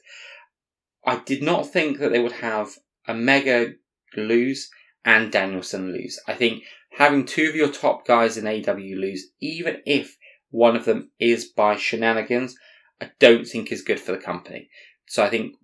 I 1.05 1.21
did 1.25 1.43
not 1.43 1.71
think 1.71 1.99
that 1.99 2.13
they 2.13 2.19
would 2.19 2.33
have 2.33 2.71
Omega 3.09 3.75
lose 4.17 4.71
and 5.09 5.33
Danielson 5.33 5.91
lose. 5.91 6.21
I 6.29 6.35
think 6.35 6.65
having 6.91 7.25
two 7.25 7.49
of 7.49 7.57
your 7.57 7.73
top 7.73 8.07
guys 8.07 8.37
in 8.37 8.45
AEW 8.45 9.01
lose, 9.01 9.29
even 9.41 9.79
if 9.87 10.19
one 10.51 10.77
of 10.77 10.85
them 10.85 11.11
is 11.19 11.47
by 11.47 11.77
shenanigans, 11.77 12.55
I 13.01 13.11
don't 13.19 13.47
think 13.47 13.73
is 13.73 13.81
good 13.81 13.99
for 13.99 14.13
the 14.13 14.19
company. 14.19 14.69
So 15.07 15.25
I 15.25 15.31
think 15.31 15.55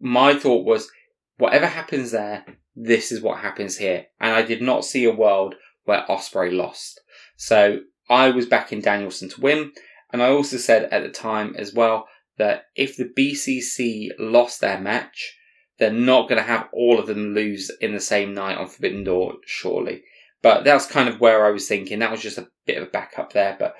my 0.00 0.34
thought 0.34 0.66
was 0.66 0.90
whatever 1.38 1.66
happens 1.66 2.10
there, 2.10 2.44
this 2.76 3.10
is 3.10 3.22
what 3.22 3.38
happens 3.38 3.78
here. 3.78 4.04
And 4.20 4.34
I 4.34 4.42
did 4.42 4.60
not 4.60 4.84
see 4.84 5.06
a 5.06 5.14
world 5.14 5.54
where 5.84 6.04
Ospreay 6.06 6.54
lost. 6.54 7.00
So 7.36 7.78
I 8.10 8.28
was 8.28 8.44
backing 8.44 8.82
Danielson 8.82 9.30
to 9.30 9.40
win. 9.40 9.72
And 10.12 10.22
I 10.22 10.28
also 10.28 10.58
said 10.58 10.92
at 10.92 11.02
the 11.02 11.08
time 11.08 11.54
as 11.56 11.72
well 11.72 12.06
that 12.36 12.64
if 12.76 12.98
the 12.98 13.10
BCC 13.16 14.10
lost 14.18 14.60
their 14.60 14.78
match, 14.78 15.38
they're 15.80 15.90
not 15.90 16.28
going 16.28 16.40
to 16.40 16.46
have 16.46 16.68
all 16.72 17.00
of 17.00 17.06
them 17.06 17.34
lose 17.34 17.70
in 17.80 17.94
the 17.94 18.00
same 18.00 18.34
night 18.34 18.58
on 18.58 18.68
Forbidden 18.68 19.02
Door, 19.02 19.36
surely. 19.46 20.02
But 20.42 20.62
that's 20.62 20.86
kind 20.86 21.08
of 21.08 21.20
where 21.20 21.46
I 21.46 21.50
was 21.50 21.66
thinking. 21.66 21.98
That 21.98 22.10
was 22.10 22.20
just 22.20 22.38
a 22.38 22.48
bit 22.66 22.76
of 22.76 22.86
a 22.86 22.90
backup 22.90 23.32
there. 23.32 23.56
But 23.58 23.74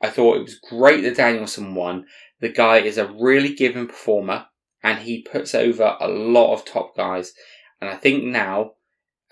I 0.00 0.08
thought 0.08 0.38
it 0.38 0.42
was 0.42 0.58
great 0.58 1.02
that 1.02 1.16
Danielson 1.16 1.74
won. 1.74 2.06
The 2.40 2.48
guy 2.48 2.78
is 2.78 2.96
a 2.96 3.12
really 3.12 3.54
given 3.54 3.86
performer 3.86 4.46
and 4.82 5.00
he 5.00 5.22
puts 5.22 5.54
over 5.54 5.96
a 6.00 6.08
lot 6.08 6.54
of 6.54 6.64
top 6.64 6.96
guys. 6.96 7.34
And 7.80 7.90
I 7.90 7.96
think 7.96 8.24
now, 8.24 8.72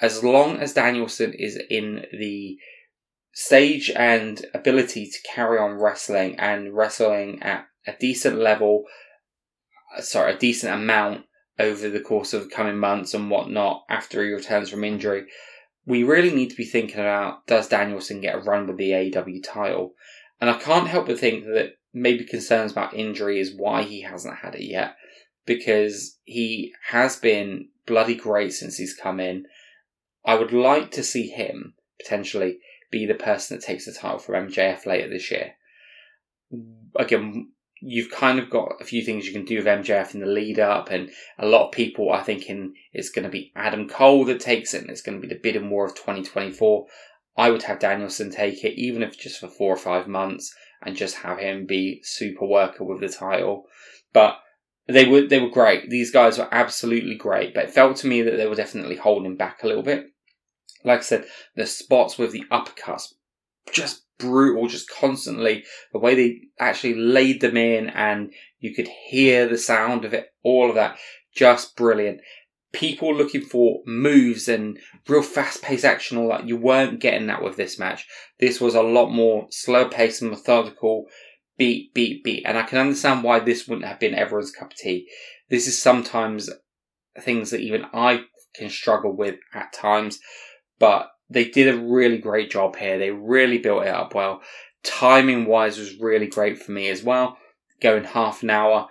as 0.00 0.22
long 0.22 0.58
as 0.58 0.74
Danielson 0.74 1.32
is 1.32 1.58
in 1.70 2.04
the 2.12 2.58
stage 3.32 3.90
and 3.96 4.44
ability 4.52 5.06
to 5.06 5.28
carry 5.34 5.58
on 5.58 5.80
wrestling 5.80 6.38
and 6.38 6.74
wrestling 6.74 7.42
at 7.42 7.66
a 7.86 7.94
decent 7.98 8.38
level, 8.38 8.84
sorry, 10.00 10.34
a 10.34 10.38
decent 10.38 10.74
amount 10.74 11.24
over 11.60 11.88
the 11.88 12.00
course 12.00 12.32
of 12.32 12.50
coming 12.50 12.78
months 12.78 13.12
and 13.14 13.30
whatnot 13.30 13.84
after 13.88 14.24
he 14.24 14.30
returns 14.30 14.70
from 14.70 14.82
injury, 14.82 15.26
we 15.86 16.02
really 16.02 16.34
need 16.34 16.50
to 16.50 16.56
be 16.56 16.64
thinking 16.64 17.00
about 17.00 17.46
does 17.46 17.68
Danielson 17.68 18.20
get 18.20 18.34
a 18.34 18.38
run 18.38 18.66
with 18.66 18.78
the 18.78 18.90
AEW 18.90 19.42
title? 19.44 19.94
And 20.40 20.48
I 20.48 20.54
can't 20.54 20.88
help 20.88 21.06
but 21.06 21.18
think 21.18 21.44
that 21.44 21.74
maybe 21.92 22.24
concerns 22.24 22.72
about 22.72 22.94
injury 22.94 23.40
is 23.40 23.54
why 23.54 23.82
he 23.82 24.02
hasn't 24.02 24.38
had 24.38 24.54
it 24.54 24.64
yet, 24.64 24.96
because 25.44 26.18
he 26.24 26.72
has 26.88 27.16
been 27.16 27.68
bloody 27.86 28.14
great 28.14 28.52
since 28.52 28.76
he's 28.76 28.94
come 28.94 29.20
in. 29.20 29.44
I 30.24 30.36
would 30.36 30.52
like 30.52 30.90
to 30.92 31.02
see 31.02 31.28
him 31.28 31.74
potentially 32.00 32.58
be 32.90 33.06
the 33.06 33.14
person 33.14 33.56
that 33.56 33.64
takes 33.64 33.86
the 33.86 33.92
title 33.92 34.18
from 34.18 34.48
MJF 34.48 34.86
later 34.86 35.08
this 35.08 35.30
year. 35.30 35.54
Again, 36.96 37.52
you've 37.80 38.10
kind 38.10 38.38
of 38.38 38.50
got 38.50 38.76
a 38.80 38.84
few 38.84 39.02
things 39.02 39.26
you 39.26 39.32
can 39.32 39.44
do 39.44 39.56
with 39.56 39.66
MJF 39.66 40.14
in 40.14 40.20
the 40.20 40.26
lead 40.26 40.58
up, 40.58 40.90
and 40.90 41.10
a 41.38 41.46
lot 41.46 41.66
of 41.66 41.72
people 41.72 42.10
are 42.10 42.22
thinking 42.24 42.74
it's 42.92 43.10
going 43.10 43.24
to 43.24 43.30
be 43.30 43.52
Adam 43.56 43.88
Cole 43.88 44.24
that 44.26 44.40
takes 44.40 44.74
it, 44.74 44.82
and 44.82 44.90
it's 44.90 45.02
going 45.02 45.20
to 45.20 45.26
be 45.26 45.32
the 45.32 45.40
bidding 45.40 45.70
war 45.70 45.86
of 45.86 45.94
2024. 45.94 46.86
I 47.36 47.50
would 47.50 47.62
have 47.64 47.78
Danielson 47.78 48.30
take 48.30 48.64
it, 48.64 48.78
even 48.78 49.02
if 49.02 49.18
just 49.18 49.40
for 49.40 49.48
four 49.48 49.72
or 49.72 49.78
five 49.78 50.06
months, 50.06 50.54
and 50.82 50.96
just 50.96 51.16
have 51.16 51.38
him 51.38 51.66
be 51.66 52.00
super 52.02 52.46
worker 52.46 52.84
with 52.84 53.00
the 53.00 53.08
title. 53.08 53.64
But 54.12 54.38
they 54.86 55.06
were 55.06 55.22
they 55.22 55.40
were 55.40 55.50
great. 55.50 55.88
These 55.88 56.10
guys 56.10 56.38
were 56.38 56.48
absolutely 56.52 57.14
great, 57.14 57.54
but 57.54 57.64
it 57.64 57.70
felt 57.70 57.96
to 57.98 58.06
me 58.06 58.22
that 58.22 58.36
they 58.36 58.46
were 58.46 58.54
definitely 58.54 58.96
holding 58.96 59.36
back 59.36 59.62
a 59.62 59.66
little 59.66 59.82
bit. 59.82 60.06
Like 60.84 61.00
I 61.00 61.02
said, 61.02 61.26
the 61.56 61.66
spots 61.66 62.18
with 62.18 62.32
the 62.32 62.44
uppercuts 62.50 63.14
just 63.72 64.02
brutal, 64.20 64.68
just 64.68 64.88
constantly. 64.88 65.64
The 65.92 65.98
way 65.98 66.14
they 66.14 66.40
actually 66.58 66.94
laid 66.94 67.40
them 67.40 67.56
in 67.56 67.88
and 67.88 68.32
you 68.58 68.74
could 68.74 68.88
hear 68.88 69.48
the 69.48 69.58
sound 69.58 70.04
of 70.04 70.14
it, 70.14 70.28
all 70.42 70.68
of 70.68 70.76
that, 70.76 70.98
just 71.34 71.76
brilliant. 71.76 72.20
People 72.72 73.14
looking 73.14 73.40
for 73.40 73.80
moves 73.84 74.46
and 74.46 74.78
real 75.08 75.22
fast 75.22 75.62
paced 75.62 75.84
action, 75.84 76.18
all 76.18 76.28
that. 76.28 76.46
You 76.46 76.56
weren't 76.56 77.00
getting 77.00 77.26
that 77.26 77.42
with 77.42 77.56
this 77.56 77.78
match. 77.78 78.06
This 78.38 78.60
was 78.60 78.74
a 78.76 78.82
lot 78.82 79.10
more 79.10 79.48
slow 79.50 79.88
paced 79.88 80.22
and 80.22 80.30
methodical, 80.30 81.06
beat, 81.58 81.92
beat, 81.94 82.22
beat. 82.22 82.44
And 82.46 82.56
I 82.56 82.62
can 82.62 82.78
understand 82.78 83.24
why 83.24 83.40
this 83.40 83.66
wouldn't 83.66 83.88
have 83.88 83.98
been 83.98 84.14
everyone's 84.14 84.52
cup 84.52 84.70
of 84.70 84.76
tea. 84.76 85.08
This 85.48 85.66
is 85.66 85.80
sometimes 85.80 86.48
things 87.20 87.50
that 87.50 87.60
even 87.60 87.86
I 87.92 88.22
can 88.54 88.70
struggle 88.70 89.16
with 89.16 89.36
at 89.52 89.72
times, 89.72 90.20
but 90.78 91.10
they 91.30 91.44
did 91.44 91.72
a 91.72 91.78
really 91.78 92.18
great 92.18 92.50
job 92.50 92.76
here. 92.76 92.98
They 92.98 93.10
really 93.10 93.58
built 93.58 93.84
it 93.84 93.94
up 93.94 94.14
well. 94.14 94.42
Timing 94.82 95.46
wise 95.46 95.78
was 95.78 96.00
really 96.00 96.26
great 96.26 96.60
for 96.60 96.72
me 96.72 96.88
as 96.88 97.02
well. 97.02 97.38
Going 97.80 98.04
half 98.04 98.42
an 98.42 98.50
hour. 98.50 98.88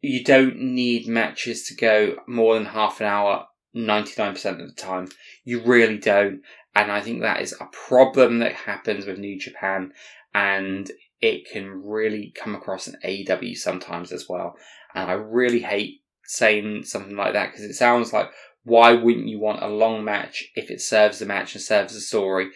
You 0.00 0.24
don't 0.24 0.56
need 0.56 1.06
matches 1.06 1.64
to 1.66 1.74
go 1.74 2.16
more 2.26 2.54
than 2.54 2.64
half 2.64 3.00
an 3.00 3.06
hour 3.06 3.46
99% 3.76 4.60
of 4.60 4.68
the 4.68 4.74
time. 4.74 5.08
You 5.44 5.60
really 5.60 5.98
don't. 5.98 6.40
And 6.74 6.90
I 6.90 7.00
think 7.00 7.20
that 7.20 7.42
is 7.42 7.54
a 7.60 7.66
problem 7.66 8.38
that 8.38 8.54
happens 8.54 9.06
with 9.06 9.18
New 9.18 9.38
Japan 9.38 9.92
and 10.34 10.90
it 11.20 11.50
can 11.50 11.82
really 11.84 12.32
come 12.34 12.54
across 12.54 12.88
in 12.88 12.96
AEW 13.04 13.56
sometimes 13.56 14.12
as 14.12 14.26
well. 14.28 14.56
And 14.94 15.10
I 15.10 15.14
really 15.14 15.60
hate 15.60 16.00
saying 16.24 16.84
something 16.84 17.16
like 17.16 17.34
that 17.34 17.50
because 17.50 17.64
it 17.64 17.74
sounds 17.74 18.12
like, 18.12 18.30
why 18.64 18.92
wouldn't 18.92 19.28
you 19.28 19.38
want 19.38 19.62
a 19.62 19.68
long 19.68 20.04
match 20.04 20.44
if 20.54 20.70
it 20.70 20.80
serves 20.80 21.18
the 21.18 21.26
match 21.26 21.54
and 21.54 21.62
serves 21.62 21.94
the 21.94 22.00
story? 22.00 22.50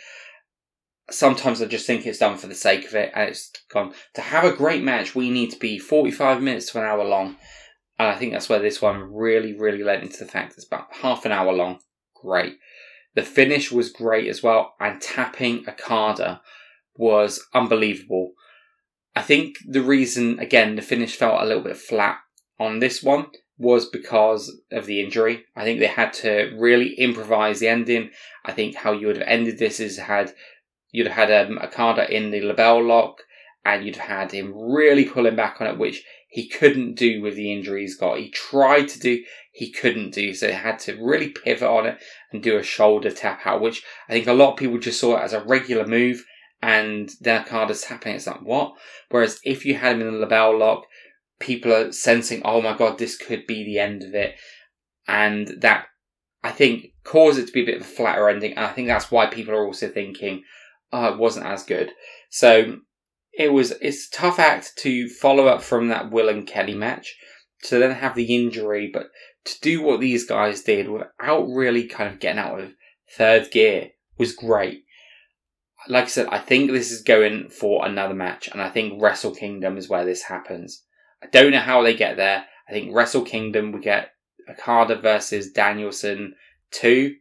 Sometimes 1.10 1.60
I 1.60 1.66
just 1.66 1.86
think 1.86 2.06
it's 2.06 2.18
done 2.18 2.36
for 2.36 2.46
the 2.46 2.54
sake 2.54 2.86
of 2.86 2.94
it 2.94 3.12
and 3.14 3.30
it's 3.30 3.50
gone. 3.70 3.92
To 4.14 4.20
have 4.20 4.44
a 4.44 4.56
great 4.56 4.82
match, 4.82 5.14
we 5.14 5.30
need 5.30 5.50
to 5.50 5.58
be 5.58 5.78
45 5.78 6.42
minutes 6.42 6.72
to 6.72 6.78
an 6.78 6.84
hour 6.84 7.04
long. 7.04 7.36
And 7.98 8.08
I 8.08 8.16
think 8.16 8.32
that's 8.32 8.48
where 8.48 8.58
this 8.58 8.82
one 8.82 9.12
really, 9.12 9.56
really 9.56 9.82
led 9.82 10.02
into 10.02 10.18
the 10.18 10.30
fact 10.30 10.50
that 10.50 10.58
it's 10.58 10.66
about 10.66 10.94
half 10.94 11.24
an 11.24 11.32
hour 11.32 11.52
long. 11.52 11.78
Great. 12.14 12.56
The 13.14 13.22
finish 13.22 13.70
was 13.70 13.92
great 13.92 14.28
as 14.28 14.42
well, 14.42 14.74
and 14.80 15.00
tapping 15.00 15.68
Okada 15.68 16.40
was 16.96 17.44
unbelievable. 17.54 18.32
I 19.14 19.22
think 19.22 19.58
the 19.64 19.82
reason, 19.82 20.40
again, 20.40 20.74
the 20.74 20.82
finish 20.82 21.14
felt 21.14 21.40
a 21.40 21.46
little 21.46 21.62
bit 21.62 21.76
flat 21.76 22.18
on 22.58 22.80
this 22.80 23.02
one 23.02 23.26
was 23.56 23.88
because 23.88 24.60
of 24.72 24.86
the 24.86 25.00
injury. 25.00 25.44
I 25.54 25.64
think 25.64 25.78
they 25.78 25.86
had 25.86 26.12
to 26.14 26.54
really 26.58 26.94
improvise 26.94 27.60
the 27.60 27.68
ending. 27.68 28.10
I 28.44 28.52
think 28.52 28.74
how 28.74 28.92
you 28.92 29.06
would 29.06 29.16
have 29.16 29.28
ended 29.28 29.58
this 29.58 29.80
is 29.80 29.98
had 29.98 30.32
you'd 30.90 31.06
have 31.08 31.28
had 31.28 31.46
um, 31.48 31.58
Okada 31.58 32.08
in 32.10 32.30
the 32.30 32.40
LeBell 32.40 32.86
Lock, 32.86 33.18
and 33.64 33.84
you'd 33.84 33.96
have 33.96 34.08
had 34.08 34.32
him 34.32 34.52
really 34.54 35.04
pulling 35.04 35.36
back 35.36 35.60
on 35.60 35.66
it, 35.66 35.78
which 35.78 36.04
he 36.28 36.48
couldn't 36.48 36.94
do 36.94 37.22
with 37.22 37.36
the 37.36 37.52
injury 37.52 37.82
he's 37.82 37.96
got. 37.96 38.18
He 38.18 38.30
tried 38.30 38.88
to 38.88 38.98
do, 38.98 39.22
he 39.52 39.70
couldn't 39.70 40.12
do, 40.12 40.34
so 40.34 40.48
he 40.48 40.54
had 40.54 40.78
to 40.80 41.00
really 41.00 41.30
pivot 41.30 41.68
on 41.68 41.86
it 41.86 41.98
and 42.32 42.42
do 42.42 42.56
a 42.56 42.62
shoulder 42.62 43.10
tap 43.10 43.46
out, 43.46 43.60
which 43.60 43.82
I 44.08 44.12
think 44.12 44.26
a 44.26 44.32
lot 44.32 44.52
of 44.52 44.58
people 44.58 44.78
just 44.78 45.00
saw 45.00 45.16
it 45.16 45.22
as 45.22 45.32
a 45.32 45.44
regular 45.44 45.86
move. 45.86 46.24
And 46.60 47.10
then 47.20 47.42
Okada's 47.42 47.82
tapping, 47.82 48.14
it's 48.14 48.26
like, 48.26 48.40
what? 48.40 48.74
Whereas 49.10 49.38
if 49.44 49.66
you 49.66 49.74
had 49.74 49.96
him 49.96 50.02
in 50.02 50.20
the 50.20 50.26
LeBell 50.26 50.58
Lock, 50.58 50.86
people 51.44 51.72
are 51.72 51.92
sensing, 51.92 52.42
oh 52.44 52.60
my 52.60 52.76
god, 52.76 52.98
this 52.98 53.16
could 53.16 53.46
be 53.46 53.64
the 53.64 53.78
end 53.78 54.02
of 54.02 54.14
it. 54.14 54.34
And 55.06 55.48
that, 55.60 55.86
I 56.42 56.50
think, 56.50 56.86
caused 57.04 57.38
it 57.38 57.46
to 57.46 57.52
be 57.52 57.62
a 57.62 57.66
bit 57.66 57.76
of 57.76 57.82
a 57.82 57.84
flatter 57.84 58.28
ending. 58.28 58.54
And 58.54 58.64
I 58.64 58.72
think 58.72 58.88
that's 58.88 59.10
why 59.10 59.26
people 59.26 59.54
are 59.54 59.66
also 59.66 59.88
thinking, 59.88 60.42
oh, 60.92 61.12
it 61.12 61.18
wasn't 61.18 61.46
as 61.46 61.62
good. 61.62 61.90
So 62.30 62.78
it 63.36 63.52
was, 63.52 63.72
it's 63.82 64.08
a 64.08 64.16
tough 64.16 64.38
act 64.38 64.72
to 64.78 65.08
follow 65.08 65.46
up 65.46 65.62
from 65.62 65.88
that 65.88 66.10
Will 66.10 66.28
and 66.28 66.46
Kenny 66.46 66.74
match 66.74 67.14
to 67.64 67.78
then 67.78 67.92
have 67.92 68.14
the 68.14 68.34
injury, 68.34 68.90
but 68.92 69.08
to 69.44 69.60
do 69.60 69.82
what 69.82 70.00
these 70.00 70.26
guys 70.26 70.62
did 70.62 70.88
without 70.88 71.46
really 71.46 71.86
kind 71.86 72.12
of 72.12 72.20
getting 72.20 72.38
out 72.38 72.60
of 72.60 72.72
third 73.16 73.50
gear 73.50 73.90
was 74.18 74.34
great. 74.34 74.84
Like 75.88 76.04
I 76.04 76.08
said, 76.08 76.28
I 76.28 76.38
think 76.38 76.70
this 76.70 76.90
is 76.90 77.02
going 77.02 77.50
for 77.50 77.84
another 77.84 78.14
match, 78.14 78.48
and 78.48 78.62
I 78.62 78.70
think 78.70 79.02
Wrestle 79.02 79.34
Kingdom 79.34 79.76
is 79.76 79.88
where 79.88 80.04
this 80.04 80.22
happens. 80.22 80.82
I 81.24 81.28
don't 81.28 81.52
know 81.52 81.60
how 81.60 81.82
they 81.82 81.94
get 81.94 82.16
there. 82.16 82.44
I 82.68 82.72
think 82.72 82.94
Wrestle 82.94 83.22
Kingdom 83.22 83.72
we 83.72 83.80
get 83.80 84.10
Okada 84.48 84.96
versus 84.96 85.50
Danielson 85.50 86.34
2. 86.72 87.14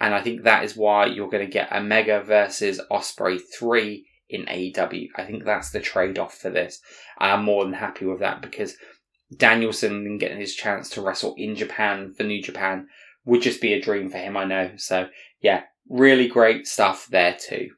And 0.00 0.14
I 0.14 0.22
think 0.22 0.42
that 0.42 0.64
is 0.64 0.76
why 0.76 1.06
you're 1.06 1.30
going 1.30 1.46
to 1.46 1.52
get 1.52 1.72
Omega 1.72 2.22
versus 2.22 2.80
Ospreay 2.90 3.38
3 3.58 4.06
in 4.28 4.46
AEW. 4.46 5.08
I 5.16 5.24
think 5.24 5.44
that's 5.44 5.70
the 5.70 5.80
trade 5.80 6.18
off 6.18 6.36
for 6.36 6.50
this. 6.50 6.80
I'm 7.18 7.44
more 7.44 7.64
than 7.64 7.74
happy 7.74 8.06
with 8.06 8.20
that 8.20 8.42
because 8.42 8.76
Danielson 9.36 10.18
getting 10.18 10.40
his 10.40 10.54
chance 10.54 10.90
to 10.90 11.02
wrestle 11.02 11.34
in 11.36 11.56
Japan 11.56 12.12
for 12.14 12.24
New 12.24 12.42
Japan 12.42 12.88
would 13.24 13.42
just 13.42 13.60
be 13.60 13.72
a 13.72 13.80
dream 13.80 14.08
for 14.08 14.18
him, 14.18 14.36
I 14.36 14.44
know. 14.44 14.72
So, 14.76 15.08
yeah, 15.40 15.64
really 15.88 16.28
great 16.28 16.66
stuff 16.66 17.06
there 17.10 17.36
too. 17.38 17.70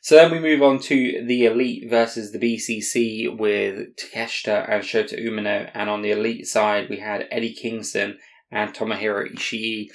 So 0.00 0.14
then 0.14 0.30
we 0.30 0.38
move 0.38 0.62
on 0.62 0.78
to 0.80 1.24
the 1.26 1.46
Elite 1.46 1.90
versus 1.90 2.32
the 2.32 2.38
BCC 2.38 3.36
with 3.36 3.96
Takeshita 3.96 4.70
and 4.70 4.82
Shota 4.82 5.20
Umino. 5.20 5.70
And 5.74 5.90
on 5.90 6.02
the 6.02 6.12
Elite 6.12 6.46
side, 6.46 6.88
we 6.88 6.98
had 6.98 7.26
Eddie 7.30 7.52
Kingston 7.52 8.18
and 8.50 8.72
Tomohiro 8.72 9.32
Ishii. 9.34 9.88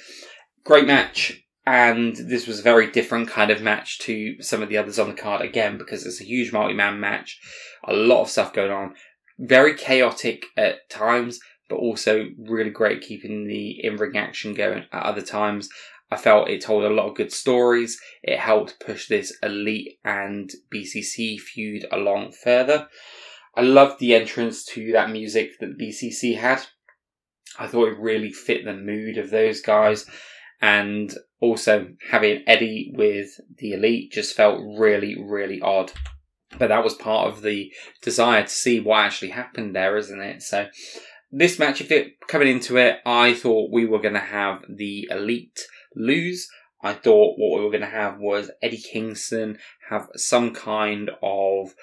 Great 0.64 0.86
match. 0.86 1.40
And 1.66 2.14
this 2.14 2.46
was 2.46 2.60
a 2.60 2.62
very 2.62 2.90
different 2.90 3.28
kind 3.28 3.50
of 3.50 3.62
match 3.62 3.98
to 4.00 4.40
some 4.42 4.62
of 4.62 4.68
the 4.68 4.76
others 4.76 4.98
on 4.98 5.08
the 5.08 5.14
card 5.14 5.40
again 5.40 5.78
because 5.78 6.04
it's 6.04 6.20
a 6.20 6.24
huge 6.24 6.52
multi-man 6.52 7.00
match. 7.00 7.40
A 7.84 7.94
lot 7.94 8.22
of 8.22 8.30
stuff 8.30 8.52
going 8.52 8.70
on. 8.70 8.94
Very 9.38 9.74
chaotic 9.74 10.44
at 10.56 10.88
times, 10.90 11.40
but 11.68 11.76
also 11.76 12.26
really 12.38 12.70
great 12.70 13.00
keeping 13.00 13.46
the 13.46 13.82
in-ring 13.82 14.16
action 14.16 14.52
going 14.52 14.84
at 14.92 15.02
other 15.02 15.22
times. 15.22 15.70
I 16.14 16.16
felt 16.16 16.48
it 16.48 16.60
told 16.60 16.84
a 16.84 16.90
lot 16.90 17.08
of 17.08 17.16
good 17.16 17.32
stories. 17.32 18.00
It 18.22 18.38
helped 18.38 18.78
push 18.78 19.08
this 19.08 19.36
Elite 19.42 19.98
and 20.04 20.48
BCC 20.72 21.40
feud 21.40 21.86
along 21.90 22.30
further. 22.30 22.86
I 23.56 23.62
loved 23.62 23.98
the 23.98 24.14
entrance 24.14 24.64
to 24.66 24.92
that 24.92 25.10
music 25.10 25.58
that 25.58 25.76
BCC 25.76 26.38
had. 26.38 26.62
I 27.58 27.66
thought 27.66 27.88
it 27.88 27.98
really 27.98 28.30
fit 28.30 28.64
the 28.64 28.74
mood 28.74 29.18
of 29.18 29.30
those 29.30 29.60
guys. 29.60 30.06
And 30.62 31.12
also 31.40 31.88
having 32.12 32.44
Eddie 32.46 32.92
with 32.94 33.40
the 33.58 33.72
Elite 33.72 34.12
just 34.12 34.36
felt 34.36 34.62
really, 34.78 35.16
really 35.20 35.60
odd. 35.60 35.90
But 36.60 36.68
that 36.68 36.84
was 36.84 36.94
part 36.94 37.26
of 37.26 37.42
the 37.42 37.72
desire 38.02 38.44
to 38.44 38.48
see 38.48 38.78
what 38.78 39.00
actually 39.00 39.30
happened 39.30 39.74
there, 39.74 39.96
isn't 39.96 40.20
it? 40.20 40.42
So 40.42 40.68
this 41.32 41.58
match, 41.58 41.80
if 41.80 41.90
it 41.90 42.12
coming 42.28 42.46
into 42.46 42.76
it, 42.76 43.00
I 43.04 43.34
thought 43.34 43.72
we 43.72 43.84
were 43.84 44.00
going 44.00 44.14
to 44.14 44.20
have 44.20 44.62
the 44.68 45.08
Elite 45.10 45.58
lose. 45.94 46.48
I 46.82 46.92
thought 46.92 47.38
what 47.38 47.58
we 47.58 47.64
were 47.64 47.70
going 47.70 47.80
to 47.80 47.86
have 47.86 48.18
was 48.18 48.50
Eddie 48.62 48.76
Kingston 48.76 49.58
have 49.88 50.08
some 50.16 50.52
kind 50.52 51.10
of 51.22 51.74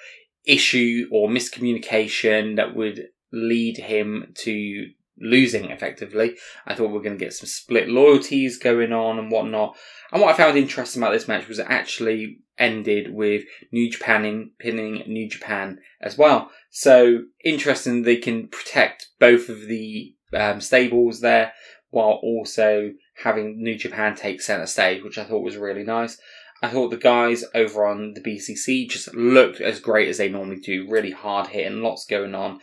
issue 0.44 1.08
or 1.10 1.28
miscommunication 1.28 2.56
that 2.56 2.74
would 2.76 3.08
lead 3.32 3.78
him 3.78 4.32
to 4.38 4.90
losing 5.18 5.70
effectively. 5.70 6.36
I 6.66 6.74
thought 6.74 6.88
we 6.88 6.94
were 6.94 7.02
going 7.02 7.18
to 7.18 7.24
get 7.24 7.34
some 7.34 7.46
split 7.46 7.88
loyalties 7.88 8.58
going 8.58 8.92
on 8.92 9.18
and 9.18 9.30
whatnot. 9.30 9.76
And 10.10 10.20
what 10.20 10.34
I 10.34 10.36
found 10.36 10.56
interesting 10.56 11.02
about 11.02 11.12
this 11.12 11.28
match 11.28 11.48
was 11.48 11.58
it 11.58 11.66
actually 11.68 12.38
ended 12.58 13.12
with 13.12 13.44
New 13.70 13.90
Japan 13.90 14.24
in, 14.24 14.50
pinning 14.58 15.02
New 15.06 15.28
Japan 15.28 15.78
as 16.00 16.18
well. 16.18 16.50
So 16.70 17.24
interesting, 17.44 18.02
they 18.02 18.16
can 18.16 18.48
protect 18.48 19.08
both 19.18 19.48
of 19.48 19.66
the 19.66 20.14
um, 20.34 20.60
stables 20.60 21.20
there 21.20 21.52
while 21.92 22.18
also 22.22 22.90
having 23.22 23.62
New 23.62 23.76
Japan 23.76 24.16
take 24.16 24.40
centre 24.40 24.66
stage, 24.66 25.04
which 25.04 25.18
I 25.18 25.24
thought 25.24 25.44
was 25.44 25.58
really 25.58 25.84
nice. 25.84 26.18
I 26.62 26.68
thought 26.68 26.90
the 26.90 26.96
guys 26.96 27.44
over 27.54 27.84
on 27.84 28.14
the 28.14 28.20
BCC 28.22 28.88
just 28.88 29.14
looked 29.14 29.60
as 29.60 29.78
great 29.78 30.08
as 30.08 30.16
they 30.16 30.30
normally 30.30 30.58
do, 30.58 30.88
really 30.88 31.10
hard 31.10 31.48
hitting, 31.48 31.82
lots 31.82 32.06
going 32.06 32.34
on. 32.34 32.60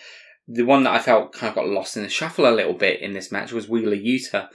The 0.48 0.64
one 0.64 0.84
that 0.84 0.94
I 0.94 1.00
felt 1.00 1.32
kind 1.32 1.50
of 1.50 1.56
got 1.56 1.68
lost 1.68 1.96
in 1.96 2.02
the 2.02 2.10
shuffle 2.10 2.50
a 2.50 2.52
little 2.52 2.74
bit 2.74 3.02
in 3.02 3.14
this 3.14 3.32
match 3.32 3.52
was 3.52 3.70
Wheeler 3.70 3.96
Yuta. 3.96 4.48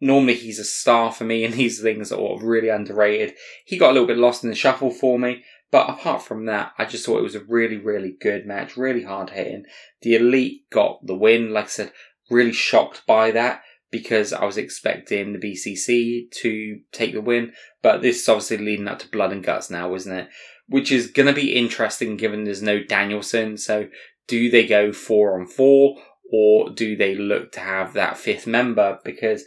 Normally 0.00 0.34
he's 0.34 0.60
a 0.60 0.64
star 0.64 1.10
for 1.10 1.24
me 1.24 1.44
and 1.44 1.54
these 1.54 1.82
things 1.82 2.12
are 2.12 2.38
really 2.40 2.68
underrated. 2.68 3.34
He 3.64 3.78
got 3.78 3.90
a 3.90 3.94
little 3.94 4.08
bit 4.08 4.18
lost 4.18 4.44
in 4.44 4.50
the 4.50 4.56
shuffle 4.56 4.92
for 4.92 5.18
me, 5.18 5.42
but 5.72 5.90
apart 5.90 6.22
from 6.22 6.44
that, 6.46 6.72
I 6.78 6.84
just 6.84 7.04
thought 7.04 7.18
it 7.18 7.24
was 7.24 7.34
a 7.34 7.42
really, 7.48 7.78
really 7.78 8.16
good 8.20 8.46
match, 8.46 8.76
really 8.76 9.02
hard 9.02 9.30
hitting. 9.30 9.64
The 10.02 10.14
Elite 10.14 10.70
got 10.70 11.04
the 11.04 11.16
win, 11.16 11.52
like 11.52 11.64
I 11.64 11.68
said, 11.68 11.92
really 12.30 12.52
shocked 12.52 13.02
by 13.08 13.32
that 13.32 13.62
because 13.94 14.32
I 14.32 14.44
was 14.44 14.58
expecting 14.58 15.32
the 15.32 15.38
BCC 15.38 16.28
to 16.42 16.80
take 16.90 17.12
the 17.12 17.20
win, 17.20 17.52
but 17.80 18.02
this 18.02 18.22
is 18.22 18.28
obviously 18.28 18.56
leading 18.56 18.88
up 18.88 18.98
to 18.98 19.08
Blood 19.08 19.30
and 19.30 19.44
Guts 19.44 19.70
now, 19.70 19.94
isn't 19.94 20.12
it? 20.12 20.28
Which 20.66 20.90
is 20.90 21.12
going 21.12 21.28
to 21.28 21.32
be 21.32 21.54
interesting 21.54 22.16
given 22.16 22.42
there's 22.42 22.60
no 22.60 22.82
Danielson. 22.82 23.56
So, 23.56 23.86
do 24.26 24.50
they 24.50 24.66
go 24.66 24.92
four 24.92 25.38
on 25.38 25.46
four 25.46 25.94
or 26.32 26.70
do 26.70 26.96
they 26.96 27.14
look 27.14 27.52
to 27.52 27.60
have 27.60 27.92
that 27.92 28.18
fifth 28.18 28.48
member? 28.48 28.98
Because 29.04 29.44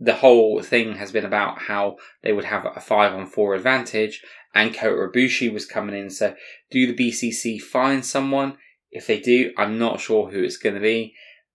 the 0.00 0.14
whole 0.14 0.60
thing 0.60 0.96
has 0.96 1.12
been 1.12 1.24
about 1.24 1.60
how 1.60 1.94
they 2.24 2.32
would 2.32 2.46
have 2.46 2.66
a 2.74 2.80
five 2.80 3.12
on 3.12 3.28
four 3.28 3.54
advantage 3.54 4.24
and 4.56 4.74
Kota 4.74 5.08
Ibushi 5.08 5.52
was 5.52 5.66
coming 5.66 5.94
in. 5.94 6.10
So, 6.10 6.34
do 6.72 6.92
the 6.92 7.10
BCC 7.10 7.62
find 7.62 8.04
someone? 8.04 8.58
If 8.90 9.06
they 9.06 9.20
do, 9.20 9.52
I'm 9.56 9.78
not 9.78 10.00
sure 10.00 10.32
who 10.32 10.42
it's 10.42 10.56
going 10.56 10.74
to 10.74 10.80
be, 10.80 11.14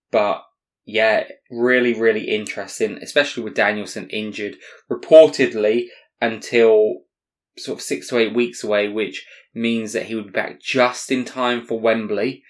but 0.09 0.43
yeah, 0.91 1.25
really, 1.51 1.93
really 1.93 2.29
interesting, 2.29 2.97
especially 3.01 3.43
with 3.43 3.53
Danielson 3.53 4.09
injured 4.09 4.55
reportedly 4.91 5.85
until 6.19 7.01
sort 7.57 7.77
of 7.77 7.83
six 7.83 8.09
to 8.09 8.17
eight 8.17 8.33
weeks 8.33 8.63
away, 8.63 8.89
which 8.89 9.25
means 9.53 9.93
that 9.93 10.07
he 10.07 10.15
would 10.15 10.27
be 10.27 10.31
back 10.31 10.59
just 10.59 11.11
in 11.11 11.25
time 11.25 11.65
for 11.65 11.79
Wembley. 11.79 12.43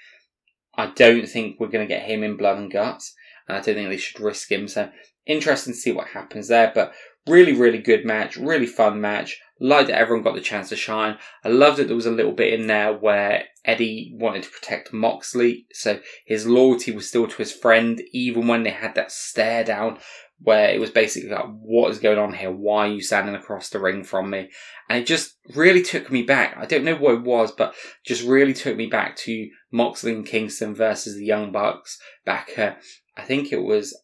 I 0.75 0.87
don't 0.87 1.27
think 1.27 1.59
we're 1.59 1.67
going 1.67 1.85
to 1.85 1.93
get 1.93 2.07
him 2.07 2.23
in 2.23 2.37
blood 2.37 2.57
and 2.57 2.71
guts, 2.71 3.13
I 3.49 3.53
don't 3.59 3.75
think 3.75 3.89
they 3.89 3.97
should 3.97 4.21
risk 4.21 4.51
him. 4.51 4.67
So 4.67 4.89
interesting 5.25 5.73
to 5.73 5.79
see 5.79 5.91
what 5.91 6.07
happens 6.07 6.47
there. 6.47 6.71
But 6.73 6.93
really, 7.27 7.53
really 7.53 7.79
good 7.79 8.05
match, 8.05 8.37
really 8.37 8.65
fun 8.65 9.01
match. 9.01 9.39
Like 9.61 9.87
that 9.87 9.99
everyone 9.99 10.23
got 10.23 10.35
the 10.35 10.41
chance 10.41 10.69
to 10.69 10.77
shine. 10.77 11.17
I 11.43 11.49
loved 11.49 11.77
that 11.77 11.87
there 11.87 11.95
was 11.95 12.05
a 12.05 12.11
little 12.11 12.31
bit 12.31 12.53
in 12.53 12.67
there 12.67 12.93
where 12.93 13.43
Eddie 13.65 14.13
wanted 14.15 14.43
to 14.43 14.49
protect 14.49 14.93
Moxley, 14.93 15.67
so 15.73 15.99
his 16.25 16.47
loyalty 16.47 16.91
was 16.91 17.09
still 17.09 17.27
to 17.27 17.37
his 17.37 17.51
friend, 17.51 18.01
even 18.13 18.47
when 18.47 18.63
they 18.63 18.69
had 18.69 18.95
that 18.95 19.11
stare 19.11 19.65
down 19.65 19.99
where 20.41 20.69
it 20.69 20.79
was 20.79 20.89
basically 20.89 21.29
like, 21.29 21.45
what 21.61 21.91
is 21.91 21.99
going 21.99 22.17
on 22.17 22.33
here? 22.33 22.51
Why 22.51 22.87
are 22.87 22.91
you 22.91 23.01
standing 23.01 23.35
across 23.35 23.69
the 23.69 23.79
ring 23.79 24.03
from 24.03 24.29
me? 24.29 24.49
And 24.87 24.99
it 24.99 25.05
just 25.05 25.37
really 25.55 25.81
took 25.81 26.09
me 26.11 26.23
back. 26.23 26.55
I 26.57 26.65
don't 26.65 26.85
know 26.85 26.95
what 26.95 27.15
it 27.15 27.23
was, 27.23 27.51
but 27.51 27.75
just 28.05 28.23
really 28.23 28.53
took 28.53 28.77
me 28.77 28.87
back 28.87 29.17
to 29.17 29.49
Moxley 29.71 30.13
and 30.13 30.25
Kingston 30.25 30.73
versus 30.73 31.15
the 31.15 31.25
Young 31.25 31.51
Bucks 31.51 31.99
back 32.25 32.57
at, 32.57 32.81
I 33.17 33.23
think 33.23 33.51
it 33.51 33.61
was 33.61 33.97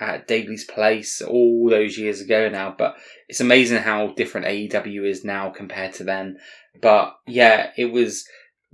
at 0.00 0.26
Daily's 0.26 0.64
Place 0.64 1.20
all 1.20 1.68
those 1.68 1.98
years 1.98 2.20
ago 2.20 2.48
now, 2.48 2.74
but 2.76 2.96
it's 3.28 3.40
amazing 3.40 3.78
how 3.78 4.08
different 4.08 4.46
AEW 4.46 5.08
is 5.08 5.24
now 5.24 5.50
compared 5.50 5.94
to 5.94 6.04
then. 6.04 6.38
But 6.80 7.16
yeah, 7.26 7.70
it 7.76 7.86
was 7.86 8.24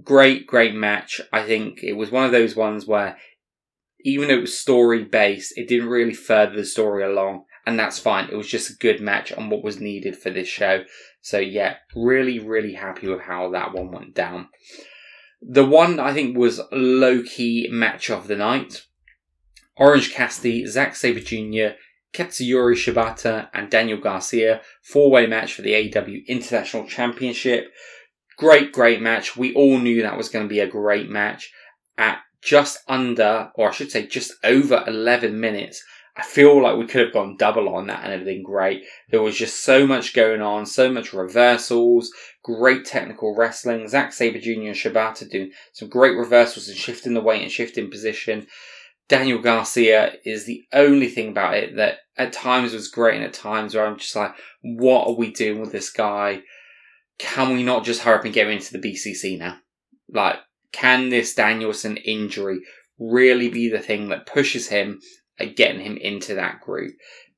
great, 0.02 0.46
great 0.46 0.74
match. 0.74 1.20
I 1.32 1.44
think 1.44 1.82
it 1.82 1.94
was 1.94 2.10
one 2.10 2.24
of 2.24 2.32
those 2.32 2.54
ones 2.56 2.86
where 2.86 3.16
even 4.04 4.28
though 4.28 4.34
it 4.34 4.42
was 4.42 4.58
story 4.58 5.04
based, 5.04 5.56
it 5.56 5.68
didn't 5.68 5.88
really 5.88 6.14
further 6.14 6.56
the 6.56 6.64
story 6.64 7.02
along, 7.04 7.44
and 7.66 7.78
that's 7.78 7.98
fine. 7.98 8.28
It 8.28 8.36
was 8.36 8.48
just 8.48 8.70
a 8.70 8.76
good 8.76 9.00
match 9.00 9.32
on 9.32 9.48
what 9.48 9.64
was 9.64 9.80
needed 9.80 10.16
for 10.16 10.30
this 10.30 10.48
show. 10.48 10.84
So 11.22 11.38
yeah, 11.38 11.76
really, 11.96 12.38
really 12.38 12.74
happy 12.74 13.08
with 13.08 13.22
how 13.22 13.50
that 13.52 13.72
one 13.72 13.90
went 13.90 14.14
down. 14.14 14.48
The 15.40 15.64
one 15.64 15.98
I 15.98 16.12
think 16.12 16.36
was 16.36 16.60
low 16.70 17.22
key 17.22 17.68
match 17.70 18.10
of 18.10 18.28
the 18.28 18.36
night 18.36 18.82
Orange 19.76 20.12
Cassidy, 20.12 20.66
Zack 20.66 20.96
Sabre 20.96 21.20
Jr., 21.20 21.76
Katsuyori 22.12 22.76
Shibata, 22.76 23.48
and 23.52 23.70
Daniel 23.70 23.98
Garcia. 23.98 24.60
Four 24.82 25.10
way 25.10 25.26
match 25.26 25.54
for 25.54 25.62
the 25.62 25.72
AEW 25.72 26.26
International 26.26 26.86
Championship. 26.86 27.72
Great, 28.36 28.72
great 28.72 29.00
match. 29.00 29.36
We 29.36 29.54
all 29.54 29.78
knew 29.78 30.02
that 30.02 30.16
was 30.16 30.28
going 30.28 30.44
to 30.44 30.52
be 30.52 30.60
a 30.60 30.66
great 30.66 31.10
match. 31.10 31.52
At 31.98 32.20
just 32.40 32.78
under, 32.88 33.50
or 33.54 33.70
I 33.70 33.72
should 33.72 33.90
say 33.90 34.06
just 34.06 34.32
over 34.44 34.84
11 34.86 35.38
minutes, 35.38 35.82
I 36.16 36.22
feel 36.22 36.62
like 36.62 36.76
we 36.76 36.86
could 36.86 37.00
have 37.00 37.12
gone 37.12 37.36
double 37.36 37.68
on 37.74 37.88
that 37.88 38.04
and 38.04 38.12
it'd 38.12 38.24
been 38.24 38.44
great. 38.44 38.84
There 39.10 39.22
was 39.22 39.36
just 39.36 39.64
so 39.64 39.84
much 39.84 40.14
going 40.14 40.40
on, 40.40 40.64
so 40.64 40.90
much 40.90 41.12
reversals, 41.12 42.12
great 42.44 42.84
technical 42.84 43.34
wrestling. 43.34 43.88
Zack 43.88 44.12
Sabre 44.12 44.38
Jr. 44.38 44.50
and 44.50 44.76
Shibata 44.76 45.28
doing 45.28 45.50
some 45.72 45.88
great 45.88 46.16
reversals 46.16 46.68
and 46.68 46.76
shifting 46.76 47.14
the 47.14 47.20
weight 47.20 47.42
and 47.42 47.50
shifting 47.50 47.90
position. 47.90 48.46
Daniel 49.09 49.38
Garcia 49.38 50.14
is 50.24 50.46
the 50.46 50.64
only 50.72 51.09
thing 51.09 51.28
about 51.28 51.55
it 51.55 51.76
that 51.76 51.98
at 52.16 52.32
times 52.32 52.72
was 52.72 52.88
great 52.88 53.16
and 53.16 53.24
at 53.24 53.34
times 53.34 53.74
where 53.74 53.86
I'm 53.86 53.98
just 53.98 54.16
like, 54.16 54.34
what 54.62 55.07
are 55.07 55.14
we 55.14 55.30
doing 55.30 55.61
with 55.61 55.72
this 55.72 55.90
guy? 55.90 56.42
Can 57.18 57.55
we 57.55 57.62
not 57.62 57.84
just 57.84 58.02
hurry 58.02 58.18
up 58.18 58.24
and 58.24 58.32
get 58.32 58.46
him 58.46 58.55
into 58.55 58.76
the 58.76 58.88
BCC 58.88 59.38
now? 59.38 59.59
Like, 60.09 60.36
can 60.72 61.09
this 61.09 61.34
Danielson 61.34 61.96
injury 61.98 62.61
really 62.98 63.48
be 63.48 63.68
the 63.68 63.78
thing 63.78 64.09
that 64.09 64.26
pushes 64.26 64.68
him 64.68 65.00
at 65.38 65.57
getting 65.57 65.80
him 65.80 65.96
into 65.98 66.34
that 66.34 66.61
group? 66.61 66.94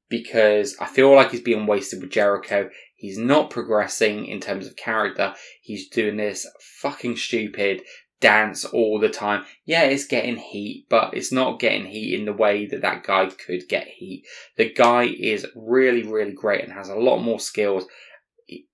Because 0.09 0.77
I 0.81 0.87
feel 0.87 1.15
like 1.15 1.33
he's 1.33 1.41
being 1.41 1.67
wasted 1.67 2.01
with 2.01 2.13
Jericho. 2.13 2.71
He's 2.95 3.19
not 3.19 3.51
progressing 3.51 4.27
in 4.27 4.41
terms 4.41 4.67
of 4.67 4.77
character. 4.77 5.35
He's 5.61 5.89
doing 5.89 6.17
this 6.17 6.47
fucking 6.81 7.17
stupid 7.17 7.83
dance 8.21 8.65
all 8.65 8.99
the 8.99 9.09
time. 9.09 9.45
Yeah, 9.65 9.83
it's 9.83 10.07
getting 10.07 10.37
heat, 10.37 10.87
but 10.89 11.15
it's 11.15 11.33
not 11.33 11.61
getting 11.61 11.87
heat 11.87 12.19
in 12.19 12.25
the 12.25 12.33
way 12.33 12.67
that 12.67 12.83
that 12.83 13.05
guy 13.05 13.27
could 13.27 13.69
get 13.69 13.87
heat. 13.87 14.25
The 14.57 14.73
guy 14.73 15.05
is 15.05 15.47
really, 15.55 16.03
really 16.03 16.33
great 16.33 16.65
and 16.65 16.73
has 16.73 16.89
a 16.89 16.95
lot 16.95 17.19
more 17.19 17.41
skills. 17.41 17.85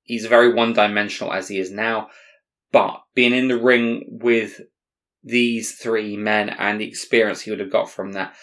He's 0.02 0.26
very 0.26 0.52
one 0.52 0.72
dimensional 0.72 1.32
as 1.32 1.48
he 1.48 1.58
is 1.58 1.70
now, 1.70 2.08
but 2.70 3.02
being 3.14 3.34
in 3.34 3.48
the 3.48 3.60
ring 3.60 4.04
with 4.08 4.60
these 5.24 5.72
three 5.72 6.16
men 6.16 6.48
and 6.50 6.80
the 6.80 6.88
experience 6.88 7.40
he 7.40 7.50
would 7.50 7.60
have 7.60 7.70
got 7.70 7.90
from 7.90 8.12
that, 8.12 8.34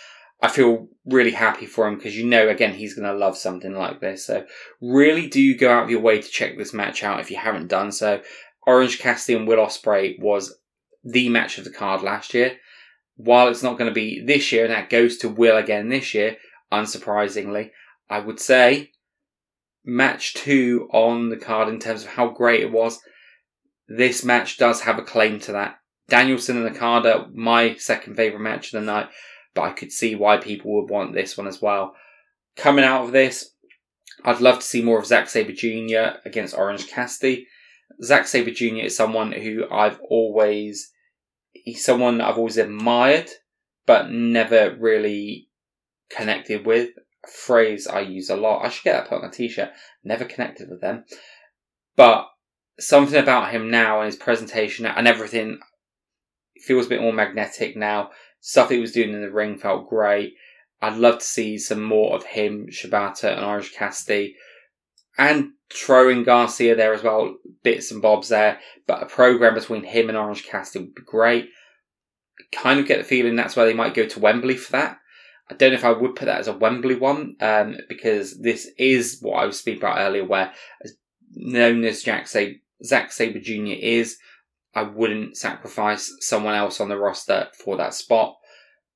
I 0.41 0.47
feel 0.47 0.87
really 1.05 1.31
happy 1.31 1.65
for 1.65 1.87
him 1.87 1.95
because 1.95 2.17
you 2.17 2.25
know, 2.25 2.47
again, 2.47 2.73
he's 2.73 2.93
going 2.93 3.07
to 3.07 3.17
love 3.17 3.37
something 3.37 3.73
like 3.73 3.99
this. 3.99 4.25
So, 4.25 4.45
really 4.81 5.27
do 5.27 5.57
go 5.57 5.71
out 5.71 5.83
of 5.83 5.89
your 5.89 5.99
way 5.99 6.21
to 6.21 6.27
check 6.27 6.57
this 6.57 6.73
match 6.73 7.03
out 7.03 7.19
if 7.19 7.29
you 7.29 7.37
haven't 7.37 7.67
done 7.67 7.91
so. 7.91 8.21
Orange 8.65 8.99
Cassidy 8.99 9.37
and 9.37 9.47
Will 9.47 9.57
Ospreay 9.57 10.19
was 10.19 10.55
the 11.03 11.29
match 11.29 11.57
of 11.57 11.63
the 11.63 11.71
card 11.71 12.01
last 12.01 12.33
year. 12.33 12.57
While 13.15 13.49
it's 13.49 13.63
not 13.63 13.77
going 13.77 13.89
to 13.89 13.93
be 13.93 14.23
this 14.23 14.51
year, 14.51 14.65
and 14.65 14.73
that 14.73 14.89
goes 14.89 15.17
to 15.17 15.29
Will 15.29 15.57
again 15.57 15.89
this 15.89 16.13
year, 16.13 16.37
unsurprisingly, 16.71 17.71
I 18.09 18.19
would 18.19 18.39
say 18.39 18.91
match 19.85 20.33
two 20.33 20.87
on 20.91 21.29
the 21.29 21.37
card 21.37 21.69
in 21.69 21.79
terms 21.79 22.03
of 22.03 22.09
how 22.09 22.29
great 22.29 22.61
it 22.61 22.71
was. 22.71 22.99
This 23.87 24.23
match 24.23 24.57
does 24.57 24.81
have 24.81 24.99
a 24.99 25.03
claim 25.03 25.39
to 25.41 25.51
that. 25.53 25.79
Danielson 26.07 26.57
and 26.57 26.75
Okada, 26.75 27.27
my 27.33 27.75
second 27.75 28.15
favourite 28.15 28.41
match 28.41 28.73
of 28.73 28.79
the 28.79 28.85
night, 28.85 29.09
but 29.53 29.61
I 29.61 29.71
could 29.71 29.91
see 29.91 30.15
why 30.15 30.37
people 30.37 30.73
would 30.75 30.89
want 30.89 31.13
this 31.13 31.37
one 31.37 31.47
as 31.47 31.61
well. 31.61 31.95
Coming 32.55 32.85
out 32.85 33.05
of 33.05 33.11
this, 33.11 33.53
I'd 34.25 34.41
love 34.41 34.59
to 34.59 34.65
see 34.65 34.81
more 34.81 34.99
of 34.99 35.05
Zack 35.05 35.29
Sabre 35.29 35.53
Jr. 35.53 36.19
against 36.25 36.57
Orange 36.57 36.87
Cassidy. 36.87 37.47
Zack 38.03 38.27
Sabre 38.27 38.51
Jr. 38.51 38.85
is 38.85 38.95
someone 38.95 39.31
who 39.31 39.65
I've 39.69 39.99
always 40.01 40.91
he's 41.51 41.83
someone 41.83 42.21
I've 42.21 42.37
always 42.37 42.57
admired, 42.57 43.29
but 43.85 44.09
never 44.09 44.75
really 44.79 45.49
connected 46.09 46.65
with. 46.65 46.89
A 47.25 47.27
phrase 47.27 47.85
I 47.87 47.99
use 47.99 48.29
a 48.29 48.37
lot. 48.37 48.63
I 48.63 48.69
should 48.69 48.85
get 48.85 48.93
that 48.93 49.09
put 49.09 49.21
on 49.21 49.29
a 49.29 49.31
t-shirt. 49.31 49.71
Never 50.03 50.23
connected 50.23 50.69
with 50.69 50.81
them, 50.81 51.03
but 51.95 52.27
something 52.79 53.19
about 53.19 53.51
him 53.51 53.69
now 53.69 53.99
and 53.99 54.05
his 54.05 54.15
presentation 54.15 54.85
and 54.85 55.07
everything 55.07 55.59
feels 56.65 56.85
a 56.85 56.89
bit 56.89 57.01
more 57.01 57.11
magnetic 57.11 57.75
now. 57.75 58.11
Stuff 58.39 58.69
he 58.69 58.79
was 58.79 58.93
doing 58.93 59.13
in 59.13 59.21
the 59.21 59.31
ring 59.31 59.57
felt 59.57 59.89
great. 59.89 60.33
I'd 60.81 60.97
love 60.97 61.19
to 61.19 61.25
see 61.25 61.57
some 61.57 61.83
more 61.83 62.15
of 62.15 62.23
him, 62.23 62.67
Shibata 62.71 63.35
and 63.35 63.43
Orange 63.43 63.73
Cassidy 63.73 64.37
and 65.17 65.51
throwing 65.73 66.23
Garcia 66.23 66.75
there 66.75 66.93
as 66.93 67.03
well, 67.03 67.35
bits 67.63 67.91
and 67.91 68.01
bobs 68.01 68.29
there. 68.29 68.59
But 68.87 69.03
a 69.03 69.05
program 69.05 69.53
between 69.53 69.83
him 69.83 70.09
and 70.09 70.17
Orange 70.17 70.45
Cassidy 70.45 70.85
would 70.85 70.95
be 70.95 71.01
great. 71.03 71.49
kind 72.51 72.79
of 72.79 72.87
get 72.87 72.97
the 72.97 73.03
feeling 73.03 73.35
that's 73.35 73.55
where 73.55 73.65
they 73.65 73.73
might 73.73 73.93
go 73.93 74.07
to 74.07 74.19
Wembley 74.19 74.55
for 74.55 74.71
that. 74.73 74.97
I 75.49 75.55
don't 75.55 75.71
know 75.71 75.77
if 75.77 75.85
I 75.85 75.91
would 75.91 76.15
put 76.15 76.25
that 76.25 76.39
as 76.39 76.47
a 76.47 76.53
Wembley 76.53 76.95
one, 76.95 77.35
um, 77.41 77.77
because 77.87 78.39
this 78.39 78.69
is 78.77 79.17
what 79.21 79.41
I 79.41 79.45
was 79.45 79.59
speaking 79.59 79.81
about 79.81 79.99
earlier, 79.99 80.23
where 80.25 80.51
as 80.83 80.93
known 81.33 81.83
as 81.83 82.03
Jack 82.03 82.27
Zack 82.27 83.11
Sabre 83.11 83.39
Jr. 83.39 83.73
is, 83.79 84.17
I 84.75 84.83
wouldn't 84.83 85.37
sacrifice 85.37 86.15
someone 86.19 86.53
else 86.53 86.79
on 86.79 86.89
the 86.89 86.97
roster 86.97 87.47
for 87.53 87.77
that 87.77 87.93
spot. 87.93 88.35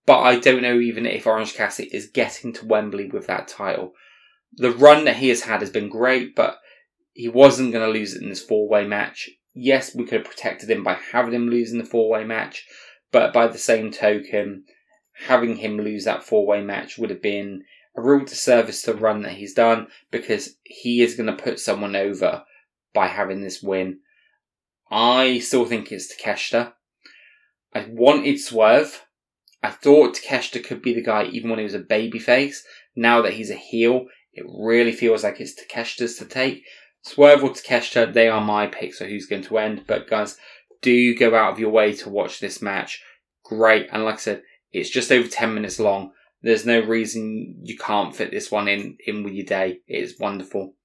But 0.06 0.20
I 0.20 0.40
don't 0.40 0.62
know 0.62 0.80
even 0.80 1.06
if 1.06 1.26
Orange 1.26 1.56
Cassidy 1.56 1.90
is 1.96 2.08
getting 2.08 2.54
to 2.54 2.66
Wembley 2.66 3.10
with 3.10 3.28
that 3.28 3.48
title. 3.48 3.94
The 4.56 4.72
run 4.72 5.06
that 5.06 5.16
he 5.16 5.30
has 5.30 5.42
had 5.42 5.62
has 5.62 5.70
been 5.70 5.90
great, 5.90 6.36
but 6.36 6.58
he 7.14 7.30
wasn't 7.30 7.72
going 7.72 7.86
to 7.86 8.00
lose 8.00 8.16
it 8.16 8.22
in 8.22 8.30
this 8.30 8.44
four 8.44 8.68
way 8.68 8.86
match. 8.86 9.30
Yes, 9.54 9.96
we 9.96 10.04
could 10.04 10.22
have 10.22 10.30
protected 10.30 10.70
him 10.70 10.84
by 10.84 10.98
having 11.12 11.34
him 11.34 11.50
lose 11.50 11.72
in 11.72 11.78
the 11.78 11.86
four 11.86 12.10
way 12.10 12.24
match, 12.24 12.66
but 13.12 13.32
by 13.32 13.48
the 13.48 13.58
same 13.58 13.92
token, 13.92 14.66
having 15.28 15.58
him 15.58 15.78
lose 15.78 16.06
that 16.06 16.24
four 16.24 16.46
way 16.46 16.62
match 16.62 16.98
would 16.98 17.12
have 17.12 17.22
been 17.22 17.64
a 17.96 18.02
real 18.02 18.26
disservice 18.26 18.82
to 18.82 18.94
the 18.94 19.00
run 19.00 19.22
that 19.22 19.34
he's 19.34 19.54
done 19.54 19.88
because 20.10 20.56
he 20.64 21.02
is 21.02 21.16
going 21.16 21.28
to 21.28 21.44
put 21.44 21.60
someone 21.60 21.96
over 21.96 22.44
by 22.94 23.08
having 23.08 23.42
this 23.42 23.62
win. 23.62 24.00
I 24.90 25.40
still 25.40 25.66
think 25.66 25.92
it's 25.92 26.14
Takeshita. 26.14 26.74
I 27.74 27.88
wanted 27.90 28.40
Swerve. 28.40 29.06
I 29.62 29.70
thought 29.70 30.16
Takeshita 30.16 30.64
could 30.64 30.82
be 30.82 30.94
the 30.94 31.02
guy 31.02 31.26
even 31.26 31.50
when 31.50 31.60
he 31.60 31.64
was 31.64 31.74
a 31.74 31.80
babyface. 31.80 32.58
Now 32.96 33.22
that 33.22 33.34
he's 33.34 33.50
a 33.50 33.56
heel, 33.56 34.08
it 34.34 34.46
really 34.48 34.92
feels 34.92 35.24
like 35.24 35.40
it's 35.40 35.56
Takeshita's 35.56 36.18
to 36.18 36.26
take. 36.26 36.64
Swerve 37.04 37.44
or 37.44 37.50
Takeshita, 37.52 38.14
they 38.14 38.30
are 38.30 38.42
my 38.42 38.68
picks 38.68 38.98
for 38.98 39.06
who's 39.06 39.26
going 39.26 39.44
to 39.44 39.58
end. 39.58 39.84
But 39.86 40.10
guys, 40.10 40.38
do 40.82 41.16
go 41.16 41.36
out 41.36 41.54
of 41.54 41.60
your 41.60 41.70
way 41.70 41.94
to 41.94 42.10
watch 42.10 42.40
this 42.40 42.62
match. 42.62 43.04
Great. 43.44 43.90
And 43.92 44.04
like 44.04 44.16
I 44.16 44.20
said, 44.20 44.44
it's 44.72 44.90
just 44.90 45.12
over 45.12 45.28
10 45.28 45.54
minutes 45.54 45.80
long. 45.80 46.12
There's 46.42 46.66
no 46.66 46.80
reason 46.80 47.60
you 47.62 47.78
can't 47.78 48.16
fit 48.16 48.32
this 48.32 48.52
one 48.52 48.68
in, 48.68 48.98
in 49.06 49.24
with 49.24 49.34
your 49.34 49.46
day. 49.46 49.80
It 49.88 50.04
is 50.04 50.20
wonderful. 50.20 50.76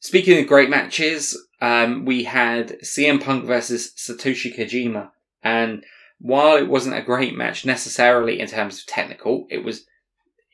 Speaking 0.00 0.40
of 0.40 0.48
great 0.48 0.70
matches, 0.70 1.36
um, 1.60 2.04
we 2.06 2.24
had 2.24 2.78
CM 2.80 3.22
Punk 3.22 3.44
versus 3.44 3.92
Satoshi 3.96 4.56
Kojima. 4.56 5.10
And 5.42 5.84
while 6.18 6.56
it 6.56 6.68
wasn't 6.68 6.96
a 6.96 7.02
great 7.02 7.36
match 7.36 7.66
necessarily 7.66 8.40
in 8.40 8.46
terms 8.46 8.78
of 8.78 8.86
technical, 8.86 9.46
it 9.50 9.64
was 9.64 9.86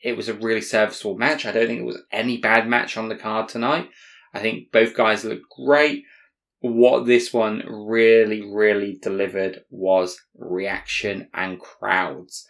it 0.03 0.15
was 0.15 0.29
a 0.29 0.33
really 0.33 0.61
serviceable 0.61 1.17
match. 1.17 1.45
I 1.45 1.51
don't 1.51 1.67
think 1.67 1.79
it 1.79 1.85
was 1.85 2.01
any 2.11 2.37
bad 2.37 2.67
match 2.67 2.97
on 2.97 3.09
the 3.09 3.15
card 3.15 3.49
tonight. 3.49 3.89
I 4.37 4.41
think 4.41 4.71
both 4.71 4.95
guys 4.95 5.25
look 5.25 5.41
great. 5.49 6.03
What 6.59 7.07
this 7.07 7.33
one 7.33 7.63
really, 7.67 8.43
really 8.43 8.99
delivered 9.01 9.63
was 9.71 10.19
reaction 10.35 11.29
and 11.33 11.59
crowds. 11.59 12.47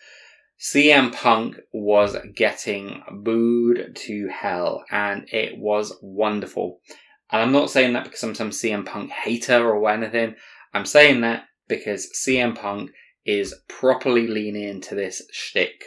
CM 0.59 1.13
Punk 1.13 1.55
was 1.71 2.17
getting 2.35 3.03
booed 3.23 3.95
to 3.95 4.27
hell 4.27 4.83
and 4.91 5.29
it 5.31 5.57
was 5.57 5.97
wonderful. 6.01 6.81
And 7.31 7.41
I'm 7.41 7.53
not 7.53 7.69
saying 7.69 7.93
that 7.93 8.03
because 8.03 8.23
I'm 8.23 8.35
some 8.35 8.49
CM 8.49 8.85
Punk 8.85 9.11
hater 9.11 9.69
or 9.69 9.89
anything. 9.89 10.35
I'm 10.73 10.85
saying 10.85 11.21
that 11.21 11.45
because 11.69 12.09
CM 12.13 12.53
Punk 12.53 12.91
is 13.25 13.55
properly 13.69 14.27
leaning 14.27 14.67
into 14.67 14.93
this 14.93 15.21
shtick. 15.31 15.83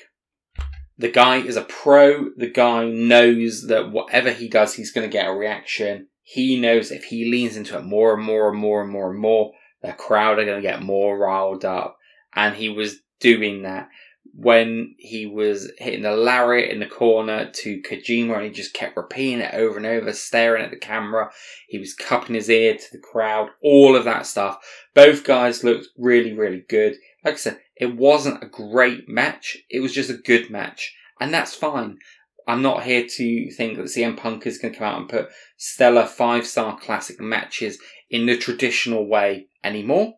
The 1.00 1.10
guy 1.10 1.36
is 1.38 1.56
a 1.56 1.62
pro. 1.62 2.28
The 2.36 2.50
guy 2.50 2.84
knows 2.84 3.68
that 3.68 3.90
whatever 3.90 4.30
he 4.32 4.50
does, 4.50 4.74
he's 4.74 4.92
going 4.92 5.08
to 5.08 5.12
get 5.12 5.26
a 5.26 5.32
reaction. 5.32 6.08
He 6.22 6.60
knows 6.60 6.90
if 6.90 7.04
he 7.04 7.30
leans 7.30 7.56
into 7.56 7.78
it 7.78 7.84
more 7.84 8.12
and 8.12 8.22
more 8.22 8.50
and 8.50 8.58
more 8.58 8.82
and 8.82 8.90
more 8.90 9.10
and 9.10 9.18
more, 9.18 9.52
the 9.80 9.94
crowd 9.94 10.38
are 10.38 10.44
going 10.44 10.60
to 10.60 10.68
get 10.68 10.82
more 10.82 11.16
riled 11.16 11.64
up. 11.64 11.96
And 12.34 12.54
he 12.54 12.68
was 12.68 12.96
doing 13.18 13.62
that 13.62 13.88
when 14.34 14.94
he 14.98 15.26
was 15.26 15.70
hitting 15.78 16.02
the 16.02 16.16
lariat 16.16 16.70
in 16.70 16.80
the 16.80 16.86
corner 16.86 17.50
to 17.50 17.82
Kojima 17.82 18.36
and 18.36 18.44
he 18.44 18.50
just 18.50 18.74
kept 18.74 18.96
repeating 18.96 19.40
it 19.40 19.54
over 19.54 19.76
and 19.76 19.86
over, 19.86 20.12
staring 20.12 20.64
at 20.64 20.70
the 20.70 20.76
camera. 20.76 21.30
He 21.68 21.78
was 21.78 21.94
cupping 21.94 22.34
his 22.34 22.48
ear 22.48 22.74
to 22.74 22.92
the 22.92 22.98
crowd, 22.98 23.50
all 23.62 23.96
of 23.96 24.04
that 24.04 24.26
stuff. 24.26 24.58
Both 24.94 25.24
guys 25.24 25.64
looked 25.64 25.88
really, 25.98 26.32
really 26.32 26.64
good. 26.68 26.96
Like 27.24 27.34
I 27.34 27.38
said, 27.38 27.60
it 27.76 27.96
wasn't 27.96 28.42
a 28.42 28.48
great 28.48 29.08
match. 29.08 29.56
It 29.68 29.80
was 29.80 29.92
just 29.92 30.10
a 30.10 30.14
good 30.14 30.50
match. 30.50 30.94
And 31.20 31.34
that's 31.34 31.54
fine. 31.54 31.98
I'm 32.46 32.62
not 32.62 32.84
here 32.84 33.06
to 33.06 33.50
think 33.50 33.76
that 33.76 33.86
CM 33.86 34.16
Punk 34.16 34.46
is 34.46 34.58
going 34.58 34.72
to 34.72 34.78
come 34.78 34.88
out 34.88 35.00
and 35.00 35.08
put 35.08 35.28
stellar 35.56 36.06
five 36.06 36.46
star 36.46 36.78
classic 36.78 37.20
matches 37.20 37.78
in 38.08 38.26
the 38.26 38.36
traditional 38.36 39.06
way 39.06 39.46
anymore. 39.62 40.14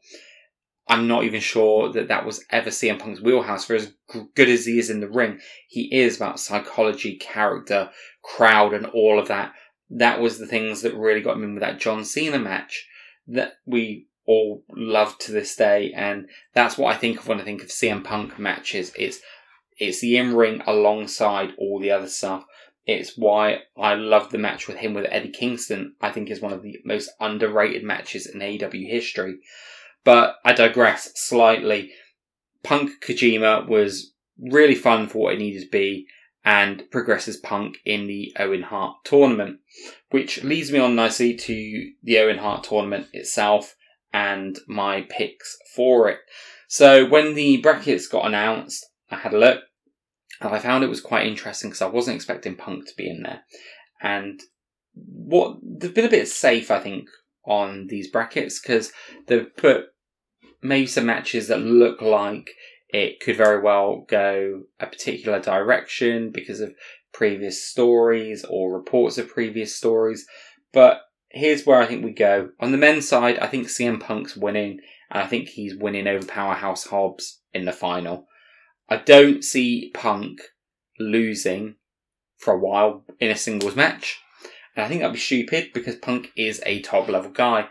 I'm 0.89 1.07
not 1.07 1.25
even 1.25 1.41
sure 1.41 1.93
that 1.93 2.09
that 2.09 2.27
was 2.27 2.45
ever 2.51 2.71
CM 2.71 2.99
Punk's 2.99 3.21
wheelhouse. 3.21 3.65
For 3.65 3.75
as 3.77 3.93
good 4.35 4.49
as 4.49 4.67
he 4.67 4.79
is 4.79 4.91
in 4.91 5.01
the 5.01 5.09
ring, 5.09 5.41
he 5.69 5.89
is 5.95 6.17
about 6.17 6.41
psychology, 6.41 7.17
character, 7.17 7.91
crowd, 8.23 8.75
and 8.75 8.87
all 8.87 9.19
of 9.19 9.29
that. 9.29 9.53
That 9.91 10.21
was 10.21 10.39
the 10.39 10.47
things 10.47 10.83
that 10.83 10.97
really 10.97 11.21
got 11.21 11.37
him 11.37 11.45
in 11.45 11.55
with 11.55 11.63
that 11.63 11.81
John 11.81 12.05
Cena 12.05 12.39
match 12.39 12.89
that 13.29 13.55
we 13.65 14.09
all 14.27 14.65
love 14.75 15.19
to 15.19 15.33
this 15.33 15.55
day, 15.55 15.93
and 15.95 16.29
that's 16.55 16.79
what 16.79 16.95
I 16.95 16.99
think 16.99 17.21
of 17.21 17.29
when 17.29 17.41
I 17.41 17.45
think 17.45 17.63
of 17.63 17.69
CM 17.69 18.03
Punk 18.03 18.39
matches. 18.39 18.93
It's 18.97 19.21
it's 19.79 20.01
the 20.01 20.17
in 20.17 20.35
ring 20.35 20.63
alongside 20.67 21.51
all 21.59 21.81
the 21.81 21.91
other 21.91 22.09
stuff. 22.09 22.45
It's 22.87 23.17
why 23.17 23.61
I 23.77 23.95
love 23.95 24.31
the 24.31 24.39
match 24.39 24.67
with 24.67 24.77
him 24.77 24.95
with 24.95 25.07
Eddie 25.09 25.31
Kingston. 25.31 25.95
I 26.01 26.11
think 26.11 26.31
is 26.31 26.41
one 26.41 26.53
of 26.53 26.63
the 26.63 26.79
most 26.85 27.11
underrated 27.21 27.85
matches 27.85 28.27
in 28.27 28.41
AEW 28.41 28.89
history. 28.89 29.39
But 30.05 30.37
I 30.45 30.53
digress 30.53 31.11
slightly. 31.15 31.93
Punk 32.63 33.03
Kojima 33.05 33.69
was 33.69 34.13
really 34.39 34.75
fun 34.75 35.09
for 35.09 35.19
what 35.19 35.35
it 35.35 35.39
needed 35.39 35.63
to 35.63 35.71
be 35.71 36.07
and 36.45 36.91
progresses 36.91 37.37
Punk 37.37 37.79
in 37.85 38.07
the 38.07 38.35
Owen 38.39 38.63
Hart 38.63 38.97
tournament, 39.05 39.61
which 40.11 40.43
leads 40.43 40.73
me 40.73 40.79
on 40.79 40.97
nicely 40.97 41.35
to 41.35 41.91
the 42.03 42.19
Owen 42.19 42.39
Hart 42.39 42.65
tournament 42.65 43.07
itself 43.13 43.77
and 44.13 44.59
my 44.67 45.07
picks 45.09 45.57
for 45.75 46.09
it. 46.09 46.19
So 46.69 47.07
when 47.07 47.35
the 47.35 47.59
brackets 47.59 48.09
got 48.09 48.27
announced, 48.27 48.85
I 49.11 49.17
had 49.17 49.35
a 49.35 49.39
look 49.39 49.61
and 50.41 50.53
I 50.53 50.59
found 50.59 50.83
it 50.83 50.89
was 50.89 51.01
quite 51.01 51.27
interesting 51.27 51.71
because 51.71 51.83
I 51.83 51.87
wasn't 51.87 52.17
expecting 52.17 52.57
Punk 52.57 52.87
to 52.87 52.97
be 52.97 53.09
in 53.09 53.23
there. 53.23 53.43
And 54.01 54.41
what 54.95 55.59
they've 55.63 55.95
been 55.95 56.05
a 56.05 56.11
bit 56.11 56.29
safe, 56.29 56.71
I 56.71 56.81
think, 56.81 57.09
on 57.45 57.87
these 57.87 58.11
brackets 58.11 58.61
because 58.61 58.93
they've 59.27 59.55
put 59.57 59.87
maybe 60.63 60.87
some 60.87 61.07
matches 61.07 61.49
that 61.49 61.61
look 61.61 62.01
like 62.01 62.51
it 62.89 63.21
could 63.21 63.37
very 63.37 63.61
well 63.61 64.05
go 64.09 64.63
a 64.79 64.87
particular 64.87 65.41
direction 65.41 66.31
because 66.31 66.61
of 66.61 66.75
previous 67.13 67.63
stories 67.63 68.45
or 68.49 68.77
reports 68.77 69.19
of 69.19 69.29
previous 69.29 69.75
stories. 69.75 70.27
But 70.73 71.01
here's 71.31 71.65
where 71.65 71.81
I 71.81 71.87
think 71.87 72.05
we 72.05 72.13
go. 72.13 72.51
On 72.61 72.73
the 72.73 72.79
men's 72.79 73.09
side, 73.09 73.39
I 73.39 73.47
think 73.47 73.67
CM 73.67 74.01
Punk's 74.01 74.37
winning, 74.37 74.81
and 75.11 75.23
I 75.23 75.27
think 75.27 75.49
he's 75.49 75.75
winning 75.75 76.07
over 76.07 76.27
Powerhouse 76.27 76.85
Hobbs 76.85 77.41
in 77.53 77.65
the 77.65 77.73
final. 77.73 78.27
I 78.89 78.97
don't 78.97 79.43
see 79.43 79.91
Punk 79.95 80.41
losing 80.99 81.77
for 82.39 82.55
a 82.55 82.59
while 82.59 83.05
in 83.21 83.31
a 83.31 83.37
singles 83.37 83.77
match. 83.77 84.21
And 84.77 84.85
I 84.85 84.89
think 84.89 85.01
that'd 85.01 85.15
be 85.15 85.21
stupid 85.21 85.71
because 85.73 85.97
Punk 85.97 86.31
is 86.37 86.63
a 86.67 86.81
top 86.81 87.09
level 87.09 87.31
guy. 87.31 87.69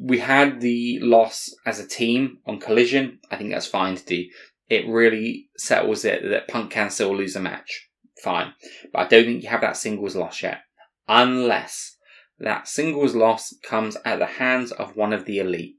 We 0.00 0.18
had 0.18 0.60
the 0.60 0.98
loss 1.00 1.54
as 1.64 1.78
a 1.78 1.88
team 1.88 2.38
on 2.46 2.60
Collision. 2.60 3.20
I 3.30 3.36
think 3.36 3.50
that's 3.50 3.66
fine 3.66 3.96
to 3.96 4.04
do. 4.04 4.24
It 4.68 4.88
really 4.88 5.48
settles 5.56 6.04
it 6.04 6.22
that 6.28 6.48
Punk 6.48 6.70
can 6.70 6.90
still 6.90 7.16
lose 7.16 7.36
a 7.36 7.40
match. 7.40 7.88
Fine. 8.22 8.52
But 8.92 9.00
I 9.00 9.08
don't 9.08 9.24
think 9.24 9.42
you 9.42 9.48
have 9.48 9.60
that 9.62 9.76
singles 9.76 10.16
loss 10.16 10.42
yet. 10.42 10.60
Unless 11.08 11.96
that 12.38 12.68
singles 12.68 13.14
loss 13.14 13.54
comes 13.62 13.96
at 14.04 14.18
the 14.18 14.26
hands 14.26 14.72
of 14.72 14.96
one 14.96 15.12
of 15.12 15.24
the 15.24 15.38
elite. 15.38 15.76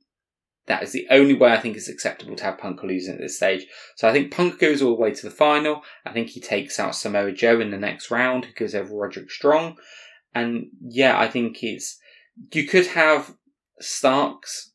That 0.65 0.83
is 0.83 0.93
the 0.93 1.07
only 1.11 1.33
way 1.33 1.51
I 1.51 1.59
think 1.59 1.75
it's 1.75 1.89
acceptable 1.89 2.37
to 2.37 2.43
have 2.43 2.57
Punk 2.57 2.81
losing 2.83 3.15
at 3.15 3.19
this 3.19 3.35
stage. 3.35 3.65
So 3.97 4.07
I 4.07 4.13
think 4.13 4.31
Punk 4.31 4.59
goes 4.59 4.81
all 4.81 4.95
the 4.95 5.01
way 5.01 5.11
to 5.11 5.21
the 5.21 5.35
final. 5.35 5.81
I 6.05 6.13
think 6.13 6.29
he 6.29 6.39
takes 6.39 6.79
out 6.79 6.95
Samoa 6.95 7.33
Joe 7.33 7.59
in 7.59 7.71
the 7.71 7.77
next 7.77 8.09
round, 8.09 8.45
who 8.45 8.53
goes 8.53 8.73
over 8.73 8.95
Roderick 8.95 9.29
Strong. 9.29 9.75
And 10.33 10.67
yeah, 10.81 11.19
I 11.19 11.27
think 11.27 11.61
it's 11.63 11.99
you 12.53 12.65
could 12.65 12.87
have 12.87 13.35
Starks 13.83 14.71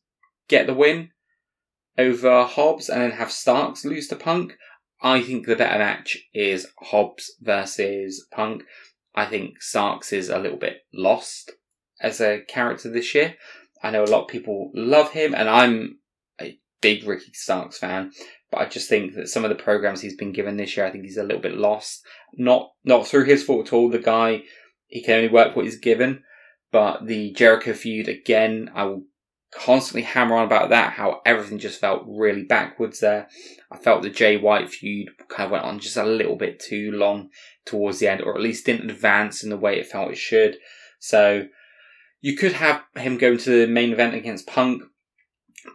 get 0.47 0.67
the 0.67 0.73
win 0.73 1.11
over 1.97 2.43
Hobbs 2.43 2.89
and 2.89 3.01
then 3.01 3.11
have 3.11 3.31
Starks 3.31 3.85
lose 3.85 4.07
to 4.07 4.15
Punk. 4.15 4.55
I 5.01 5.21
think 5.21 5.45
the 5.45 5.55
better 5.55 5.79
match 5.79 6.17
is 6.33 6.67
Hobbs 6.79 7.31
versus 7.41 8.25
Punk. 8.31 8.63
I 9.15 9.25
think 9.25 9.61
Starks 9.61 10.13
is 10.13 10.29
a 10.29 10.39
little 10.39 10.57
bit 10.57 10.77
lost 10.93 11.51
as 12.01 12.21
a 12.21 12.41
character 12.47 12.89
this 12.89 13.13
year. 13.15 13.35
I 13.81 13.91
know 13.91 14.03
a 14.03 14.05
lot 14.05 14.23
of 14.23 14.27
people 14.27 14.71
love 14.73 15.11
him, 15.11 15.33
and 15.33 15.49
I'm 15.49 15.99
a 16.39 16.59
big 16.81 17.05
Ricky 17.05 17.31
Starks 17.33 17.77
fan. 17.77 18.11
But 18.51 18.61
I 18.61 18.65
just 18.65 18.89
think 18.89 19.15
that 19.15 19.29
some 19.29 19.45
of 19.45 19.49
the 19.49 19.63
programs 19.63 20.01
he's 20.01 20.15
been 20.15 20.31
given 20.31 20.57
this 20.57 20.75
year, 20.75 20.85
I 20.85 20.91
think 20.91 21.05
he's 21.05 21.17
a 21.17 21.23
little 21.23 21.41
bit 21.41 21.55
lost. 21.55 22.03
Not 22.33 22.71
not 22.83 23.07
through 23.07 23.25
his 23.25 23.43
fault 23.43 23.67
at 23.67 23.73
all. 23.73 23.89
The 23.89 23.99
guy 23.99 24.43
he 24.87 25.03
can 25.03 25.15
only 25.15 25.29
work 25.29 25.55
what 25.55 25.65
he's 25.65 25.77
given. 25.77 26.23
But 26.71 27.07
the 27.07 27.31
Jericho 27.31 27.73
feud 27.73 28.07
again, 28.07 28.69
I 28.75 28.83
will 28.83 29.03
constantly 29.51 30.03
hammer 30.03 30.35
on 30.35 30.45
about 30.45 30.69
that. 30.69 30.93
How 30.93 31.21
everything 31.25 31.57
just 31.57 31.81
felt 31.81 32.03
really 32.07 32.43
backwards 32.43 32.99
there. 32.99 33.27
I 33.71 33.77
felt 33.77 34.03
the 34.03 34.09
Jay 34.09 34.37
White 34.37 34.69
feud 34.69 35.09
kind 35.29 35.45
of 35.45 35.51
went 35.51 35.63
on 35.65 35.79
just 35.79 35.97
a 35.97 36.03
little 36.03 36.35
bit 36.35 36.59
too 36.59 36.91
long 36.91 37.29
towards 37.65 37.99
the 37.99 38.07
end, 38.07 38.21
or 38.21 38.35
at 38.35 38.41
least 38.41 38.65
didn't 38.65 38.89
advance 38.89 39.43
in 39.43 39.49
the 39.49 39.57
way 39.57 39.79
it 39.79 39.87
felt 39.87 40.11
it 40.11 40.17
should. 40.17 40.57
So 40.99 41.47
You 42.21 42.35
could 42.35 42.53
have 42.53 42.83
him 42.97 43.17
go 43.17 43.37
to 43.37 43.49
the 43.49 43.67
main 43.67 43.91
event 43.93 44.15
against 44.15 44.47
Punk. 44.47 44.83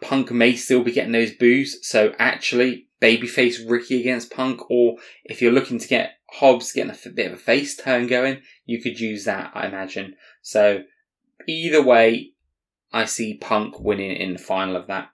Punk 0.01 0.31
may 0.31 0.55
still 0.55 0.83
be 0.83 0.91
getting 0.91 1.11
those 1.11 1.31
boos, 1.31 1.79
so 1.87 2.13
actually, 2.19 2.87
babyface 3.01 3.69
Ricky 3.69 3.99
against 3.99 4.31
Punk, 4.31 4.69
or 4.69 4.97
if 5.23 5.41
you're 5.41 5.51
looking 5.51 5.79
to 5.79 5.87
get 5.87 6.14
Hobbs 6.31 6.71
getting 6.71 6.91
a 6.91 7.09
bit 7.09 7.27
of 7.27 7.33
a 7.33 7.41
face 7.41 7.77
turn 7.77 8.07
going, 8.07 8.41
you 8.65 8.81
could 8.81 8.99
use 8.99 9.25
that, 9.25 9.51
I 9.53 9.67
imagine. 9.67 10.15
So, 10.41 10.83
either 11.47 11.81
way, 11.81 12.31
I 12.91 13.05
see 13.05 13.37
Punk 13.37 13.79
winning 13.79 14.15
in 14.15 14.33
the 14.33 14.39
final 14.39 14.75
of 14.75 14.87
that. 14.87 15.09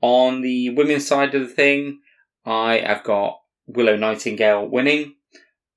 On 0.00 0.42
the 0.42 0.70
women's 0.70 1.06
side 1.06 1.34
of 1.34 1.42
the 1.42 1.54
thing, 1.54 2.00
I 2.44 2.78
have 2.78 3.04
got 3.04 3.40
Willow 3.66 3.96
Nightingale 3.96 4.68
winning. 4.68 5.14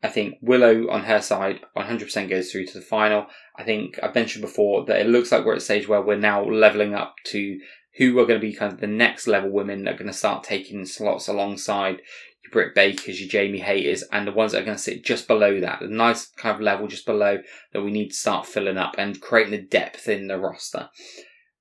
I 0.03 0.09
think 0.09 0.35
Willow 0.41 0.89
on 0.89 1.03
her 1.03 1.21
side 1.21 1.61
100% 1.75 2.29
goes 2.29 2.51
through 2.51 2.67
to 2.67 2.79
the 2.79 2.85
final. 2.85 3.27
I 3.55 3.63
think 3.63 3.99
I've 4.03 4.15
mentioned 4.15 4.41
before 4.43 4.85
that 4.85 4.99
it 4.99 5.07
looks 5.07 5.31
like 5.31 5.45
we're 5.45 5.53
at 5.53 5.59
a 5.59 5.61
stage 5.61 5.87
where 5.87 6.01
we're 6.01 6.17
now 6.17 6.43
leveling 6.43 6.93
up 6.93 7.15
to 7.25 7.59
who 7.97 8.19
are 8.19 8.25
going 8.25 8.39
to 8.39 8.45
be 8.45 8.53
kind 8.53 8.73
of 8.73 8.79
the 8.79 8.87
next 8.87 9.25
level 9.25 9.49
women 9.49 9.83
that 9.83 9.95
are 9.95 9.97
going 9.97 10.11
to 10.11 10.13
start 10.13 10.43
taking 10.43 10.85
slots 10.85 11.27
alongside 11.27 12.01
your 12.45 12.51
Britt 12.51 12.75
Bakers, 12.75 13.19
your 13.19 13.29
Jamie 13.29 13.61
Hayters, 13.61 14.03
and 14.11 14.27
the 14.27 14.31
ones 14.31 14.51
that 14.51 14.61
are 14.61 14.65
going 14.65 14.77
to 14.77 14.83
sit 14.83 15.03
just 15.03 15.27
below 15.27 15.59
that, 15.59 15.79
the 15.79 15.87
nice 15.87 16.27
kind 16.27 16.55
of 16.55 16.61
level 16.61 16.87
just 16.87 17.05
below 17.05 17.39
that 17.73 17.81
we 17.81 17.91
need 17.91 18.09
to 18.09 18.15
start 18.15 18.45
filling 18.45 18.77
up 18.77 18.95
and 18.97 19.21
creating 19.21 19.51
the 19.51 19.61
depth 19.61 20.07
in 20.07 20.27
the 20.27 20.39
roster. 20.39 20.89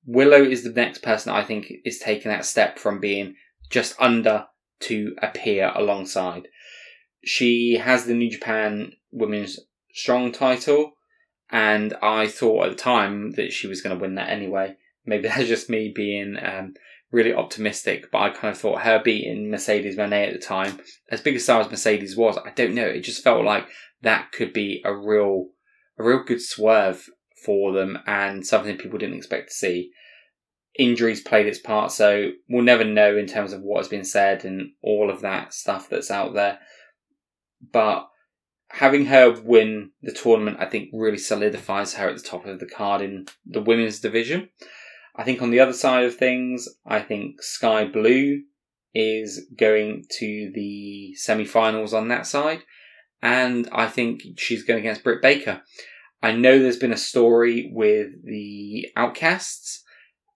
Willow 0.06 0.42
is 0.42 0.64
the 0.64 0.70
next 0.70 0.98
person 1.02 1.32
I 1.32 1.42
think 1.42 1.72
is 1.84 1.98
taking 1.98 2.30
that 2.30 2.44
step 2.44 2.78
from 2.78 3.00
being 3.00 3.36
just 3.70 3.94
under 3.98 4.46
to 4.80 5.14
appear 5.22 5.72
alongside. 5.74 6.48
She 7.24 7.78
has 7.78 8.04
the 8.04 8.14
New 8.14 8.30
Japan 8.30 8.92
Women's 9.10 9.58
Strong 9.94 10.32
title, 10.32 10.94
and 11.50 11.94
I 12.02 12.26
thought 12.26 12.64
at 12.64 12.70
the 12.70 12.76
time 12.76 13.30
that 13.36 13.52
she 13.52 13.68
was 13.68 13.80
going 13.80 13.96
to 13.96 14.02
win 14.02 14.16
that 14.16 14.28
anyway. 14.28 14.74
Maybe 15.06 15.22
that's 15.28 15.46
just 15.46 15.70
me 15.70 15.92
being 15.94 16.36
um, 16.42 16.74
really 17.14 17.32
optimistic, 17.32 18.10
but 18.10 18.18
I 18.18 18.30
kind 18.30 18.52
of 18.52 18.60
thought 18.60 18.82
her 18.82 19.00
beating 19.02 19.50
Mercedes 19.50 19.96
Moné 19.96 20.26
at 20.26 20.32
the 20.32 20.38
time, 20.38 20.80
as 21.10 21.20
big 21.20 21.36
a 21.36 21.40
star 21.40 21.60
as 21.60 21.70
Mercedes 21.70 22.16
was, 22.16 22.36
I 22.38 22.50
don't 22.50 22.74
know. 22.74 22.86
It 22.86 23.00
just 23.00 23.22
felt 23.22 23.44
like 23.44 23.66
that 24.02 24.32
could 24.32 24.52
be 24.52 24.82
a 24.84 24.94
real, 24.94 25.48
a 25.98 26.04
real 26.04 26.24
good 26.24 26.42
swerve 26.42 27.08
for 27.44 27.72
them 27.72 27.98
and 28.06 28.46
something 28.46 28.76
people 28.76 28.98
didn't 28.98 29.16
expect 29.16 29.48
to 29.48 29.54
see. 29.54 29.90
Injuries 30.76 31.20
played 31.20 31.46
its 31.46 31.60
part, 31.60 31.92
so 31.92 32.30
we'll 32.48 32.64
never 32.64 32.84
know 32.84 33.16
in 33.16 33.26
terms 33.26 33.52
of 33.52 33.62
what 33.62 33.78
has 33.78 33.88
been 33.88 34.04
said 34.04 34.44
and 34.44 34.72
all 34.82 35.08
of 35.08 35.20
that 35.20 35.54
stuff 35.54 35.88
that's 35.88 36.10
out 36.10 36.34
there 36.34 36.58
but 37.72 38.08
having 38.68 39.06
her 39.06 39.40
win 39.42 39.90
the 40.02 40.12
tournament, 40.12 40.58
I 40.60 40.66
think, 40.66 40.90
really 40.92 41.18
solidifies 41.18 41.94
her 41.94 42.08
at 42.08 42.16
the 42.16 42.22
top 42.22 42.46
of 42.46 42.60
the 42.60 42.66
card 42.66 43.00
in 43.02 43.26
the 43.46 43.62
women's 43.62 44.00
division. 44.00 44.50
I 45.16 45.22
think 45.22 45.42
on 45.42 45.50
the 45.50 45.60
other 45.60 45.72
side 45.72 46.04
of 46.04 46.16
things, 46.16 46.68
I 46.86 47.00
think 47.00 47.42
Skye 47.42 47.86
Blue 47.86 48.42
is 48.94 49.46
going 49.56 50.04
to 50.18 50.52
the 50.54 51.14
semi-finals 51.14 51.94
on 51.94 52.08
that 52.08 52.26
side, 52.26 52.62
and 53.22 53.68
I 53.72 53.86
think 53.86 54.22
she's 54.36 54.64
going 54.64 54.80
against 54.80 55.04
Britt 55.04 55.22
Baker. 55.22 55.62
I 56.22 56.32
know 56.32 56.58
there's 56.58 56.76
been 56.78 56.92
a 56.92 56.96
story 56.96 57.70
with 57.72 58.24
the 58.24 58.88
Outcasts, 58.96 59.84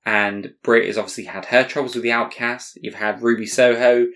and 0.04 0.54
Britt 0.62 0.86
has 0.86 0.98
obviously 0.98 1.24
had 1.24 1.46
her 1.46 1.64
troubles 1.64 1.94
with 1.94 2.04
the 2.04 2.12
Outcasts. 2.12 2.76
You've 2.80 2.94
had 2.94 3.22
Ruby 3.22 3.46
Soho, 3.46 4.06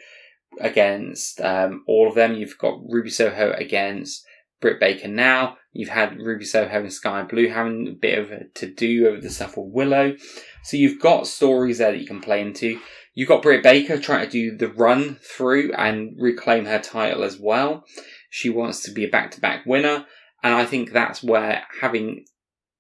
against 0.60 1.40
um, 1.40 1.84
all 1.86 2.08
of 2.08 2.14
them. 2.14 2.34
You've 2.34 2.58
got 2.58 2.80
Ruby 2.88 3.10
Soho 3.10 3.52
against 3.52 4.24
Britt 4.60 4.80
Baker 4.80 5.08
now. 5.08 5.56
You've 5.72 5.88
had 5.88 6.18
Ruby 6.18 6.44
Soho 6.44 6.80
and 6.80 6.92
Skye 6.92 7.22
Blue 7.22 7.48
having 7.48 7.88
a 7.88 7.92
bit 7.92 8.18
of 8.18 8.30
a 8.30 8.44
to 8.54 8.66
do 8.66 9.08
over 9.08 9.20
the 9.20 9.30
stuff 9.30 9.56
with 9.56 9.72
Willow. 9.72 10.16
So 10.62 10.76
you've 10.76 11.00
got 11.00 11.26
stories 11.26 11.78
there 11.78 11.92
that 11.92 12.00
you 12.00 12.06
can 12.06 12.20
play 12.20 12.40
into. 12.40 12.78
You've 13.14 13.28
got 13.28 13.42
Britt 13.42 13.62
Baker 13.62 13.98
trying 13.98 14.26
to 14.26 14.30
do 14.30 14.56
the 14.56 14.68
run 14.68 15.18
through 15.22 15.72
and 15.72 16.14
reclaim 16.18 16.66
her 16.66 16.78
title 16.78 17.24
as 17.24 17.38
well. 17.38 17.84
She 18.30 18.50
wants 18.50 18.82
to 18.82 18.90
be 18.90 19.04
a 19.04 19.08
back 19.08 19.30
to 19.32 19.40
back 19.40 19.64
winner. 19.66 20.06
And 20.42 20.54
I 20.54 20.64
think 20.64 20.92
that's 20.92 21.22
where 21.22 21.62
having 21.80 22.26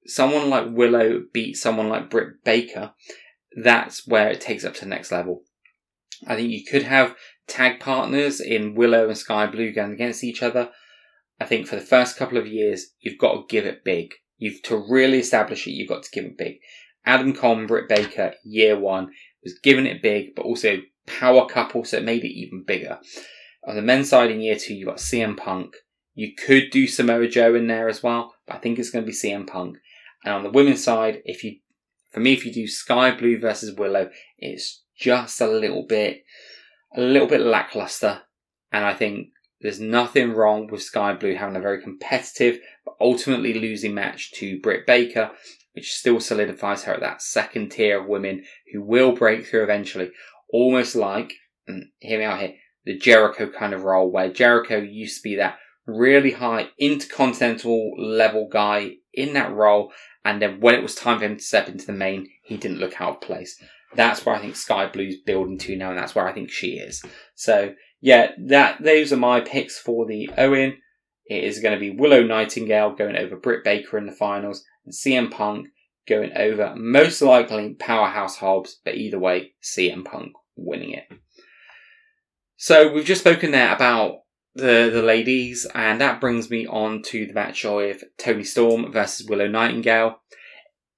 someone 0.06 0.50
like 0.50 0.66
Willow 0.70 1.22
beat 1.32 1.56
someone 1.56 1.88
like 1.88 2.10
Britt 2.10 2.44
Baker, 2.44 2.92
that's 3.62 4.06
where 4.06 4.28
it 4.28 4.40
takes 4.40 4.64
up 4.64 4.74
to 4.74 4.80
the 4.80 4.86
next 4.86 5.12
level. 5.12 5.42
I 6.26 6.36
think 6.36 6.50
you 6.50 6.64
could 6.64 6.84
have 6.84 7.14
tag 7.46 7.80
partners 7.80 8.40
in 8.40 8.74
Willow 8.74 9.08
and 9.08 9.16
Skye 9.16 9.46
Blue 9.46 9.72
going 9.72 9.92
against 9.92 10.24
each 10.24 10.42
other. 10.42 10.70
I 11.42 11.46
think 11.46 11.66
for 11.66 11.76
the 11.76 11.82
first 11.82 12.16
couple 12.16 12.38
of 12.38 12.46
years, 12.46 12.92
you've 13.00 13.18
got 13.18 13.32
to 13.32 13.44
give 13.48 13.66
it 13.66 13.84
big. 13.84 14.14
You've 14.38 14.62
to 14.62 14.76
really 14.88 15.18
establish 15.18 15.66
it, 15.66 15.72
you've 15.72 15.88
got 15.88 16.04
to 16.04 16.10
give 16.10 16.24
it 16.24 16.38
big. 16.38 16.58
Adam 17.04 17.34
Cole 17.34 17.66
Britt 17.66 17.88
Baker, 17.88 18.34
year 18.44 18.78
one, 18.78 19.10
was 19.42 19.58
giving 19.58 19.86
it 19.86 20.02
big, 20.02 20.34
but 20.36 20.44
also 20.44 20.78
power 21.06 21.46
couple, 21.46 21.84
so 21.84 21.96
it 21.96 22.04
made 22.04 22.24
it 22.24 22.32
even 22.32 22.64
bigger. 22.64 22.98
On 23.66 23.74
the 23.74 23.82
men's 23.82 24.08
side 24.08 24.30
in 24.30 24.40
year 24.40 24.56
two, 24.56 24.74
you've 24.74 24.88
got 24.88 24.98
CM 24.98 25.36
Punk. 25.36 25.74
You 26.14 26.32
could 26.34 26.70
do 26.70 26.86
Samoa 26.86 27.26
Joe 27.28 27.54
in 27.54 27.66
there 27.66 27.88
as 27.88 28.02
well, 28.02 28.34
but 28.46 28.56
I 28.56 28.58
think 28.58 28.78
it's 28.78 28.90
going 28.90 29.04
to 29.04 29.10
be 29.10 29.16
CM 29.16 29.46
Punk. 29.46 29.78
And 30.24 30.34
on 30.34 30.42
the 30.44 30.50
women's 30.50 30.84
side, 30.84 31.22
if 31.24 31.42
you, 31.42 31.56
for 32.12 32.20
me, 32.20 32.34
if 32.34 32.46
you 32.46 32.52
do 32.52 32.68
Skye 32.68 33.16
Blue 33.16 33.40
versus 33.40 33.76
Willow, 33.76 34.10
it's 34.38 34.82
just 34.96 35.40
a 35.40 35.48
little 35.48 35.86
bit 35.88 36.22
a 36.94 37.00
little 37.00 37.28
bit 37.28 37.40
lackluster, 37.40 38.22
and 38.70 38.84
I 38.84 38.94
think 38.94 39.28
there's 39.62 39.80
nothing 39.80 40.32
wrong 40.32 40.66
with 40.66 40.82
Skye 40.82 41.14
Blue 41.14 41.36
having 41.36 41.56
a 41.56 41.60
very 41.60 41.80
competitive 41.80 42.60
but 42.84 42.94
ultimately 43.00 43.54
losing 43.54 43.94
match 43.94 44.32
to 44.32 44.60
Britt 44.60 44.86
Baker, 44.86 45.30
which 45.72 45.92
still 45.92 46.20
solidifies 46.20 46.84
her 46.84 46.94
at 46.94 47.00
that 47.00 47.22
second 47.22 47.70
tier 47.70 48.00
of 48.00 48.08
women 48.08 48.44
who 48.72 48.82
will 48.82 49.12
break 49.12 49.46
through 49.46 49.62
eventually. 49.62 50.10
Almost 50.52 50.96
like, 50.96 51.32
and 51.66 51.86
hear 52.00 52.18
me 52.18 52.24
out 52.24 52.40
here, 52.40 52.54
the 52.84 52.98
Jericho 52.98 53.48
kind 53.48 53.72
of 53.72 53.84
role 53.84 54.10
where 54.10 54.32
Jericho 54.32 54.78
used 54.78 55.18
to 55.18 55.22
be 55.22 55.36
that 55.36 55.58
really 55.86 56.32
high 56.32 56.70
intercontinental 56.78 57.92
level 57.98 58.48
guy 58.50 58.96
in 59.14 59.34
that 59.34 59.52
role, 59.52 59.92
and 60.24 60.42
then 60.42 60.60
when 60.60 60.74
it 60.74 60.82
was 60.82 60.94
time 60.94 61.18
for 61.18 61.24
him 61.24 61.36
to 61.36 61.42
step 61.42 61.68
into 61.68 61.86
the 61.86 61.92
main, 61.92 62.28
he 62.42 62.56
didn't 62.56 62.78
look 62.78 63.00
out 63.00 63.16
of 63.16 63.20
place 63.20 63.60
that's 63.94 64.24
where 64.24 64.34
I 64.34 64.40
think 64.40 64.56
Skye 64.56 64.86
Blue's 64.86 65.16
building 65.18 65.58
to 65.58 65.76
now, 65.76 65.90
and 65.90 65.98
that's 65.98 66.14
where 66.14 66.26
I 66.26 66.32
think 66.32 66.50
she 66.50 66.78
is. 66.78 67.02
So 67.34 67.74
yeah, 68.02 68.32
that 68.46 68.82
those 68.82 69.12
are 69.12 69.16
my 69.16 69.40
picks 69.40 69.78
for 69.78 70.04
the 70.04 70.28
Owen. 70.36 70.76
It 71.24 71.44
is 71.44 71.60
going 71.60 71.74
to 71.74 71.80
be 71.80 71.96
Willow 71.96 72.24
Nightingale 72.24 72.96
going 72.96 73.16
over 73.16 73.36
Britt 73.36 73.62
Baker 73.62 73.96
in 73.96 74.06
the 74.06 74.12
finals, 74.12 74.64
and 74.84 74.92
CM 74.92 75.30
Punk 75.30 75.68
going 76.08 76.32
over 76.36 76.74
most 76.76 77.22
likely 77.22 77.74
Powerhouse 77.74 78.36
Hobbs, 78.36 78.80
but 78.84 78.96
either 78.96 79.20
way, 79.20 79.52
CM 79.62 80.04
Punk 80.04 80.32
winning 80.56 80.90
it. 80.90 81.04
So 82.56 82.92
we've 82.92 83.04
just 83.04 83.20
spoken 83.20 83.52
there 83.52 83.72
about 83.72 84.22
the 84.56 84.90
the 84.92 85.02
ladies, 85.02 85.64
and 85.72 86.00
that 86.00 86.20
brings 86.20 86.50
me 86.50 86.66
on 86.66 87.02
to 87.02 87.26
the 87.26 87.32
match 87.32 87.64
of 87.64 88.02
Toni 88.18 88.42
Storm 88.42 88.92
versus 88.92 89.28
Willow 89.28 89.46
Nightingale. 89.46 90.20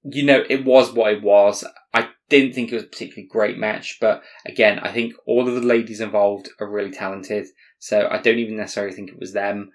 You 0.03 0.23
know, 0.23 0.43
it 0.49 0.65
was 0.65 0.91
what 0.91 1.13
it 1.13 1.21
was. 1.21 1.63
I 1.93 2.09
didn't 2.29 2.53
think 2.53 2.71
it 2.71 2.75
was 2.75 2.83
a 2.83 2.87
particularly 2.87 3.27
great 3.27 3.57
match, 3.57 3.97
but 4.01 4.23
again, 4.45 4.79
I 4.79 4.91
think 4.91 5.13
all 5.25 5.47
of 5.47 5.53
the 5.53 5.61
ladies 5.61 6.01
involved 6.01 6.49
are 6.59 6.69
really 6.69 6.91
talented, 6.91 7.47
so 7.79 8.07
I 8.09 8.19
don't 8.19 8.39
even 8.39 8.57
necessarily 8.57 8.93
think 8.93 9.09
it 9.09 9.19
was 9.19 9.33
them. 9.33 9.71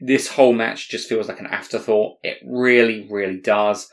This 0.00 0.28
whole 0.28 0.52
match 0.52 0.90
just 0.90 1.08
feels 1.08 1.28
like 1.28 1.40
an 1.40 1.46
afterthought. 1.46 2.18
It 2.22 2.38
really, 2.44 3.06
really 3.10 3.40
does. 3.40 3.88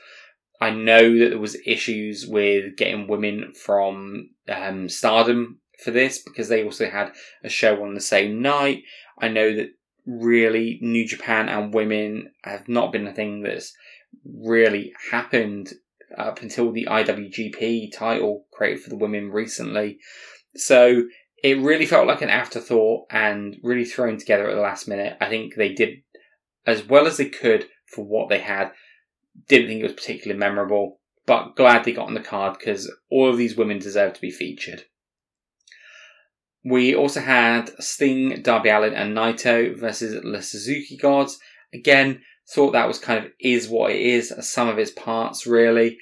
I 0.60 0.72
know 0.72 1.18
that 1.18 1.30
there 1.30 1.40
was 1.40 1.58
issues 1.66 2.28
with 2.28 2.76
getting 2.78 3.08
women 3.08 3.54
from 3.54 4.32
um, 4.50 4.90
Stardom 4.90 5.60
for 5.84 5.92
this 5.92 6.22
because 6.22 6.50
they 6.50 6.64
also 6.64 6.90
had 6.90 7.14
a 7.44 7.50
show 7.50 7.84
on 7.84 7.94
the 7.94 8.02
same 8.02 8.42
night. 8.42 8.84
I 9.20 9.30
know 9.30 9.56
that 9.56 9.70
really 10.06 10.80
New 10.82 11.08
Japan 11.08 11.50
and 11.50 11.74
women 11.74 12.32
have 12.44 12.68
not 12.68 12.92
been 12.92 13.08
a 13.08 13.14
thing 13.14 13.42
that's 13.42 13.74
really 14.26 14.94
happened 15.12 15.74
up 16.18 16.42
until 16.42 16.72
the 16.72 16.88
IWGP 16.90 17.92
title 17.94 18.46
created 18.52 18.82
for 18.82 18.90
the 18.90 18.98
women 18.98 19.32
recently. 19.32 20.00
So 20.56 21.04
it 21.44 21.60
really 21.60 21.86
felt 21.86 22.08
like 22.08 22.22
an 22.22 22.30
afterthought 22.30 23.08
and 23.10 23.58
really 23.64 23.86
thrown 23.86 24.18
together 24.18 24.50
at 24.50 24.56
the 24.56 24.62
last 24.62 24.88
minute. 24.88 25.18
I 25.20 25.30
think 25.30 25.56
they 25.56 25.74
did 25.74 26.04
as 26.66 26.86
well 26.88 27.08
as 27.08 27.18
they 27.18 27.30
could 27.30 27.68
for 27.88 28.06
what 28.06 28.30
they 28.30 28.40
had. 28.40 28.72
Didn't 29.48 29.68
think 29.68 29.80
it 29.80 29.84
was 29.84 29.94
particularly 29.94 30.40
memorable, 30.40 31.00
but 31.26 31.56
glad 31.56 31.84
they 31.84 31.94
got 31.94 32.08
on 32.08 32.14
the 32.14 32.20
card 32.20 32.58
because 32.60 32.92
all 33.10 33.30
of 33.30 33.38
these 33.38 33.56
women 33.56 33.80
deserve 33.80 34.14
to 34.14 34.22
be 34.22 34.32
featured. 34.32 34.84
We 36.64 36.94
also 36.94 37.22
had 37.22 37.72
Sting, 37.82 38.42
Darby 38.44 38.70
Allin, 38.70 38.94
and 38.94 39.18
Naito 39.18 39.76
versus 39.80 40.22
the 40.22 40.42
Suzuki 40.44 40.96
Gods. 40.96 41.40
Again, 41.74 42.22
thought 42.54 42.72
that 42.72 42.88
was 42.88 43.00
kind 43.00 43.24
of 43.24 43.32
is 43.40 43.70
what 43.70 43.92
it 43.92 44.02
is, 44.02 44.34
some 44.42 44.68
of 44.68 44.78
its 44.78 44.92
parts 44.92 45.48
really. 45.48 45.98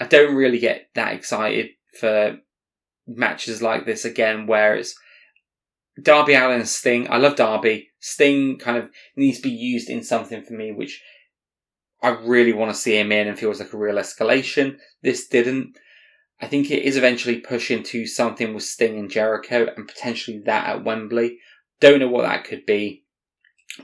I 0.00 0.06
don't 0.06 0.34
really 0.34 0.58
get 0.58 0.88
that 0.94 1.14
excited 1.14 1.70
for 1.98 2.38
matches 3.06 3.62
like 3.62 3.86
this 3.86 4.04
again, 4.04 4.46
where 4.46 4.74
it's 4.74 4.94
Darby 6.00 6.34
Allin 6.34 6.60
and 6.60 6.68
Sting. 6.68 7.10
I 7.10 7.18
love 7.18 7.36
Darby. 7.36 7.90
Sting 8.00 8.58
kind 8.58 8.76
of 8.76 8.90
needs 9.16 9.38
to 9.38 9.44
be 9.44 9.50
used 9.50 9.88
in 9.88 10.02
something 10.02 10.42
for 10.42 10.54
me, 10.54 10.72
which 10.72 11.02
I 12.02 12.10
really 12.10 12.52
want 12.52 12.70
to 12.70 12.76
see 12.78 12.98
him 12.98 13.12
in 13.12 13.28
and 13.28 13.38
feels 13.38 13.60
like 13.60 13.72
a 13.72 13.78
real 13.78 13.96
escalation. 13.96 14.76
This 15.02 15.26
didn't. 15.26 15.78
I 16.40 16.46
think 16.46 16.70
it 16.70 16.82
is 16.82 16.96
eventually 16.96 17.40
pushing 17.40 17.82
to 17.84 18.06
something 18.06 18.52
with 18.52 18.64
Sting 18.64 18.98
and 18.98 19.10
Jericho 19.10 19.68
and 19.74 19.86
potentially 19.86 20.42
that 20.44 20.68
at 20.68 20.84
Wembley. 20.84 21.38
Don't 21.80 22.00
know 22.00 22.08
what 22.08 22.22
that 22.22 22.44
could 22.44 22.66
be, 22.66 23.04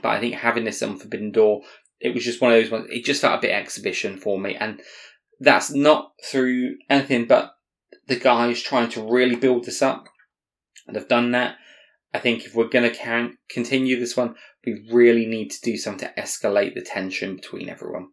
but 0.01 0.09
I 0.09 0.19
think 0.19 0.35
having 0.35 0.65
this 0.65 0.83
on 0.83 0.97
Forbidden 0.97 1.31
Door, 1.31 1.61
it 2.01 2.13
was 2.13 2.23
just 2.23 2.41
one 2.41 2.51
of 2.51 2.61
those 2.61 2.71
ones. 2.71 2.87
It 2.89 3.05
just 3.05 3.21
felt 3.21 3.39
a 3.39 3.41
bit 3.41 3.51
exhibition 3.51 4.17
for 4.17 4.39
me, 4.39 4.55
and 4.55 4.81
that's 5.39 5.71
not 5.71 6.11
through 6.23 6.77
anything 6.89 7.25
but 7.25 7.51
the 8.07 8.15
guys 8.15 8.61
trying 8.61 8.89
to 8.89 9.01
really 9.01 9.35
build 9.35 9.65
this 9.65 9.81
up, 9.81 10.07
and 10.87 10.95
they've 10.95 11.07
done 11.07 11.31
that. 11.31 11.55
I 12.13 12.19
think 12.19 12.45
if 12.45 12.55
we're 12.55 12.67
going 12.67 12.91
to 12.91 13.29
continue 13.49 13.99
this 13.99 14.17
one, 14.17 14.35
we 14.65 14.85
really 14.91 15.25
need 15.25 15.49
to 15.51 15.61
do 15.61 15.77
something 15.77 16.09
to 16.09 16.21
escalate 16.21 16.75
the 16.75 16.81
tension 16.81 17.35
between 17.35 17.69
everyone. 17.69 18.09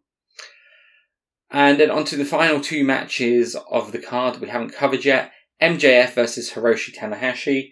And 1.51 1.79
then 1.79 1.91
on 1.91 2.05
to 2.05 2.15
the 2.15 2.25
final 2.25 2.61
two 2.61 2.83
matches 2.83 3.57
of 3.69 3.91
the 3.91 3.99
card 3.99 4.39
we 4.39 4.47
haven't 4.49 4.73
covered 4.73 5.03
yet. 5.03 5.31
MJF 5.61 6.13
versus 6.13 6.51
Hiroshi 6.51 6.95
Tanahashi. 6.95 7.71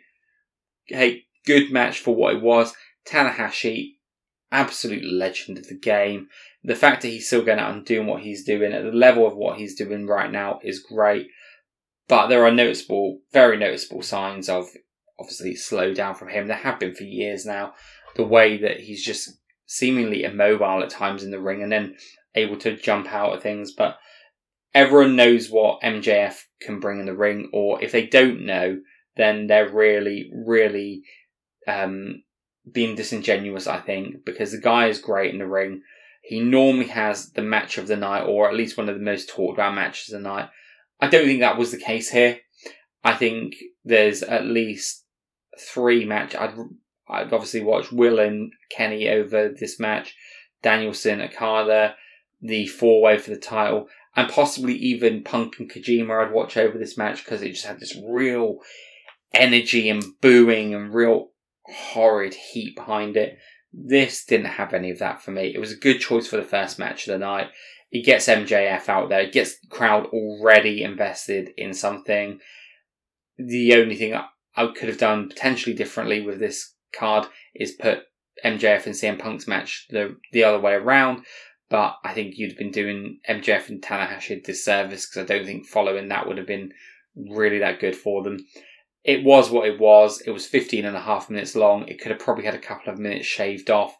Hey, 0.88 1.26
good 1.46 1.72
match 1.72 2.00
for 2.00 2.14
what 2.14 2.36
it 2.36 2.42
was. 2.42 2.74
Tanahashi, 3.08 3.97
absolute 4.52 5.04
legend 5.04 5.58
of 5.58 5.68
the 5.68 5.78
game. 5.78 6.28
The 6.64 6.76
fact 6.76 7.02
that 7.02 7.10
he's 7.10 7.28
still 7.28 7.44
going 7.44 7.60
out 7.60 7.74
and 7.74 7.86
doing 7.86 8.08
what 8.08 8.22
he's 8.22 8.44
doing 8.44 8.74
at 8.74 8.84
the 8.84 8.92
level 8.92 9.26
of 9.28 9.36
what 9.36 9.58
he's 9.58 9.76
doing 9.76 10.08
right 10.08 10.32
now 10.32 10.60
is 10.64 10.80
great. 10.80 11.28
But 12.08 12.28
there 12.28 12.46
are 12.46 12.52
noticeable, 12.52 13.20
very 13.34 13.58
noticeable 13.58 14.02
signs 14.02 14.50
of 14.50 14.68
obviously 15.20 15.56
slow 15.56 15.94
down 15.94 16.16
from 16.16 16.30
him. 16.30 16.48
There 16.48 16.58
have 16.58 16.80
been 16.80 16.96
for 16.96 17.04
years 17.04 17.46
now. 17.46 17.74
The 18.16 18.24
way 18.24 18.58
that 18.58 18.80
he's 18.80 19.04
just 19.04 19.38
seemingly 19.66 20.24
immobile 20.24 20.82
at 20.82 20.90
times 20.90 21.24
in 21.24 21.32
the 21.32 21.42
ring 21.42 21.62
and 21.62 21.72
then 21.72 21.98
able 22.36 22.58
to 22.58 22.78
jump 22.78 23.14
out 23.14 23.34
of 23.34 23.44
things. 23.44 23.74
But 23.74 23.98
everyone 24.74 25.16
knows 25.16 25.50
what 25.50 25.82
MJF 25.82 26.38
can 26.62 26.80
bring 26.80 27.00
in 27.00 27.06
the 27.06 27.16
ring, 27.16 27.50
or 27.54 27.82
if 27.84 27.92
they 27.92 28.06
don't 28.06 28.46
know, 28.46 28.80
then 29.16 29.48
they're 29.48 29.70
really, 29.70 30.32
really 30.34 31.04
um, 31.68 32.24
being 32.72 32.96
disingenuous, 32.96 33.68
I 33.68 33.80
think, 33.80 34.26
because 34.26 34.52
the 34.52 34.60
guy 34.60 34.88
is 34.88 35.00
great 35.00 35.32
in 35.32 35.40
the 35.40 35.48
ring. 35.48 35.82
He 36.22 36.40
normally 36.40 36.88
has 36.88 37.32
the 37.32 37.42
match 37.42 37.78
of 37.78 37.88
the 37.88 37.96
night, 37.96 38.24
or 38.24 38.50
at 38.50 38.56
least 38.56 38.78
one 38.78 38.90
of 38.90 38.96
the 38.96 39.04
most 39.04 39.30
talked 39.30 39.58
about 39.58 39.76
matches 39.76 40.14
of 40.14 40.22
the 40.22 40.30
night. 40.30 40.50
I 41.00 41.08
don't 41.08 41.26
think 41.26 41.40
that 41.40 41.58
was 41.58 41.72
the 41.72 41.78
case 41.78 42.10
here. 42.10 42.40
I 43.04 43.14
think 43.14 43.56
there's 43.86 44.24
at 44.24 44.46
least 44.46 45.06
three 45.60 46.06
match. 46.06 46.36
I'd 46.36 46.56
I'd 47.10 47.32
obviously 47.32 47.62
watch 47.62 47.92
Will 47.92 48.20
and 48.20 48.52
Kenny 48.70 49.08
over 49.08 49.50
this 49.50 49.80
match, 49.80 50.14
Danielson, 50.62 51.22
Okada, 51.22 51.96
the 52.42 52.68
four 52.68 53.02
way 53.02 53.18
for 53.18 53.30
the 53.30 53.38
title, 53.38 53.88
and 54.16 54.30
possibly 54.30 54.76
even 54.76 55.24
Punk 55.24 55.60
and 55.60 55.72
Kojima. 55.72 56.26
I'd 56.26 56.34
watch 56.34 56.58
over 56.58 56.78
this 56.78 56.98
match 56.98 57.24
because 57.24 57.42
it 57.42 57.54
just 57.54 57.66
had 57.66 57.80
this 57.80 57.98
real 58.06 58.58
energy 59.34 59.90
and 59.90 60.04
booing 60.22 60.74
and 60.74 60.94
real 60.94 61.30
horrid 61.68 62.34
heat 62.34 62.76
behind 62.76 63.18
it. 63.18 63.38
This 63.74 64.26
didn't 64.26 64.48
have 64.48 64.74
any 64.74 64.92
of 64.92 65.00
that 65.00 65.22
for 65.22 65.32
me. 65.32 65.54
It 65.54 65.60
was 65.60 65.72
a 65.72 65.78
good 65.78 66.00
choice 66.00 66.28
for 66.28 66.38
the 66.38 66.44
first 66.44 66.80
match 66.80 67.08
of 67.08 67.14
the 67.14 67.20
night. 67.20 67.50
It 67.92 68.06
gets 68.06 68.28
MJF 68.28 68.90
out 68.90 69.10
there. 69.10 69.22
It 69.22 69.34
gets 69.34 69.60
the 69.60 69.68
crowd 69.68 70.08
already 70.08 70.84
invested 70.84 71.52
in 71.58 71.74
something. 71.74 72.40
The 73.38 73.76
only 73.76 73.96
thing 73.96 74.14
I 74.14 74.68
could 74.68 74.90
have 74.90 74.98
done 74.98 75.30
potentially 75.30 75.76
differently 75.76 76.22
with 76.22 76.40
this 76.40 76.74
card 76.94 77.28
is 77.56 77.72
put 77.74 78.00
MJF 78.44 78.86
and 78.86 78.96
CM 78.96 79.20
Punk's 79.20 79.48
match 79.48 79.88
the 79.90 80.18
the 80.32 80.44
other 80.44 80.60
way 80.60 80.74
around. 80.74 81.26
But 81.70 81.98
I 82.04 82.14
think 82.14 82.38
you'd 82.38 82.52
have 82.52 82.58
been 82.58 82.72
doing 82.72 83.20
MJF 83.30 83.70
and 83.70 83.82
Tanahashi 83.82 84.38
a 84.38 84.42
disservice 84.42 85.06
because 85.06 85.24
I 85.24 85.34
don't 85.34 85.46
think 85.46 85.66
following 85.66 86.08
that 86.08 86.26
would 86.28 86.38
have 86.38 86.48
been 86.48 86.72
really 87.16 87.60
that 87.60 87.80
good 87.80 87.96
for 87.96 88.24
them. 88.24 88.38
It 89.08 89.24
was 89.24 89.50
what 89.50 89.66
it 89.66 89.80
was. 89.80 90.22
It 90.22 90.32
was 90.32 90.46
15 90.46 90.84
and 90.84 90.98
a 90.98 91.02
half 91.02 91.30
minutes 91.30 91.56
long. 91.56 91.88
It 91.88 92.02
could 92.02 92.12
have 92.12 92.20
probably 92.20 92.44
had 92.44 92.54
a 92.54 92.60
couple 92.60 92.92
of 92.92 93.00
minutes 93.00 93.26
shaved 93.26 93.72
off 93.72 93.98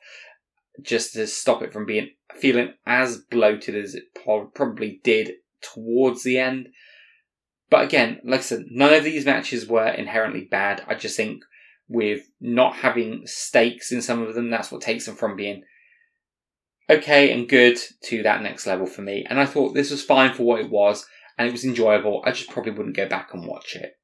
just 0.82 1.14
to 1.14 1.26
stop 1.26 1.62
it 1.64 1.72
from 1.72 1.86
being 1.86 2.10
feeling 2.36 2.74
as 2.86 3.18
bloated 3.18 3.74
as 3.74 3.96
it 3.96 4.04
probably 4.54 5.00
did 5.06 5.32
towards 5.62 6.24
the 6.24 6.38
end. 6.38 6.68
But 7.70 7.86
again, 7.86 8.20
like 8.26 8.42
I 8.42 8.44
said, 8.44 8.66
none 8.70 8.94
of 8.94 9.06
these 9.06 9.26
matches 9.26 9.66
were 9.66 9.88
inherently 9.88 10.42
bad. 10.42 10.84
I 10.88 10.96
just 10.96 11.16
think 11.16 11.42
with 11.88 12.30
not 12.42 12.76
having 12.76 13.22
stakes 13.26 13.94
in 13.94 14.02
some 14.02 14.22
of 14.22 14.36
them, 14.36 14.50
that's 14.50 14.74
what 14.74 14.82
takes 14.82 15.06
them 15.06 15.16
from 15.16 15.38
being 15.38 15.64
okay 16.90 17.32
and 17.32 17.48
good 17.48 17.80
to 18.04 18.24
that 18.24 18.42
next 18.42 18.68
level 18.68 18.88
for 18.88 19.04
me. 19.04 19.26
And 19.30 19.40
I 19.40 19.46
thought 19.46 19.74
this 19.74 19.92
was 19.92 20.04
fine 20.04 20.34
for 20.34 20.44
what 20.44 20.60
it 20.60 20.70
was, 20.70 21.06
and 21.38 21.48
it 21.48 21.52
was 21.54 21.64
enjoyable. 21.64 22.22
I 22.26 22.32
just 22.32 22.50
probably 22.50 22.74
wouldn't 22.74 22.98
go 22.98 23.08
back 23.08 23.34
and 23.34 23.48
watch 23.48 23.76
it. 23.76 23.97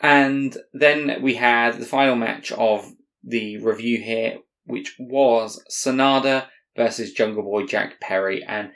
And 0.00 0.56
then 0.72 1.20
we 1.22 1.34
had 1.34 1.78
the 1.78 1.86
final 1.86 2.16
match 2.16 2.52
of 2.52 2.92
the 3.22 3.58
review 3.58 3.98
here, 3.98 4.38
which 4.64 4.96
was 4.98 5.62
Sanada 5.70 6.46
versus 6.76 7.12
Jungle 7.12 7.42
Boy 7.42 7.66
Jack 7.66 8.00
Perry. 8.00 8.42
And, 8.42 8.70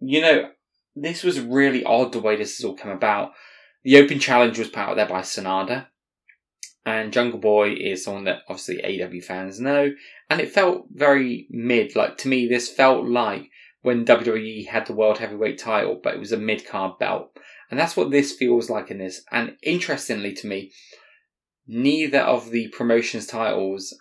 you 0.00 0.20
know, 0.20 0.50
this 0.94 1.24
was 1.24 1.40
really 1.40 1.82
odd 1.84 2.12
the 2.12 2.20
way 2.20 2.36
this 2.36 2.58
has 2.58 2.64
all 2.64 2.76
come 2.76 2.92
about. 2.92 3.32
The 3.82 3.98
Open 3.98 4.18
Challenge 4.18 4.58
was 4.58 4.68
put 4.68 4.78
out 4.78 4.96
there 4.96 5.08
by 5.08 5.20
Sanada, 5.20 5.88
and 6.86 7.12
Jungle 7.12 7.40
Boy 7.40 7.74
is 7.74 8.04
someone 8.04 8.24
that 8.24 8.42
obviously 8.48 8.76
AEW 8.76 9.22
fans 9.22 9.60
know, 9.60 9.92
and 10.30 10.40
it 10.40 10.52
felt 10.52 10.86
very 10.90 11.46
mid. 11.50 11.96
Like 11.96 12.16
to 12.18 12.28
me, 12.28 12.46
this 12.46 12.70
felt 12.70 13.06
like 13.06 13.50
when 13.82 14.06
WWE 14.06 14.66
had 14.68 14.86
the 14.86 14.94
World 14.94 15.18
Heavyweight 15.18 15.58
title, 15.58 16.00
but 16.02 16.14
it 16.14 16.20
was 16.20 16.32
a 16.32 16.38
mid 16.38 16.66
card 16.66 16.98
belt, 16.98 17.36
and 17.70 17.78
that's 17.78 17.96
what 17.96 18.10
this 18.10 18.32
feels 18.32 18.70
like 18.70 18.90
in 18.90 18.98
this. 18.98 19.22
And 19.30 19.56
interestingly 19.62 20.32
to 20.34 20.46
me, 20.46 20.72
neither 21.66 22.20
of 22.20 22.50
the 22.50 22.68
promotions 22.68 23.26
titles 23.26 23.96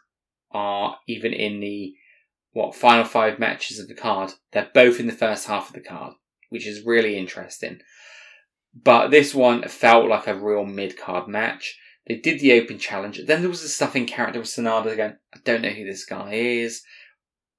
are 0.52 0.98
even 1.08 1.34
in 1.34 1.60
the 1.60 1.94
what 2.52 2.76
final 2.76 3.06
five 3.06 3.40
matches 3.40 3.80
of 3.80 3.88
the 3.88 3.96
card. 3.96 4.34
They're 4.52 4.70
both 4.74 5.00
in 5.00 5.08
the 5.08 5.14
first 5.14 5.48
half 5.48 5.70
of 5.70 5.74
the 5.74 5.82
card 5.82 6.14
which 6.54 6.68
is 6.68 6.86
really 6.86 7.18
interesting. 7.18 7.80
But 8.76 9.10
this 9.10 9.34
one 9.34 9.68
felt 9.68 10.08
like 10.08 10.28
a 10.28 10.36
real 10.36 10.66
mid 10.66 10.98
card 10.98 11.28
match. 11.28 11.80
They 12.08 12.16
did 12.18 12.40
the 12.40 12.54
open 12.54 12.78
challenge. 12.78 13.20
Then 13.26 13.42
there 13.42 13.50
was 13.50 13.64
a 13.64 13.70
stuffing 13.70 14.06
character 14.06 14.40
with 14.40 14.50
Sanada 14.50 14.96
going, 14.96 15.16
I 15.34 15.40
don't 15.44 15.64
know 15.64 15.70
who 15.70 15.84
this 15.84 16.06
guy 16.06 16.34
is. 16.34 16.84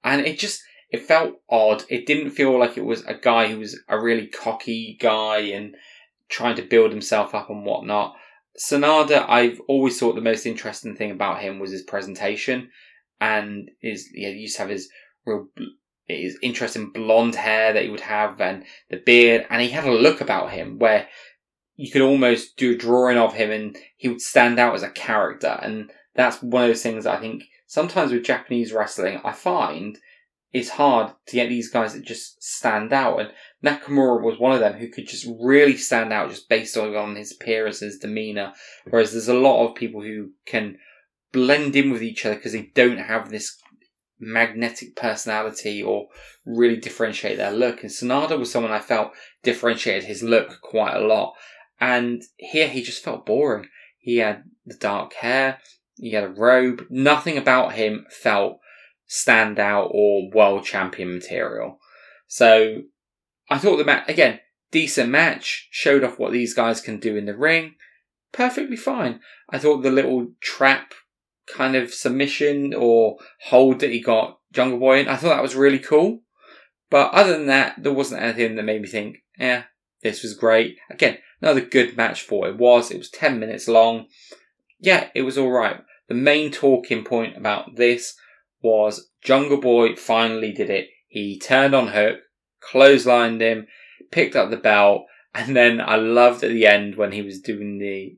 And 0.03 0.25
it 0.25 0.39
just, 0.39 0.61
it 0.91 1.01
felt 1.01 1.41
odd. 1.49 1.83
It 1.89 2.05
didn't 2.05 2.29
feel 2.29 2.57
like 2.57 2.77
it 2.77 2.85
was 2.85 3.03
a 3.03 3.15
guy 3.15 3.47
who 3.47 3.59
was 3.59 3.77
a 3.89 3.99
really 3.99 4.27
cocky 4.27 4.97
guy 4.99 5.39
and 5.39 5.75
trying 6.29 6.55
to 6.55 6.61
build 6.61 6.91
himself 6.91 7.35
up 7.35 7.49
and 7.49 7.65
whatnot. 7.65 8.15
Sanada, 8.57 9.27
I've 9.27 9.59
always 9.67 9.99
thought 9.99 10.15
the 10.15 10.21
most 10.21 10.45
interesting 10.45 10.95
thing 10.95 11.11
about 11.11 11.41
him 11.41 11.59
was 11.59 11.71
his 11.71 11.83
presentation 11.83 12.69
and 13.19 13.69
his, 13.81 14.09
yeah, 14.13 14.29
he 14.29 14.35
used 14.35 14.55
to 14.55 14.61
have 14.61 14.69
his 14.69 14.89
real 15.25 15.47
his 16.07 16.37
interesting 16.41 16.91
blonde 16.91 17.35
hair 17.35 17.73
that 17.73 17.83
he 17.83 17.89
would 17.89 18.01
have 18.01 18.39
and 18.39 18.63
the 18.89 18.97
beard, 18.97 19.45
and 19.49 19.61
he 19.61 19.69
had 19.69 19.85
a 19.85 19.91
look 19.91 20.21
about 20.21 20.51
him 20.51 20.77
where 20.77 21.07
you 21.75 21.91
could 21.91 22.01
almost 22.01 22.55
do 22.57 22.73
a 22.73 22.77
drawing 22.77 23.17
of 23.17 23.33
him 23.33 23.51
and 23.51 23.77
he 23.97 24.07
would 24.07 24.21
stand 24.21 24.59
out 24.59 24.75
as 24.75 24.83
a 24.83 24.89
character. 24.89 25.59
And 25.61 25.91
that's 26.15 26.41
one 26.41 26.63
of 26.63 26.69
those 26.69 26.83
things 26.83 27.05
I 27.05 27.19
think 27.19 27.43
sometimes 27.67 28.11
with 28.11 28.23
Japanese 28.23 28.71
wrestling, 28.71 29.19
I 29.23 29.31
find 29.31 29.97
it's 30.55 30.69
hard 30.69 31.11
to 31.27 31.35
get 31.35 31.49
these 31.49 31.69
guys 31.69 31.93
that 31.93 32.05
just 32.05 32.41
stand 32.41 32.93
out. 32.93 33.19
And 33.19 33.31
Nakamura 33.61 34.23
was 34.23 34.39
one 34.39 34.53
of 34.53 34.61
them 34.61 34.75
who 34.75 34.87
could 34.87 35.05
just 35.05 35.27
really 35.41 35.75
stand 35.75 36.13
out 36.13 36.29
just 36.29 36.47
based 36.47 36.77
on 36.77 37.17
his 37.17 37.33
appearance, 37.33 37.81
his 37.81 37.99
demeanor. 37.99 38.53
Whereas 38.89 39.11
there's 39.11 39.27
a 39.27 39.33
lot 39.33 39.67
of 39.67 39.75
people 39.75 40.01
who 40.01 40.31
can 40.45 40.77
blend 41.33 41.75
in 41.75 41.91
with 41.91 42.01
each 42.01 42.25
other 42.25 42.35
because 42.35 42.53
they 42.53 42.71
don't 42.73 42.99
have 42.99 43.29
this 43.29 43.61
magnetic 44.17 44.95
personality 44.95 45.83
or 45.83 46.07
really 46.45 46.77
differentiate 46.77 47.35
their 47.35 47.51
look. 47.51 47.81
And 47.81 47.91
Sanada 47.91 48.39
was 48.39 48.49
someone 48.49 48.71
I 48.71 48.79
felt 48.79 49.11
differentiated 49.43 50.05
his 50.05 50.23
look 50.23 50.61
quite 50.61 50.95
a 50.95 51.05
lot. 51.05 51.33
And 51.81 52.23
here 52.37 52.69
he 52.69 52.81
just 52.81 53.03
felt 53.03 53.25
boring. 53.25 53.67
He 53.97 54.19
had 54.19 54.45
the 54.65 54.75
dark 54.75 55.15
hair, 55.15 55.59
he 55.97 56.11
had 56.11 56.23
a 56.23 56.29
robe. 56.29 56.85
Nothing 56.89 57.37
about 57.37 57.73
him 57.73 58.05
felt 58.09 58.61
standout 59.09 59.89
or 59.91 60.29
world 60.33 60.65
champion 60.65 61.13
material. 61.13 61.79
So 62.27 62.83
I 63.49 63.57
thought 63.57 63.77
the 63.77 63.85
match, 63.85 64.09
again, 64.09 64.39
decent 64.71 65.09
match, 65.09 65.67
showed 65.71 66.03
off 66.03 66.19
what 66.19 66.31
these 66.31 66.53
guys 66.53 66.81
can 66.81 66.99
do 66.99 67.15
in 67.15 67.25
the 67.25 67.37
ring. 67.37 67.75
Perfectly 68.31 68.75
fine. 68.75 69.21
I 69.49 69.59
thought 69.59 69.83
the 69.83 69.91
little 69.91 70.27
trap 70.41 70.93
kind 71.47 71.75
of 71.75 71.93
submission 71.93 72.73
or 72.73 73.17
hold 73.43 73.79
that 73.79 73.91
he 73.91 74.01
got 74.01 74.39
Jungle 74.51 74.79
Boy 74.79 74.99
in. 74.99 75.07
I 75.07 75.15
thought 75.15 75.35
that 75.35 75.43
was 75.43 75.55
really 75.55 75.79
cool. 75.79 76.21
But 76.89 77.11
other 77.13 77.33
than 77.33 77.47
that, 77.47 77.75
there 77.81 77.93
wasn't 77.93 78.21
anything 78.21 78.55
that 78.55 78.63
made 78.63 78.81
me 78.81 78.87
think, 78.87 79.17
yeah, 79.37 79.63
this 80.01 80.23
was 80.23 80.33
great. 80.33 80.77
Again, 80.89 81.17
another 81.41 81.61
good 81.61 81.97
match 81.97 82.21
for 82.21 82.47
it 82.47 82.57
was. 82.57 82.91
It 82.91 82.97
was 82.97 83.09
10 83.09 83.39
minutes 83.39 83.67
long. 83.67 84.07
Yeah, 84.79 85.09
it 85.15 85.23
was 85.23 85.37
alright. 85.37 85.81
The 86.07 86.15
main 86.15 86.51
talking 86.51 87.03
point 87.03 87.37
about 87.37 87.75
this 87.75 88.15
was 88.61 89.09
Jungle 89.23 89.59
Boy 89.59 89.95
finally 89.95 90.51
did 90.51 90.69
it. 90.69 90.89
He 91.07 91.39
turned 91.39 91.73
on 91.73 91.89
Hook, 91.89 92.19
clotheslined 92.61 93.41
him, 93.41 93.67
picked 94.11 94.35
up 94.35 94.49
the 94.49 94.57
belt, 94.57 95.05
and 95.33 95.55
then 95.55 95.81
I 95.81 95.95
loved 95.95 96.43
at 96.43 96.51
the 96.51 96.65
end 96.65 96.95
when 96.95 97.11
he 97.11 97.21
was 97.21 97.41
doing 97.41 97.77
the 97.77 98.17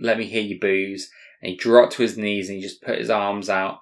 "Let 0.00 0.18
me 0.18 0.24
hear 0.26 0.42
you 0.42 0.58
boos," 0.58 1.10
and 1.40 1.50
he 1.50 1.56
dropped 1.56 1.94
to 1.94 2.02
his 2.02 2.16
knees 2.16 2.48
and 2.48 2.56
he 2.56 2.62
just 2.62 2.82
put 2.82 2.98
his 2.98 3.10
arms 3.10 3.48
out. 3.48 3.80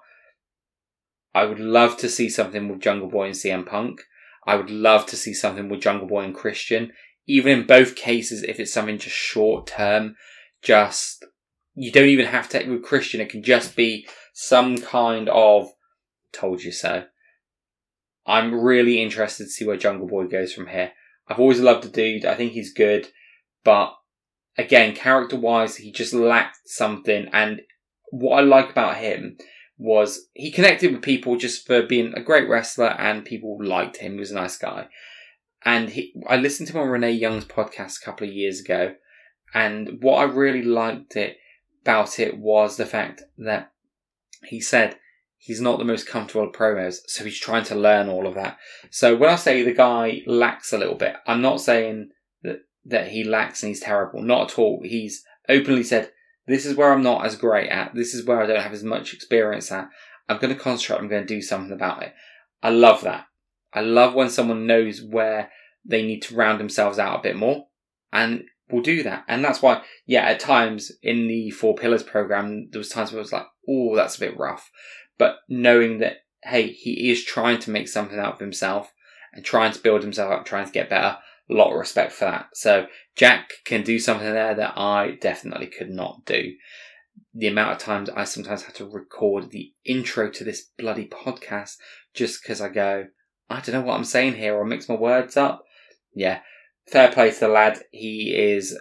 I 1.33 1.45
would 1.45 1.59
love 1.59 1.97
to 1.97 2.09
see 2.09 2.29
something 2.29 2.69
with 2.69 2.81
Jungle 2.81 3.09
Boy 3.09 3.25
and 3.25 3.35
CM 3.35 3.65
Punk. 3.65 4.01
I 4.47 4.55
would 4.55 4.69
love 4.69 5.05
to 5.07 5.17
see 5.17 5.33
something 5.33 5.69
with 5.69 5.81
Jungle 5.81 6.07
Boy 6.07 6.23
and 6.23 6.35
Christian. 6.35 6.93
Even 7.27 7.59
in 7.59 7.67
both 7.67 7.95
cases, 7.95 8.43
if 8.43 8.59
it's 8.59 8.71
something 8.71 8.97
just 8.97 9.15
short 9.15 9.67
term, 9.67 10.15
just 10.61 11.25
you 11.73 11.91
don't 11.91 12.07
even 12.07 12.27
have 12.27 12.47
to 12.49 12.63
with 12.69 12.83
Christian. 12.83 13.19
It 13.19 13.29
can 13.29 13.43
just 13.43 13.75
be 13.75 14.07
some 14.33 14.77
kind 14.77 15.27
of 15.29 15.71
told 16.35 16.63
you 16.63 16.71
so. 16.71 17.05
I'm 18.25 18.59
really 18.59 19.01
interested 19.01 19.45
to 19.45 19.49
see 19.49 19.65
where 19.65 19.77
Jungle 19.77 20.07
Boy 20.07 20.25
goes 20.25 20.53
from 20.53 20.67
here. 20.67 20.91
I've 21.27 21.39
always 21.39 21.59
loved 21.59 21.83
the 21.83 21.89
dude. 21.89 22.25
I 22.25 22.35
think 22.35 22.51
he's 22.51 22.73
good, 22.73 23.07
but 23.63 23.95
again, 24.57 24.95
character 24.95 25.35
wise, 25.35 25.77
he 25.77 25.91
just 25.91 26.13
lacked 26.13 26.57
something. 26.65 27.27
And 27.33 27.61
what 28.11 28.37
I 28.37 28.41
like 28.41 28.69
about 28.69 28.97
him 28.97 29.37
was 29.77 30.27
he 30.33 30.51
connected 30.51 30.91
with 30.91 31.01
people 31.01 31.37
just 31.37 31.65
for 31.67 31.83
being 31.83 32.13
a 32.15 32.21
great 32.21 32.47
wrestler, 32.47 32.89
and 32.99 33.25
people 33.25 33.57
liked 33.63 33.97
him. 33.97 34.13
He 34.13 34.19
was 34.19 34.31
a 34.31 34.35
nice 34.35 34.57
guy. 34.57 34.87
And 35.63 35.89
he, 35.89 36.13
I 36.27 36.37
listened 36.37 36.67
to 36.67 36.73
him 36.73 36.83
on 36.83 36.89
Renee 36.89 37.11
Young's 37.11 37.45
podcast 37.45 38.01
a 38.01 38.05
couple 38.05 38.27
of 38.27 38.33
years 38.33 38.59
ago, 38.59 38.95
and 39.53 39.97
what 40.01 40.17
I 40.17 40.23
really 40.23 40.63
liked 40.63 41.15
it 41.15 41.37
about 41.81 42.19
it 42.19 42.37
was 42.37 42.77
the 42.77 42.85
fact 42.85 43.23
that 43.37 43.71
he 44.43 44.59
said 44.59 44.97
he's 45.45 45.61
not 45.61 45.77
the 45.77 45.85
most 45.85 46.07
comfortable 46.07 46.51
promos, 46.51 46.97
so 47.05 47.23
he's 47.23 47.39
trying 47.39 47.63
to 47.65 47.75
learn 47.75 48.09
all 48.09 48.25
of 48.25 48.33
that. 48.33 48.57
So 48.89 49.15
when 49.15 49.29
I 49.29 49.35
say 49.35 49.61
the 49.61 49.73
guy 49.73 50.23
lacks 50.25 50.73
a 50.73 50.77
little 50.77 50.95
bit, 50.95 51.15
I'm 51.27 51.41
not 51.41 51.61
saying 51.61 52.09
that 52.41 52.61
that 52.85 53.09
he 53.09 53.23
lacks 53.23 53.61
and 53.61 53.69
he's 53.69 53.79
terrible. 53.79 54.21
Not 54.21 54.51
at 54.51 54.59
all. 54.59 54.81
He's 54.83 55.23
openly 55.47 55.83
said, 55.83 56.11
"This 56.47 56.65
is 56.65 56.75
where 56.75 56.91
I'm 56.91 57.03
not 57.03 57.25
as 57.25 57.35
great 57.35 57.69
at. 57.69 57.93
This 57.93 58.15
is 58.15 58.25
where 58.25 58.41
I 58.41 58.47
don't 58.47 58.61
have 58.61 58.73
as 58.73 58.83
much 58.83 59.13
experience 59.13 59.71
at. 59.71 59.89
I'm 60.27 60.39
going 60.39 60.53
to 60.53 60.59
concentrate. 60.59 60.97
I'm 60.97 61.07
going 61.07 61.25
to 61.25 61.35
do 61.35 61.41
something 61.41 61.71
about 61.71 62.01
it." 62.01 62.13
I 62.63 62.69
love 62.69 63.01
that. 63.01 63.27
I 63.71 63.81
love 63.81 64.15
when 64.15 64.29
someone 64.29 64.65
knows 64.65 65.01
where 65.01 65.51
they 65.85 66.01
need 66.01 66.21
to 66.23 66.35
round 66.35 66.59
themselves 66.59 66.97
out 66.97 67.19
a 67.19 67.23
bit 67.23 67.35
more, 67.35 67.67
and 68.11 68.45
will 68.71 68.81
do 68.81 69.03
that. 69.03 69.25
And 69.27 69.45
that's 69.45 69.61
why, 69.61 69.83
yeah, 70.07 70.23
at 70.23 70.39
times 70.39 70.91
in 71.03 71.27
the 71.27 71.51
Four 71.51 71.75
Pillars 71.75 72.01
program, 72.01 72.69
there 72.71 72.79
was 72.79 72.89
times 72.89 73.11
where 73.11 73.19
I 73.19 73.21
was 73.21 73.31
like, 73.31 73.45
"Oh, 73.69 73.95
that's 73.95 74.17
a 74.17 74.21
bit 74.21 74.37
rough." 74.37 74.71
But 75.17 75.37
knowing 75.49 75.99
that 75.99 76.17
hey, 76.45 76.67
he 76.67 77.09
is 77.09 77.23
trying 77.23 77.59
to 77.59 77.71
make 77.71 77.87
something 77.87 78.19
out 78.19 78.33
of 78.33 78.39
himself 78.39 78.93
and 79.33 79.43
trying 79.43 79.71
to 79.73 79.81
build 79.81 80.03
himself 80.03 80.31
up, 80.31 80.45
trying 80.45 80.65
to 80.65 80.71
get 80.71 80.89
better. 80.89 81.17
A 81.49 81.53
lot 81.53 81.71
of 81.71 81.77
respect 81.77 82.11
for 82.11 82.25
that. 82.25 82.47
So 82.53 82.87
Jack 83.15 83.51
can 83.65 83.83
do 83.83 83.99
something 83.99 84.31
there 84.31 84.55
that 84.55 84.77
I 84.77 85.17
definitely 85.21 85.67
could 85.67 85.89
not 85.89 86.25
do. 86.25 86.53
The 87.33 87.47
amount 87.47 87.73
of 87.73 87.77
times 87.77 88.09
I 88.09 88.23
sometimes 88.23 88.63
have 88.63 88.73
to 88.75 88.89
record 88.89 89.51
the 89.51 89.73
intro 89.83 90.29
to 90.31 90.43
this 90.43 90.69
bloody 90.77 91.07
podcast 91.07 91.75
just 92.13 92.41
because 92.41 92.61
I 92.61 92.69
go, 92.69 93.05
I 93.49 93.59
don't 93.59 93.75
know 93.75 93.81
what 93.81 93.95
I'm 93.95 94.05
saying 94.05 94.35
here 94.35 94.55
or 94.55 94.65
mix 94.65 94.89
my 94.89 94.95
words 94.95 95.37
up. 95.37 95.63
Yeah, 96.15 96.39
fair 96.87 97.11
play 97.11 97.31
to 97.31 97.39
the 97.39 97.47
lad. 97.47 97.79
He 97.91 98.33
is 98.35 98.79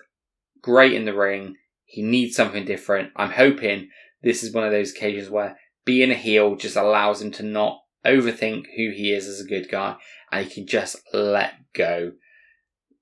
great 0.62 0.94
in 0.94 1.04
the 1.04 1.14
ring. 1.14 1.56
He 1.84 2.02
needs 2.02 2.34
something 2.34 2.64
different. 2.64 3.10
I'm 3.14 3.30
hoping 3.30 3.88
this 4.22 4.42
is 4.42 4.54
one 4.54 4.64
of 4.64 4.72
those 4.72 4.92
occasions 4.92 5.28
where 5.28 5.58
being 5.84 6.10
a 6.10 6.14
heel 6.14 6.56
just 6.56 6.76
allows 6.76 7.20
him 7.22 7.30
to 7.32 7.42
not 7.42 7.80
overthink 8.06 8.66
who 8.76 8.90
he 8.90 9.12
is 9.12 9.26
as 9.26 9.40
a 9.40 9.48
good 9.48 9.70
guy 9.70 9.96
and 10.30 10.46
he 10.46 10.54
can 10.54 10.66
just 10.66 10.96
let 11.12 11.54
go. 11.74 12.12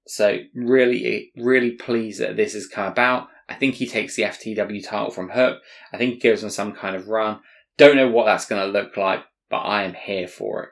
So 0.07 0.39
really, 0.55 1.33
really 1.37 1.72
pleased 1.72 2.20
that 2.20 2.37
this 2.37 2.55
has 2.55 2.66
come 2.66 2.91
about. 2.91 3.28
I 3.49 3.55
think 3.55 3.74
he 3.74 3.87
takes 3.87 4.16
the 4.16 4.22
FTW 4.22 4.87
title 4.87 5.11
from 5.11 5.30
Hook. 5.30 5.61
I 5.93 5.99
think 5.99 6.14
he 6.14 6.20
goes 6.20 6.43
on 6.43 6.51
some 6.51 6.72
kind 6.72 6.97
of 6.97 7.09
run. 7.09 7.41
Don't 7.76 7.97
know 7.97 8.09
what 8.09 8.26
that's 8.26 8.47
going 8.47 8.62
to 8.62 8.78
look 8.78 8.97
like, 8.97 9.20
but 9.51 9.59
I 9.59 9.85
am 9.85 9.95
here 9.95 10.28
for 10.28 10.64
it. 10.64 10.70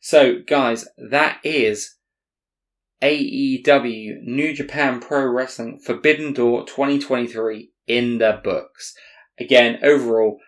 So 0.00 0.40
guys, 0.46 0.86
that 0.96 1.38
is 1.44 1.96
AEW 3.02 4.22
New 4.22 4.54
Japan 4.54 5.00
Pro 5.00 5.26
Wrestling 5.26 5.80
Forbidden 5.84 6.32
Door 6.32 6.66
2023 6.66 7.70
in 7.86 8.18
the 8.18 8.40
books. 8.42 8.94
Again, 9.38 9.78
overall, 9.82 10.38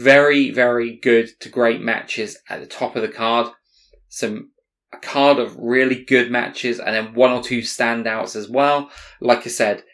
very, 0.00 0.50
very 0.50 0.96
good 0.96 1.28
to 1.40 1.48
great 1.48 1.80
matches 1.80 2.38
at 2.48 2.60
the 2.60 2.66
top 2.66 2.96
of 2.96 3.02
the 3.02 3.08
card. 3.08 3.48
Some 4.08 4.50
a 4.92 4.96
card 4.96 5.38
of 5.38 5.56
really 5.56 6.04
good 6.04 6.30
matches 6.30 6.80
and 6.80 6.94
then 6.94 7.14
one 7.14 7.30
or 7.30 7.42
two 7.42 7.60
standouts 7.60 8.34
as 8.34 8.48
well. 8.48 8.90
Like 9.20 9.46
I 9.46 9.50
said, 9.50 9.84